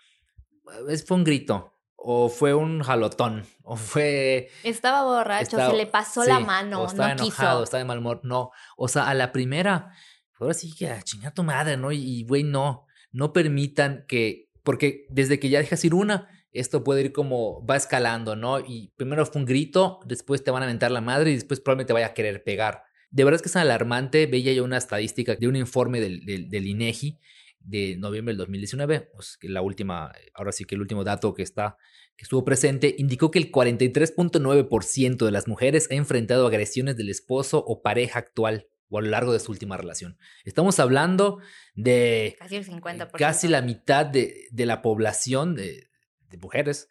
fue 1.07 1.17
un 1.17 1.25
grito, 1.25 1.75
o 1.97 2.29
fue 2.29 2.55
un 2.55 2.83
jalotón, 2.83 3.45
o 3.63 3.77
fue... 3.77 4.49
Estaba 4.65 5.05
borracho, 5.05 5.57
se 5.57 5.77
le 5.77 5.87
pasó 5.87 6.25
la 6.25 6.41
mano, 6.41 6.87
estaba 6.87 7.15
no 7.15 7.25
enojado, 7.25 7.65
estaba 7.65 7.81
de 7.81 7.85
mal 7.85 7.99
humor, 7.99 8.21
no. 8.23 8.51
O 8.77 8.89
sea, 8.89 9.09
a 9.09 9.15
la 9.15 9.33
primera, 9.33 9.93
ahora 10.39 10.55
sí 10.55 10.75
que 10.75 10.89
a 10.89 11.03
chingar 11.03 11.35
tu 11.35 11.43
madre, 11.43 11.77
¿no? 11.77 11.93
Y, 11.93 12.25
güey, 12.25 12.43
no, 12.43 12.87
no 13.13 13.33
permitan 13.33 14.05
que, 14.09 14.51
porque 14.63 15.07
desde 15.11 15.39
que 15.39 15.51
ya 15.51 15.59
dejas 15.59 15.85
ir 15.85 15.95
una, 15.95 16.29
esto 16.53 16.83
puede 16.83 17.03
ir 17.03 17.13
como, 17.13 17.65
va 17.65 17.77
escalando, 17.77 18.35
¿no? 18.35 18.59
Y 18.61 18.93
primero 18.97 19.25
fue 19.27 19.41
un 19.41 19.47
grito, 19.47 20.01
después 20.05 20.43
te 20.43 20.51
van 20.51 20.63
a 20.63 20.67
aventar 20.67 20.91
la 20.91 21.01
madre 21.01 21.31
y 21.31 21.35
después 21.35 21.61
probablemente 21.61 21.89
te 21.89 21.95
vaya 21.95 22.07
a 22.07 22.15
querer 22.15 22.43
pegar. 22.43 22.85
De 23.11 23.25
verdad 23.25 23.37
es 23.37 23.43
que 23.43 23.49
es 23.49 23.57
alarmante, 23.57 24.27
veía 24.27 24.53
yo 24.53 24.65
una 24.65 24.79
estadística 24.79 25.35
de 25.35 25.49
un 25.49 25.57
informe 25.57 26.01
del, 26.01 26.25
del, 26.25 26.49
del 26.49 26.67
INEGI 26.67 27.19
de 27.61 27.97
noviembre 27.97 28.33
del 28.33 28.39
2019, 28.39 29.11
pues 29.15 29.39
la 29.43 29.63
última, 29.63 30.13
ahora 30.35 30.53
sí 30.53 30.65
que 30.65 30.75
el 30.75 30.81
último 30.81 31.05
dato 31.05 31.35
que 31.35 31.43
está 31.43 31.77
que 32.17 32.25
estuvo 32.25 32.45
presente 32.45 32.95
indicó 32.99 33.31
que 33.31 33.39
el 33.39 33.51
43.9% 33.51 35.25
de 35.25 35.31
las 35.31 35.49
mujeres 35.49 35.89
ha 35.91 35.95
enfrentado 35.95 36.47
agresiones 36.47 36.99
del 36.99 37.09
esposo 37.09 37.65
o 37.67 37.81
pareja 37.81 38.19
actual 38.19 38.69
o 38.91 38.99
a 38.99 39.01
lo 39.01 39.09
largo 39.09 39.33
de 39.33 39.41
su 39.41 39.53
última 39.53 39.79
relación. 39.79 40.19
Estamos 40.45 40.79
hablando 40.81 41.39
de 41.75 42.37
casi 42.39 42.57
el 42.57 42.67
50%. 42.67 43.13
Casi 43.13 43.49
la 43.49 43.63
mitad 43.63 44.05
de, 44.05 44.49
de 44.51 44.67
la 44.67 44.83
población 44.83 45.55
de, 45.55 45.89
de, 46.29 46.37
mujeres 46.37 46.91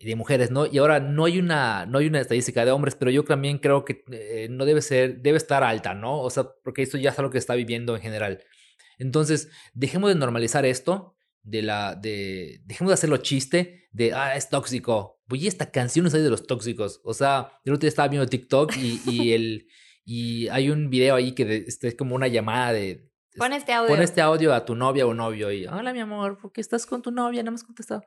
de 0.00 0.16
mujeres, 0.16 0.50
¿no? 0.50 0.64
Y 0.64 0.78
ahora 0.78 1.00
no 1.00 1.26
hay 1.26 1.38
una 1.38 1.84
no 1.84 1.98
hay 1.98 2.06
una 2.06 2.20
estadística 2.20 2.64
de 2.64 2.70
hombres, 2.70 2.94
pero 2.94 3.10
yo 3.10 3.24
también 3.24 3.58
creo 3.58 3.84
que 3.84 4.04
eh, 4.10 4.48
no 4.50 4.64
debe 4.64 4.80
ser 4.80 5.20
debe 5.20 5.36
estar 5.36 5.64
alta, 5.64 5.94
¿no? 5.94 6.20
O 6.20 6.30
sea, 6.30 6.44
porque 6.64 6.82
esto 6.82 6.96
ya 6.96 7.10
es 7.10 7.18
algo 7.18 7.30
que 7.30 7.38
está 7.38 7.54
viviendo 7.54 7.94
en 7.94 8.02
general. 8.02 8.42
Entonces, 8.98 9.50
dejemos 9.74 10.08
de 10.10 10.16
normalizar 10.16 10.64
esto, 10.64 11.16
de 11.42 11.62
la, 11.62 11.94
de, 11.94 12.60
dejemos 12.64 12.90
de 12.90 12.94
hacerlo 12.94 13.18
chiste, 13.18 13.88
de, 13.92 14.12
ah, 14.12 14.36
es 14.36 14.48
tóxico. 14.48 15.20
Oye, 15.30 15.48
esta 15.48 15.70
canción 15.70 16.06
es 16.06 16.12
de 16.12 16.28
los 16.28 16.46
tóxicos. 16.46 17.00
O 17.04 17.14
sea, 17.14 17.52
yo 17.64 17.72
otro 17.72 17.80
día 17.82 17.88
estaba 17.88 18.08
viendo 18.08 18.28
TikTok 18.28 18.76
y, 18.76 19.00
y, 19.06 19.32
el, 19.32 19.68
y 20.04 20.48
hay 20.48 20.70
un 20.70 20.90
video 20.90 21.14
ahí 21.14 21.32
que 21.32 21.64
este, 21.66 21.88
es 21.88 21.94
como 21.94 22.14
una 22.14 22.28
llamada 22.28 22.72
de... 22.72 23.10
Pon 23.36 23.52
este 23.52 23.72
audio. 23.72 23.88
Pon 23.88 24.02
este 24.02 24.20
audio 24.20 24.54
a 24.54 24.64
tu 24.64 24.74
novia 24.74 25.06
o 25.06 25.14
novio 25.14 25.52
y, 25.52 25.66
hola 25.66 25.92
mi 25.92 26.00
amor, 26.00 26.38
¿por 26.38 26.52
qué 26.52 26.60
estás 26.60 26.86
con 26.86 27.02
tu 27.02 27.10
novia? 27.10 27.42
No 27.42 27.50
me 27.50 27.56
has 27.56 27.64
contestado. 27.64 28.02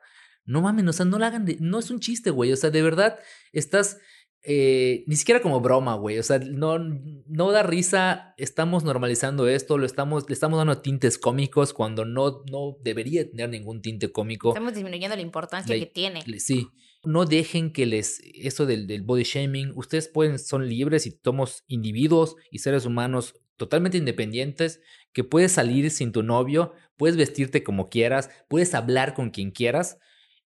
No 0.45 0.61
mames, 0.61 0.87
o 0.87 0.93
sea, 0.93 1.05
no 1.05 1.19
la 1.19 1.27
hagan 1.27 1.45
de, 1.45 1.57
no 1.59 1.77
es 1.77 1.91
un 1.91 1.99
chiste, 1.99 2.31
güey. 2.31 2.51
O 2.51 2.55
sea, 2.55 2.71
de 2.71 2.81
verdad, 2.81 3.19
estás 3.51 3.99
eh, 4.43 5.03
ni 5.05 5.15
siquiera 5.15 5.41
como 5.41 5.59
broma, 5.59 5.95
güey. 5.95 6.17
O 6.17 6.23
sea, 6.23 6.39
no, 6.39 6.79
no 6.79 7.51
da 7.51 7.63
risa. 7.63 8.33
Estamos 8.37 8.83
normalizando 8.83 9.47
esto, 9.47 9.77
lo 9.77 9.85
estamos, 9.85 10.25
le 10.27 10.33
estamos 10.33 10.57
dando 10.57 10.81
tintes 10.81 11.17
cómicos 11.17 11.73
cuando 11.73 12.05
no, 12.05 12.43
no 12.49 12.77
debería 12.81 13.29
tener 13.29 13.49
ningún 13.49 13.81
tinte 13.81 14.11
cómico. 14.11 14.49
Estamos 14.49 14.73
disminuyendo 14.73 15.15
la 15.15 15.21
importancia 15.21 15.77
que 15.77 15.85
tiene. 15.85 16.23
Sí. 16.39 16.67
No 17.03 17.25
dejen 17.25 17.71
que 17.71 17.85
les, 17.85 18.19
eso 18.33 18.65
del, 18.65 18.85
del 18.85 19.03
body 19.03 19.23
shaming, 19.23 19.71
ustedes 19.75 20.09
pueden, 20.09 20.37
son 20.37 20.67
libres 20.67 21.07
y 21.07 21.17
somos 21.23 21.63
individuos 21.67 22.35
y 22.51 22.59
seres 22.59 22.85
humanos 22.85 23.35
totalmente 23.55 23.97
independientes, 23.97 24.81
que 25.13 25.23
puedes 25.23 25.53
salir 25.53 25.91
sin 25.91 26.11
tu 26.11 26.23
novio, 26.23 26.73
puedes 26.97 27.15
vestirte 27.15 27.63
como 27.63 27.89
quieras, 27.89 28.29
puedes 28.49 28.73
hablar 28.73 29.13
con 29.13 29.29
quien 29.29 29.51
quieras. 29.51 29.97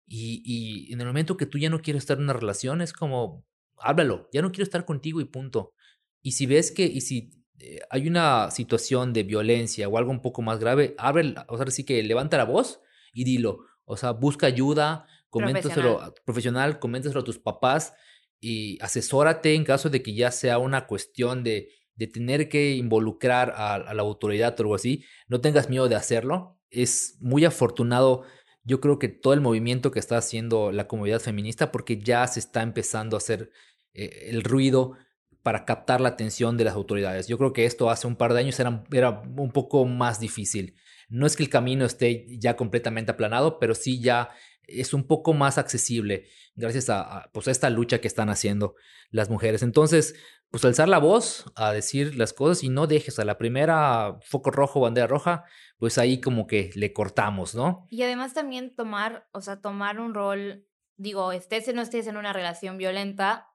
Y, 0.07 0.41
y 0.43 0.91
en 0.91 0.99
el 0.99 1.07
momento 1.07 1.37
que 1.37 1.45
tú 1.45 1.57
ya 1.57 1.69
no 1.69 1.81
quieres 1.81 2.03
estar 2.03 2.17
en 2.17 2.23
una 2.23 2.33
relación, 2.33 2.81
es 2.81 2.91
como, 2.91 3.45
háblalo, 3.83 4.29
ya 4.31 4.41
no 4.41 4.51
quiero 4.51 4.63
estar 4.63 4.85
contigo 4.85 5.21
y 5.21 5.25
punto. 5.25 5.73
Y 6.21 6.33
si 6.33 6.45
ves 6.45 6.71
que, 6.71 6.85
y 6.85 7.01
si 7.01 7.31
eh, 7.59 7.79
hay 7.89 8.07
una 8.07 8.51
situación 8.51 9.13
de 9.13 9.23
violencia 9.23 9.87
o 9.87 9.97
algo 9.97 10.11
un 10.11 10.21
poco 10.21 10.41
más 10.41 10.59
grave, 10.59 10.95
abre, 10.97 11.35
o 11.47 11.57
sea, 11.57 11.65
sí 11.67 11.83
que 11.83 12.01
levanta 12.03 12.37
la 12.37 12.45
voz 12.45 12.81
y 13.13 13.23
dilo. 13.23 13.65
O 13.85 13.97
sea, 13.97 14.11
busca 14.11 14.47
ayuda, 14.47 15.05
coméntaselo 15.29 15.97
profesional, 15.97 16.13
profesional 16.25 16.79
coméntaselo 16.79 17.21
a 17.21 17.23
tus 17.23 17.39
papás 17.39 17.93
y 18.39 18.81
asesórate 18.81 19.53
en 19.55 19.63
caso 19.63 19.89
de 19.89 20.01
que 20.01 20.13
ya 20.13 20.31
sea 20.31 20.57
una 20.57 20.87
cuestión 20.87 21.43
de, 21.43 21.69
de 21.95 22.07
tener 22.07 22.49
que 22.49 22.75
involucrar 22.75 23.53
a, 23.55 23.75
a, 23.75 23.93
la 23.93 24.01
autoridad 24.01 24.59
o 24.59 24.63
algo 24.63 24.75
así. 24.75 25.03
No 25.27 25.41
tengas 25.41 25.69
miedo 25.69 25.89
de 25.89 25.95
hacerlo. 25.95 26.59
Es 26.69 27.17
muy 27.19 27.45
afortunado 27.45 28.23
yo 28.63 28.79
creo 28.79 28.99
que 28.99 29.09
todo 29.09 29.33
el 29.33 29.41
movimiento 29.41 29.91
que 29.91 29.99
está 29.99 30.17
haciendo 30.17 30.71
la 30.71 30.87
comunidad 30.87 31.19
feminista 31.19 31.71
porque 31.71 31.99
ya 31.99 32.25
se 32.27 32.39
está 32.39 32.61
empezando 32.61 33.15
a 33.15 33.19
hacer 33.19 33.51
eh, 33.93 34.27
el 34.29 34.43
ruido 34.43 34.97
para 35.43 35.65
captar 35.65 36.01
la 36.01 36.09
atención 36.09 36.57
de 36.57 36.65
las 36.65 36.75
autoridades. 36.75 37.27
Yo 37.27 37.37
creo 37.37 37.53
que 37.53 37.65
esto 37.65 37.89
hace 37.89 38.07
un 38.07 38.15
par 38.15 38.33
de 38.33 38.39
años 38.39 38.59
era, 38.59 38.83
era 38.91 39.21
un 39.37 39.51
poco 39.51 39.85
más 39.85 40.19
difícil. 40.19 40.75
No 41.09 41.25
es 41.25 41.35
que 41.35 41.43
el 41.43 41.49
camino 41.49 41.85
esté 41.85 42.25
ya 42.39 42.55
completamente 42.55 43.11
aplanado, 43.11 43.59
pero 43.59 43.75
sí 43.75 43.99
ya 44.01 44.29
es 44.67 44.93
un 44.93 45.05
poco 45.05 45.33
más 45.33 45.57
accesible 45.57 46.27
gracias 46.55 46.89
a, 46.89 47.29
pues, 47.33 47.47
esta 47.47 47.69
lucha 47.69 47.99
que 47.99 48.07
están 48.07 48.29
haciendo 48.29 48.75
las 49.09 49.29
mujeres. 49.29 49.63
Entonces, 49.63 50.15
pues 50.49 50.65
alzar 50.65 50.89
la 50.89 50.99
voz 50.99 51.45
a 51.55 51.71
decir 51.71 52.15
las 52.15 52.33
cosas 52.33 52.63
y 52.63 52.69
no 52.69 52.87
dejes 52.87 53.19
a 53.19 53.25
la 53.25 53.37
primera 53.37 54.17
foco 54.21 54.51
rojo, 54.51 54.81
bandera 54.81 55.07
roja, 55.07 55.45
pues 55.77 55.97
ahí 55.97 56.19
como 56.19 56.45
que 56.45 56.69
le 56.75 56.93
cortamos, 56.93 57.55
¿no? 57.55 57.87
Y 57.89 58.03
además 58.03 58.33
también 58.33 58.75
tomar, 58.75 59.27
o 59.31 59.41
sea, 59.41 59.61
tomar 59.61 59.99
un 59.99 60.13
rol, 60.13 60.65
digo, 60.97 61.31
estés 61.31 61.67
o 61.69 61.73
no 61.73 61.81
estés 61.81 62.07
en 62.07 62.17
una 62.17 62.33
relación 62.33 62.77
violenta, 62.77 63.50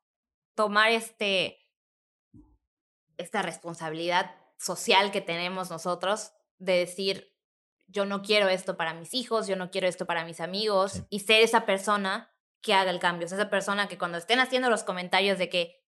tomar 0.57 0.91
este, 0.91 1.59
esta 3.19 3.43
responsabilidad 3.43 4.35
social 4.59 5.13
que 5.13 5.21
tenemos 5.21 5.71
nosotros 5.71 6.33
de 6.59 6.79
decir, 6.79 7.33
yo 7.87 8.05
no 8.05 8.23
quiero 8.23 8.49
esto 8.49 8.77
para 8.77 8.95
mis 8.95 9.15
hijos, 9.15 9.47
yo 9.47 9.55
no 9.55 9.71
quiero 9.71 9.87
esto 9.87 10.07
para 10.07 10.25
mis 10.25 10.41
amigos, 10.41 10.93
Sí. 10.95 11.07
y 11.11 11.21
ser 11.21 11.43
esa 11.43 11.65
persona 11.67 12.33
que 12.63 12.75
haga 12.75 12.91
el 12.91 12.99
cambio, 12.99 13.27
o 13.27 13.29
sea, 13.29 13.39
esa 13.39 13.51
persona 13.51 13.87
que 13.87 13.99
cuando 13.99 14.19
estén 14.19 14.41
haciendo 14.41 14.71
los 14.71 14.83
comentarios 14.83 15.39
de 15.39 15.49
que, 15.49 15.85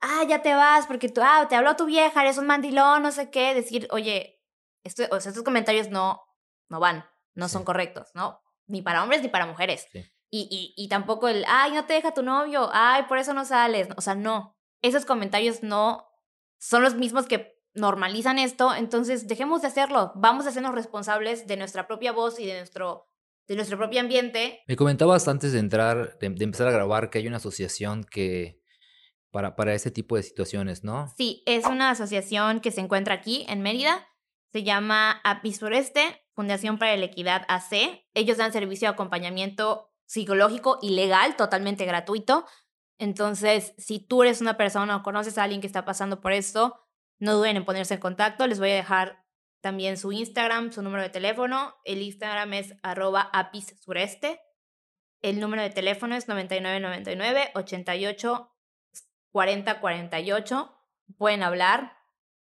ah, 0.00 0.24
ya 0.26 0.40
te 0.42 0.54
vas 0.54 0.86
porque 0.86 1.08
tú, 1.08 1.20
ah, 1.22 1.46
te 1.48 1.56
habló 1.56 1.76
tu 1.76 1.84
vieja, 1.86 2.22
eres 2.22 2.38
un 2.38 2.46
mandilón, 2.46 3.02
no 3.02 3.10
sé 3.12 3.30
qué, 3.30 3.52
decir, 3.52 3.88
oye, 3.90 4.40
esto, 4.84 5.02
o 5.10 5.20
sea, 5.20 5.30
estos 5.30 5.44
comentarios 5.44 5.88
no, 5.90 6.22
no 6.70 6.80
van, 6.80 7.04
no 7.34 7.48
son 7.48 7.64
correctos, 7.64 8.10
¿no? 8.14 8.40
Ni 8.66 8.80
para 8.80 9.02
hombres 9.02 9.20
ni 9.22 9.28
para 9.28 9.44
mujeres. 9.46 9.86
Sí. 9.92 10.04
Y, 10.36 10.48
y, 10.50 10.74
y 10.76 10.88
tampoco 10.88 11.28
el, 11.28 11.44
ay, 11.46 11.70
no 11.70 11.84
te 11.84 11.92
deja 11.92 12.12
tu 12.12 12.24
novio, 12.24 12.68
ay, 12.72 13.04
por 13.04 13.18
eso 13.18 13.34
no 13.34 13.44
sales, 13.44 13.86
o 13.96 14.00
sea, 14.00 14.16
no, 14.16 14.58
esos 14.82 15.04
comentarios 15.04 15.62
no 15.62 16.08
son 16.58 16.82
los 16.82 16.96
mismos 16.96 17.26
que 17.26 17.54
normalizan 17.72 18.40
esto, 18.40 18.74
entonces 18.74 19.28
dejemos 19.28 19.62
de 19.62 19.68
hacerlo, 19.68 20.10
vamos 20.16 20.44
a 20.44 20.48
hacernos 20.48 20.74
responsables 20.74 21.46
de 21.46 21.56
nuestra 21.56 21.86
propia 21.86 22.10
voz 22.10 22.40
y 22.40 22.46
de 22.46 22.58
nuestro, 22.58 23.08
de 23.46 23.54
nuestro 23.54 23.78
propio 23.78 24.00
ambiente. 24.00 24.60
Me 24.66 24.74
comentabas 24.74 25.28
antes 25.28 25.52
de 25.52 25.60
entrar, 25.60 26.18
de, 26.18 26.30
de 26.30 26.44
empezar 26.44 26.66
a 26.66 26.72
grabar, 26.72 27.10
que 27.10 27.18
hay 27.18 27.28
una 27.28 27.36
asociación 27.36 28.02
que 28.02 28.60
para, 29.30 29.54
para 29.54 29.72
ese 29.72 29.92
tipo 29.92 30.16
de 30.16 30.24
situaciones, 30.24 30.82
¿no? 30.82 31.14
Sí, 31.16 31.44
es 31.46 31.64
una 31.66 31.90
asociación 31.90 32.58
que 32.58 32.72
se 32.72 32.80
encuentra 32.80 33.14
aquí 33.14 33.46
en 33.48 33.62
Mérida, 33.62 34.08
se 34.50 34.64
llama 34.64 35.20
API 35.22 35.52
Sureste, 35.52 36.26
Fundación 36.32 36.78
para 36.78 36.96
la 36.96 37.04
Equidad 37.04 37.44
AC. 37.46 38.04
Ellos 38.14 38.38
dan 38.38 38.52
servicio 38.52 38.88
de 38.88 38.94
acompañamiento 38.94 39.93
psicológico 40.06 40.78
y 40.82 40.90
legal, 40.90 41.36
totalmente 41.36 41.84
gratuito. 41.84 42.46
Entonces, 42.98 43.74
si 43.78 43.98
tú 43.98 44.22
eres 44.22 44.40
una 44.40 44.56
persona 44.56 44.96
o 44.96 45.02
conoces 45.02 45.38
a 45.38 45.42
alguien 45.42 45.60
que 45.60 45.66
está 45.66 45.84
pasando 45.84 46.20
por 46.20 46.32
esto, 46.32 46.80
no 47.18 47.34
duden 47.34 47.56
en 47.56 47.64
ponerse 47.64 47.94
en 47.94 48.00
contacto. 48.00 48.46
Les 48.46 48.58
voy 48.58 48.70
a 48.70 48.76
dejar 48.76 49.24
también 49.60 49.96
su 49.96 50.12
Instagram, 50.12 50.72
su 50.72 50.82
número 50.82 51.02
de 51.02 51.10
teléfono. 51.10 51.74
El 51.84 52.02
Instagram 52.02 52.52
es 52.52 52.74
arroba 52.82 53.30
apis 53.32 53.74
sureste. 53.80 54.40
El 55.22 55.40
número 55.40 55.62
de 55.62 55.70
teléfono 55.70 56.14
es 56.16 56.28
9999 56.28 57.50
88 57.54 58.50
40 59.32 59.80
48. 59.80 60.78
Pueden 61.16 61.42
hablar, 61.42 61.96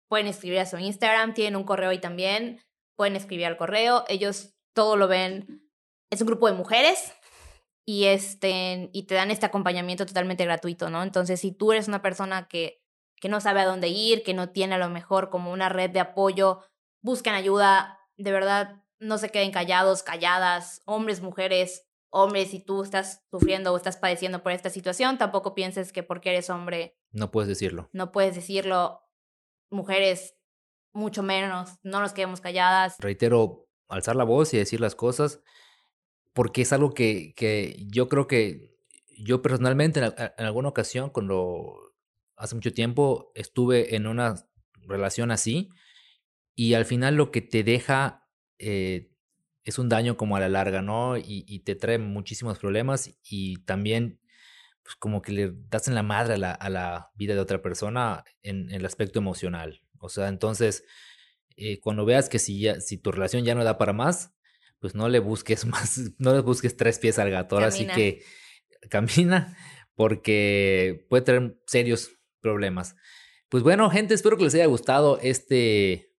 pueden 0.09 0.27
escribir 0.27 0.61
a 0.61 0.67
su 0.67 0.79
Instagram, 0.79 1.35
tienen 1.35 1.57
un 1.57 1.65
correo 1.65 1.91
ahí 1.91 2.01
también, 2.01 2.61
pueden 2.97 3.15
escribir 3.15 3.47
al 3.47 3.57
correo. 3.57 4.05
Ellos 4.09 4.55
todo 4.73 4.97
lo 4.97 5.07
ven. 5.07 5.71
Es 6.11 6.21
un 6.21 6.27
grupo 6.27 6.47
de 6.47 6.55
mujeres 6.55 7.13
y, 7.85 8.05
este, 8.05 8.91
y 8.93 9.05
te 9.05 9.15
dan 9.15 9.31
este 9.31 9.47
acompañamiento 9.47 10.07
totalmente 10.07 10.45
gratuito, 10.45 10.91
¿no? 10.91 11.03
Entonces, 11.03 11.41
si 11.41 11.53
tú 11.53 11.73
eres 11.73 11.89
una 11.89 12.03
persona 12.03 12.49
que, 12.49 12.83
que 13.17 13.29
no 13.29 13.41
sabe 13.41 13.61
a 13.61 13.67
dónde 13.67 13.89
ir, 13.89 14.23
que 14.23 14.35
no 14.35 14.51
tiene 14.51 14.75
a 14.77 14.79
lo 14.79 14.89
mejor 14.89 15.31
como 15.31 15.53
una 15.53 15.69
red 15.69 15.91
de 15.91 16.01
apoyo, 16.01 16.61
busquen 17.01 17.35
ayuda, 17.35 17.99
de 18.17 18.33
verdad, 18.33 18.83
no 18.99 19.19
se 19.19 19.31
queden 19.31 19.51
callados, 19.51 20.03
calladas, 20.03 20.83
hombres, 20.85 21.21
mujeres, 21.23 21.89
hombres, 22.11 22.51
si 22.51 22.61
tú 22.61 22.83
estás 22.83 23.25
sufriendo 23.31 23.73
o 23.73 23.77
estás 23.77 23.97
padeciendo 23.97 24.43
por 24.43 24.53
esta 24.53 24.71
situación, 24.71 25.19
tampoco 25.19 25.55
pienses 25.55 25.93
que 25.93 26.03
porque 26.03 26.31
eres 26.31 26.51
hombre 26.51 26.97
No 27.11 27.31
puedes 27.31 27.49
decirlo. 27.49 27.89
no 27.93 28.13
puedes 28.13 28.35
decirlo, 28.35 29.01
mujeres, 29.71 30.37
mucho 30.93 31.23
menos, 31.23 31.79
no 31.83 32.01
nos 32.01 32.13
quedemos 32.13 32.41
calladas. 32.41 32.97
Reitero, 32.99 33.67
alzar 33.89 34.15
la 34.15 34.25
voz 34.25 34.53
y 34.53 34.59
decir 34.59 34.81
las 34.81 34.95
cosas, 34.95 35.41
porque 36.33 36.63
es 36.63 36.73
algo 36.73 36.95
que, 36.95 37.35
que 37.37 37.77
yo 37.89 38.09
creo 38.09 38.27
que 38.27 38.71
yo 39.19 39.43
personalmente 39.43 40.01
en, 40.01 40.13
en 40.17 40.47
alguna 40.47 40.69
ocasión, 40.69 41.11
cuando 41.11 41.95
hace 42.37 42.55
mucho 42.55 42.73
tiempo 42.73 43.33
estuve 43.35 43.95
en 43.95 44.07
una 44.07 44.35
relación 44.87 45.31
así, 45.31 45.69
y 46.55 46.75
al 46.75 46.85
final 46.85 47.15
lo 47.15 47.31
que 47.31 47.41
te 47.41 47.63
deja 47.65 48.29
eh, 48.59 49.11
es 49.65 49.79
un 49.79 49.89
daño 49.89 50.17
como 50.17 50.37
a 50.37 50.41
la 50.41 50.49
larga, 50.49 50.83
¿no? 50.83 51.17
Y, 51.17 51.45
y 51.47 51.61
te 51.61 51.77
trae 51.77 51.99
muchísimos 51.99 52.59
problemas 52.59 53.11
y 53.23 53.63
también 53.65 54.21
pues 54.83 54.97
como 54.97 55.23
que 55.23 55.33
le 55.33 55.53
das 55.69 55.87
en 55.87 55.95
la 55.95 56.03
madre 56.03 56.35
a 56.35 56.39
la, 56.39 56.51
a 56.53 56.69
la 56.69 57.11
vida 57.15 57.35
de 57.35 57.41
otra 57.41 57.63
persona 57.63 58.25
en, 58.43 58.69
en 58.71 58.77
el 58.77 58.85
aspecto 58.87 59.21
emocional. 59.21 59.83
O 59.99 60.09
sea, 60.09 60.29
entonces, 60.29 60.85
eh, 61.57 61.79
cuando 61.79 62.05
veas 62.05 62.29
que 62.29 62.41
si, 62.41 62.61
ya, 62.61 62.81
si 62.81 62.99
tu 62.99 63.13
relación 63.13 63.45
ya 63.45 63.55
no 63.55 63.63
da 63.63 63.79
para 63.79 63.93
más, 63.93 64.33
pues 64.83 64.95
no 64.95 65.09
le 65.09 65.21
busques 65.21 65.65
más, 65.67 65.99
no 66.19 66.35
le 66.35 66.41
busques 66.41 66.77
tres 66.77 66.99
pies 66.99 67.19
al 67.19 67.31
gato. 67.31 67.55
Ahora 67.57 67.71
sí 67.71 67.87
que 67.95 68.23
camina 68.91 69.57
porque 69.95 71.07
puede 71.09 71.23
tener 71.23 71.57
serios 71.67 72.11
problemas. 72.41 72.97
Pues 73.49 73.63
bueno, 73.63 73.89
gente, 73.91 74.13
espero 74.15 74.37
que 74.37 74.45
les 74.45 74.55
haya 74.55 74.67
gustado 74.67 75.19
este, 75.23 76.13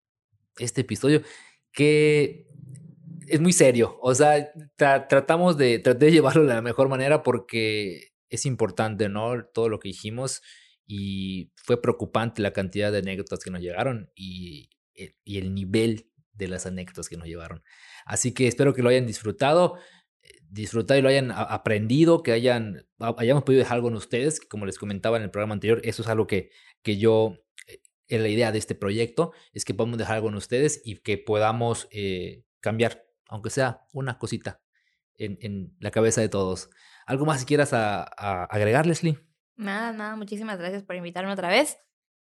este 0.57 0.81
episodio 0.81 1.21
que 1.71 2.47
es 3.27 3.39
muy 3.41 3.51
serio. 3.53 3.97
O 4.01 4.13
sea, 4.15 4.53
tra- 4.77 5.07
tratamos 5.07 5.57
de, 5.57 5.79
traté 5.79 6.05
de 6.05 6.11
llevarlo 6.11 6.43
de 6.43 6.53
la 6.53 6.61
mejor 6.61 6.87
manera 6.89 7.23
porque 7.23 8.13
es 8.29 8.45
importante, 8.45 9.09
¿no? 9.09 9.45
Todo 9.45 9.67
lo 9.69 9.79
que 9.79 9.89
dijimos 9.89 10.41
y 10.85 11.51
fue 11.55 11.81
preocupante 11.81 12.41
la 12.41 12.53
cantidad 12.53 12.91
de 12.91 12.99
anécdotas 12.99 13.39
que 13.39 13.51
nos 13.51 13.61
llegaron 13.61 14.11
y, 14.15 14.69
y 15.23 15.37
el 15.39 15.53
nivel 15.53 16.11
de 16.33 16.47
las 16.47 16.65
anécdotas 16.65 17.09
que 17.09 17.17
nos 17.17 17.27
llevaron. 17.27 17.63
Así 18.05 18.33
que 18.33 18.47
espero 18.47 18.73
que 18.73 18.81
lo 18.81 18.89
hayan 18.89 19.05
disfrutado, 19.07 19.77
eh, 20.21 20.29
disfrutado 20.49 20.99
y 20.99 21.03
lo 21.03 21.09
hayan 21.09 21.31
aprendido, 21.31 22.23
que 22.23 22.31
hayan, 22.31 22.85
ha- 22.99 23.15
hayamos 23.17 23.43
podido 23.43 23.59
dejar 23.59 23.75
algo 23.75 23.89
en 23.89 23.95
ustedes, 23.95 24.39
como 24.41 24.65
les 24.65 24.77
comentaba 24.77 25.17
en 25.17 25.23
el 25.23 25.31
programa 25.31 25.53
anterior, 25.53 25.81
eso 25.83 26.01
es 26.01 26.07
algo 26.07 26.27
que, 26.27 26.49
que 26.81 26.97
yo, 26.97 27.37
eh, 27.67 27.81
es 28.07 28.21
la 28.21 28.27
idea 28.27 28.51
de 28.51 28.59
este 28.59 28.75
proyecto, 28.75 29.31
es 29.53 29.63
que 29.65 29.73
podamos 29.73 29.97
dejar 29.97 30.15
algo 30.15 30.29
en 30.29 30.35
ustedes 30.35 30.81
y 30.83 30.97
que 30.97 31.17
podamos 31.17 31.87
eh, 31.91 32.43
cambiar, 32.59 33.03
aunque 33.27 33.49
sea 33.49 33.81
una 33.93 34.17
cosita 34.17 34.61
en, 35.15 35.37
en 35.41 35.75
la 35.79 35.91
cabeza 35.91 36.21
de 36.21 36.29
todos. 36.29 36.69
¿Algo 37.05 37.25
más 37.25 37.39
si 37.41 37.45
quieras 37.45 37.73
a- 37.73 38.03
a 38.17 38.45
agregar, 38.45 38.85
Leslie? 38.85 39.19
Nada, 39.55 39.91
nada, 39.93 40.15
muchísimas 40.15 40.57
gracias 40.57 40.83
por 40.83 40.95
invitarme 40.95 41.31
otra 41.33 41.49
vez. 41.49 41.77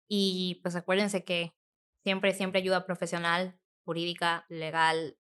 Y 0.08 0.60
pues 0.62 0.74
acuérdense 0.76 1.24
que 1.24 1.52
siempre, 2.02 2.32
siempre 2.32 2.60
ayuda 2.60 2.86
profesional, 2.86 3.58
jurídica, 3.88 4.44
legal, 4.50 5.16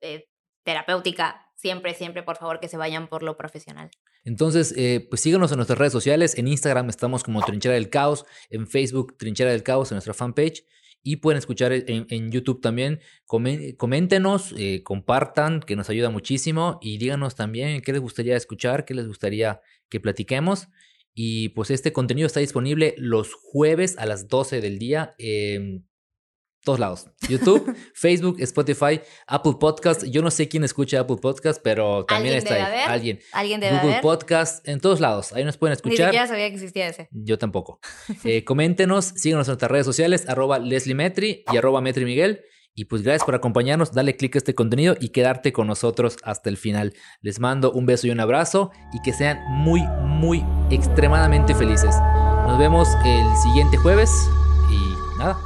eh, 0.00 0.28
terapéutica, 0.64 1.50
siempre, 1.56 1.92
siempre, 1.92 2.22
por 2.22 2.36
favor, 2.36 2.60
que 2.60 2.68
se 2.68 2.76
vayan 2.76 3.08
por 3.08 3.24
lo 3.24 3.36
profesional. 3.36 3.90
Entonces, 4.24 4.72
eh, 4.76 5.04
pues 5.10 5.20
síganos 5.20 5.50
en 5.50 5.56
nuestras 5.56 5.76
redes 5.76 5.92
sociales. 5.92 6.38
En 6.38 6.46
Instagram 6.46 6.88
estamos 6.88 7.24
como 7.24 7.42
Trinchera 7.42 7.74
del 7.74 7.90
Caos. 7.90 8.24
En 8.48 8.68
Facebook, 8.68 9.16
Trinchera 9.18 9.50
del 9.50 9.64
Caos, 9.64 9.90
en 9.90 9.96
nuestra 9.96 10.14
fanpage. 10.14 10.64
Y 11.02 11.16
pueden 11.16 11.38
escuchar 11.38 11.72
en, 11.72 12.06
en 12.08 12.30
YouTube 12.30 12.60
también. 12.60 13.00
Coméntenos, 13.26 14.54
eh, 14.56 14.84
compartan, 14.84 15.58
que 15.58 15.74
nos 15.74 15.90
ayuda 15.90 16.10
muchísimo. 16.10 16.78
Y 16.80 16.98
díganos 16.98 17.34
también 17.34 17.82
qué 17.82 17.92
les 17.92 18.00
gustaría 18.00 18.36
escuchar, 18.36 18.84
qué 18.84 18.94
les 18.94 19.08
gustaría 19.08 19.60
que 19.88 19.98
platiquemos. 19.98 20.68
Y 21.12 21.48
pues 21.50 21.72
este 21.72 21.92
contenido 21.92 22.28
está 22.28 22.38
disponible 22.38 22.94
los 22.98 23.34
jueves 23.34 23.98
a 23.98 24.06
las 24.06 24.28
12 24.28 24.60
del 24.60 24.78
día 24.78 25.16
en 25.18 25.88
todos 26.62 26.78
lados. 26.78 27.06
YouTube, 27.28 27.74
Facebook, 27.94 28.36
Spotify, 28.40 29.00
Apple 29.26 29.54
Podcast. 29.58 30.04
Yo 30.04 30.22
no 30.22 30.30
sé 30.30 30.48
quién 30.48 30.64
escucha 30.64 31.00
Apple 31.00 31.16
Podcast, 31.20 31.60
pero 31.62 32.04
también 32.04 32.36
está 32.36 32.54
ahí. 32.54 32.60
haber. 32.62 32.88
Alguien. 32.88 33.18
¿Alguien 33.32 33.60
debe 33.60 33.76
Google 33.76 33.90
haber? 33.90 34.02
Podcast, 34.02 34.66
en 34.68 34.80
todos 34.80 35.00
lados. 35.00 35.32
Ahí 35.32 35.44
nos 35.44 35.56
pueden 35.56 35.72
Ni 35.72 35.76
escuchar. 35.76 36.06
siquiera 36.08 36.26
sabía 36.26 36.48
que 36.48 36.54
existía 36.54 36.88
ese. 36.88 37.08
Yo 37.12 37.38
tampoco. 37.38 37.80
Eh, 38.24 38.44
coméntenos, 38.44 39.06
síganos 39.16 39.48
en 39.48 39.52
nuestras 39.52 39.70
redes 39.70 39.84
sociales, 39.86 40.28
arroba 40.28 40.58
Leslie 40.60 40.94
Metri 40.94 41.44
y 41.52 41.56
arroba 41.56 41.80
Metri 41.80 42.04
Miguel. 42.04 42.42
Y 42.74 42.86
pues 42.86 43.02
gracias 43.02 43.24
por 43.24 43.34
acompañarnos, 43.34 43.92
dale 43.92 44.16
click 44.16 44.36
a 44.36 44.38
este 44.38 44.54
contenido 44.54 44.96
y 44.98 45.08
quedarte 45.10 45.52
con 45.52 45.66
nosotros 45.66 46.16
hasta 46.22 46.48
el 46.48 46.56
final. 46.56 46.94
Les 47.20 47.38
mando 47.40 47.72
un 47.72 47.84
beso 47.84 48.06
y 48.06 48.10
un 48.10 48.20
abrazo 48.20 48.70
y 48.94 49.02
que 49.02 49.12
sean 49.12 49.40
muy, 49.50 49.82
muy 50.04 50.42
extremadamente 50.70 51.54
felices. 51.54 51.94
Nos 52.46 52.58
vemos 52.58 52.88
el 53.04 53.24
siguiente 53.42 53.76
jueves 53.76 54.10
y 54.70 55.18
nada, 55.18 55.38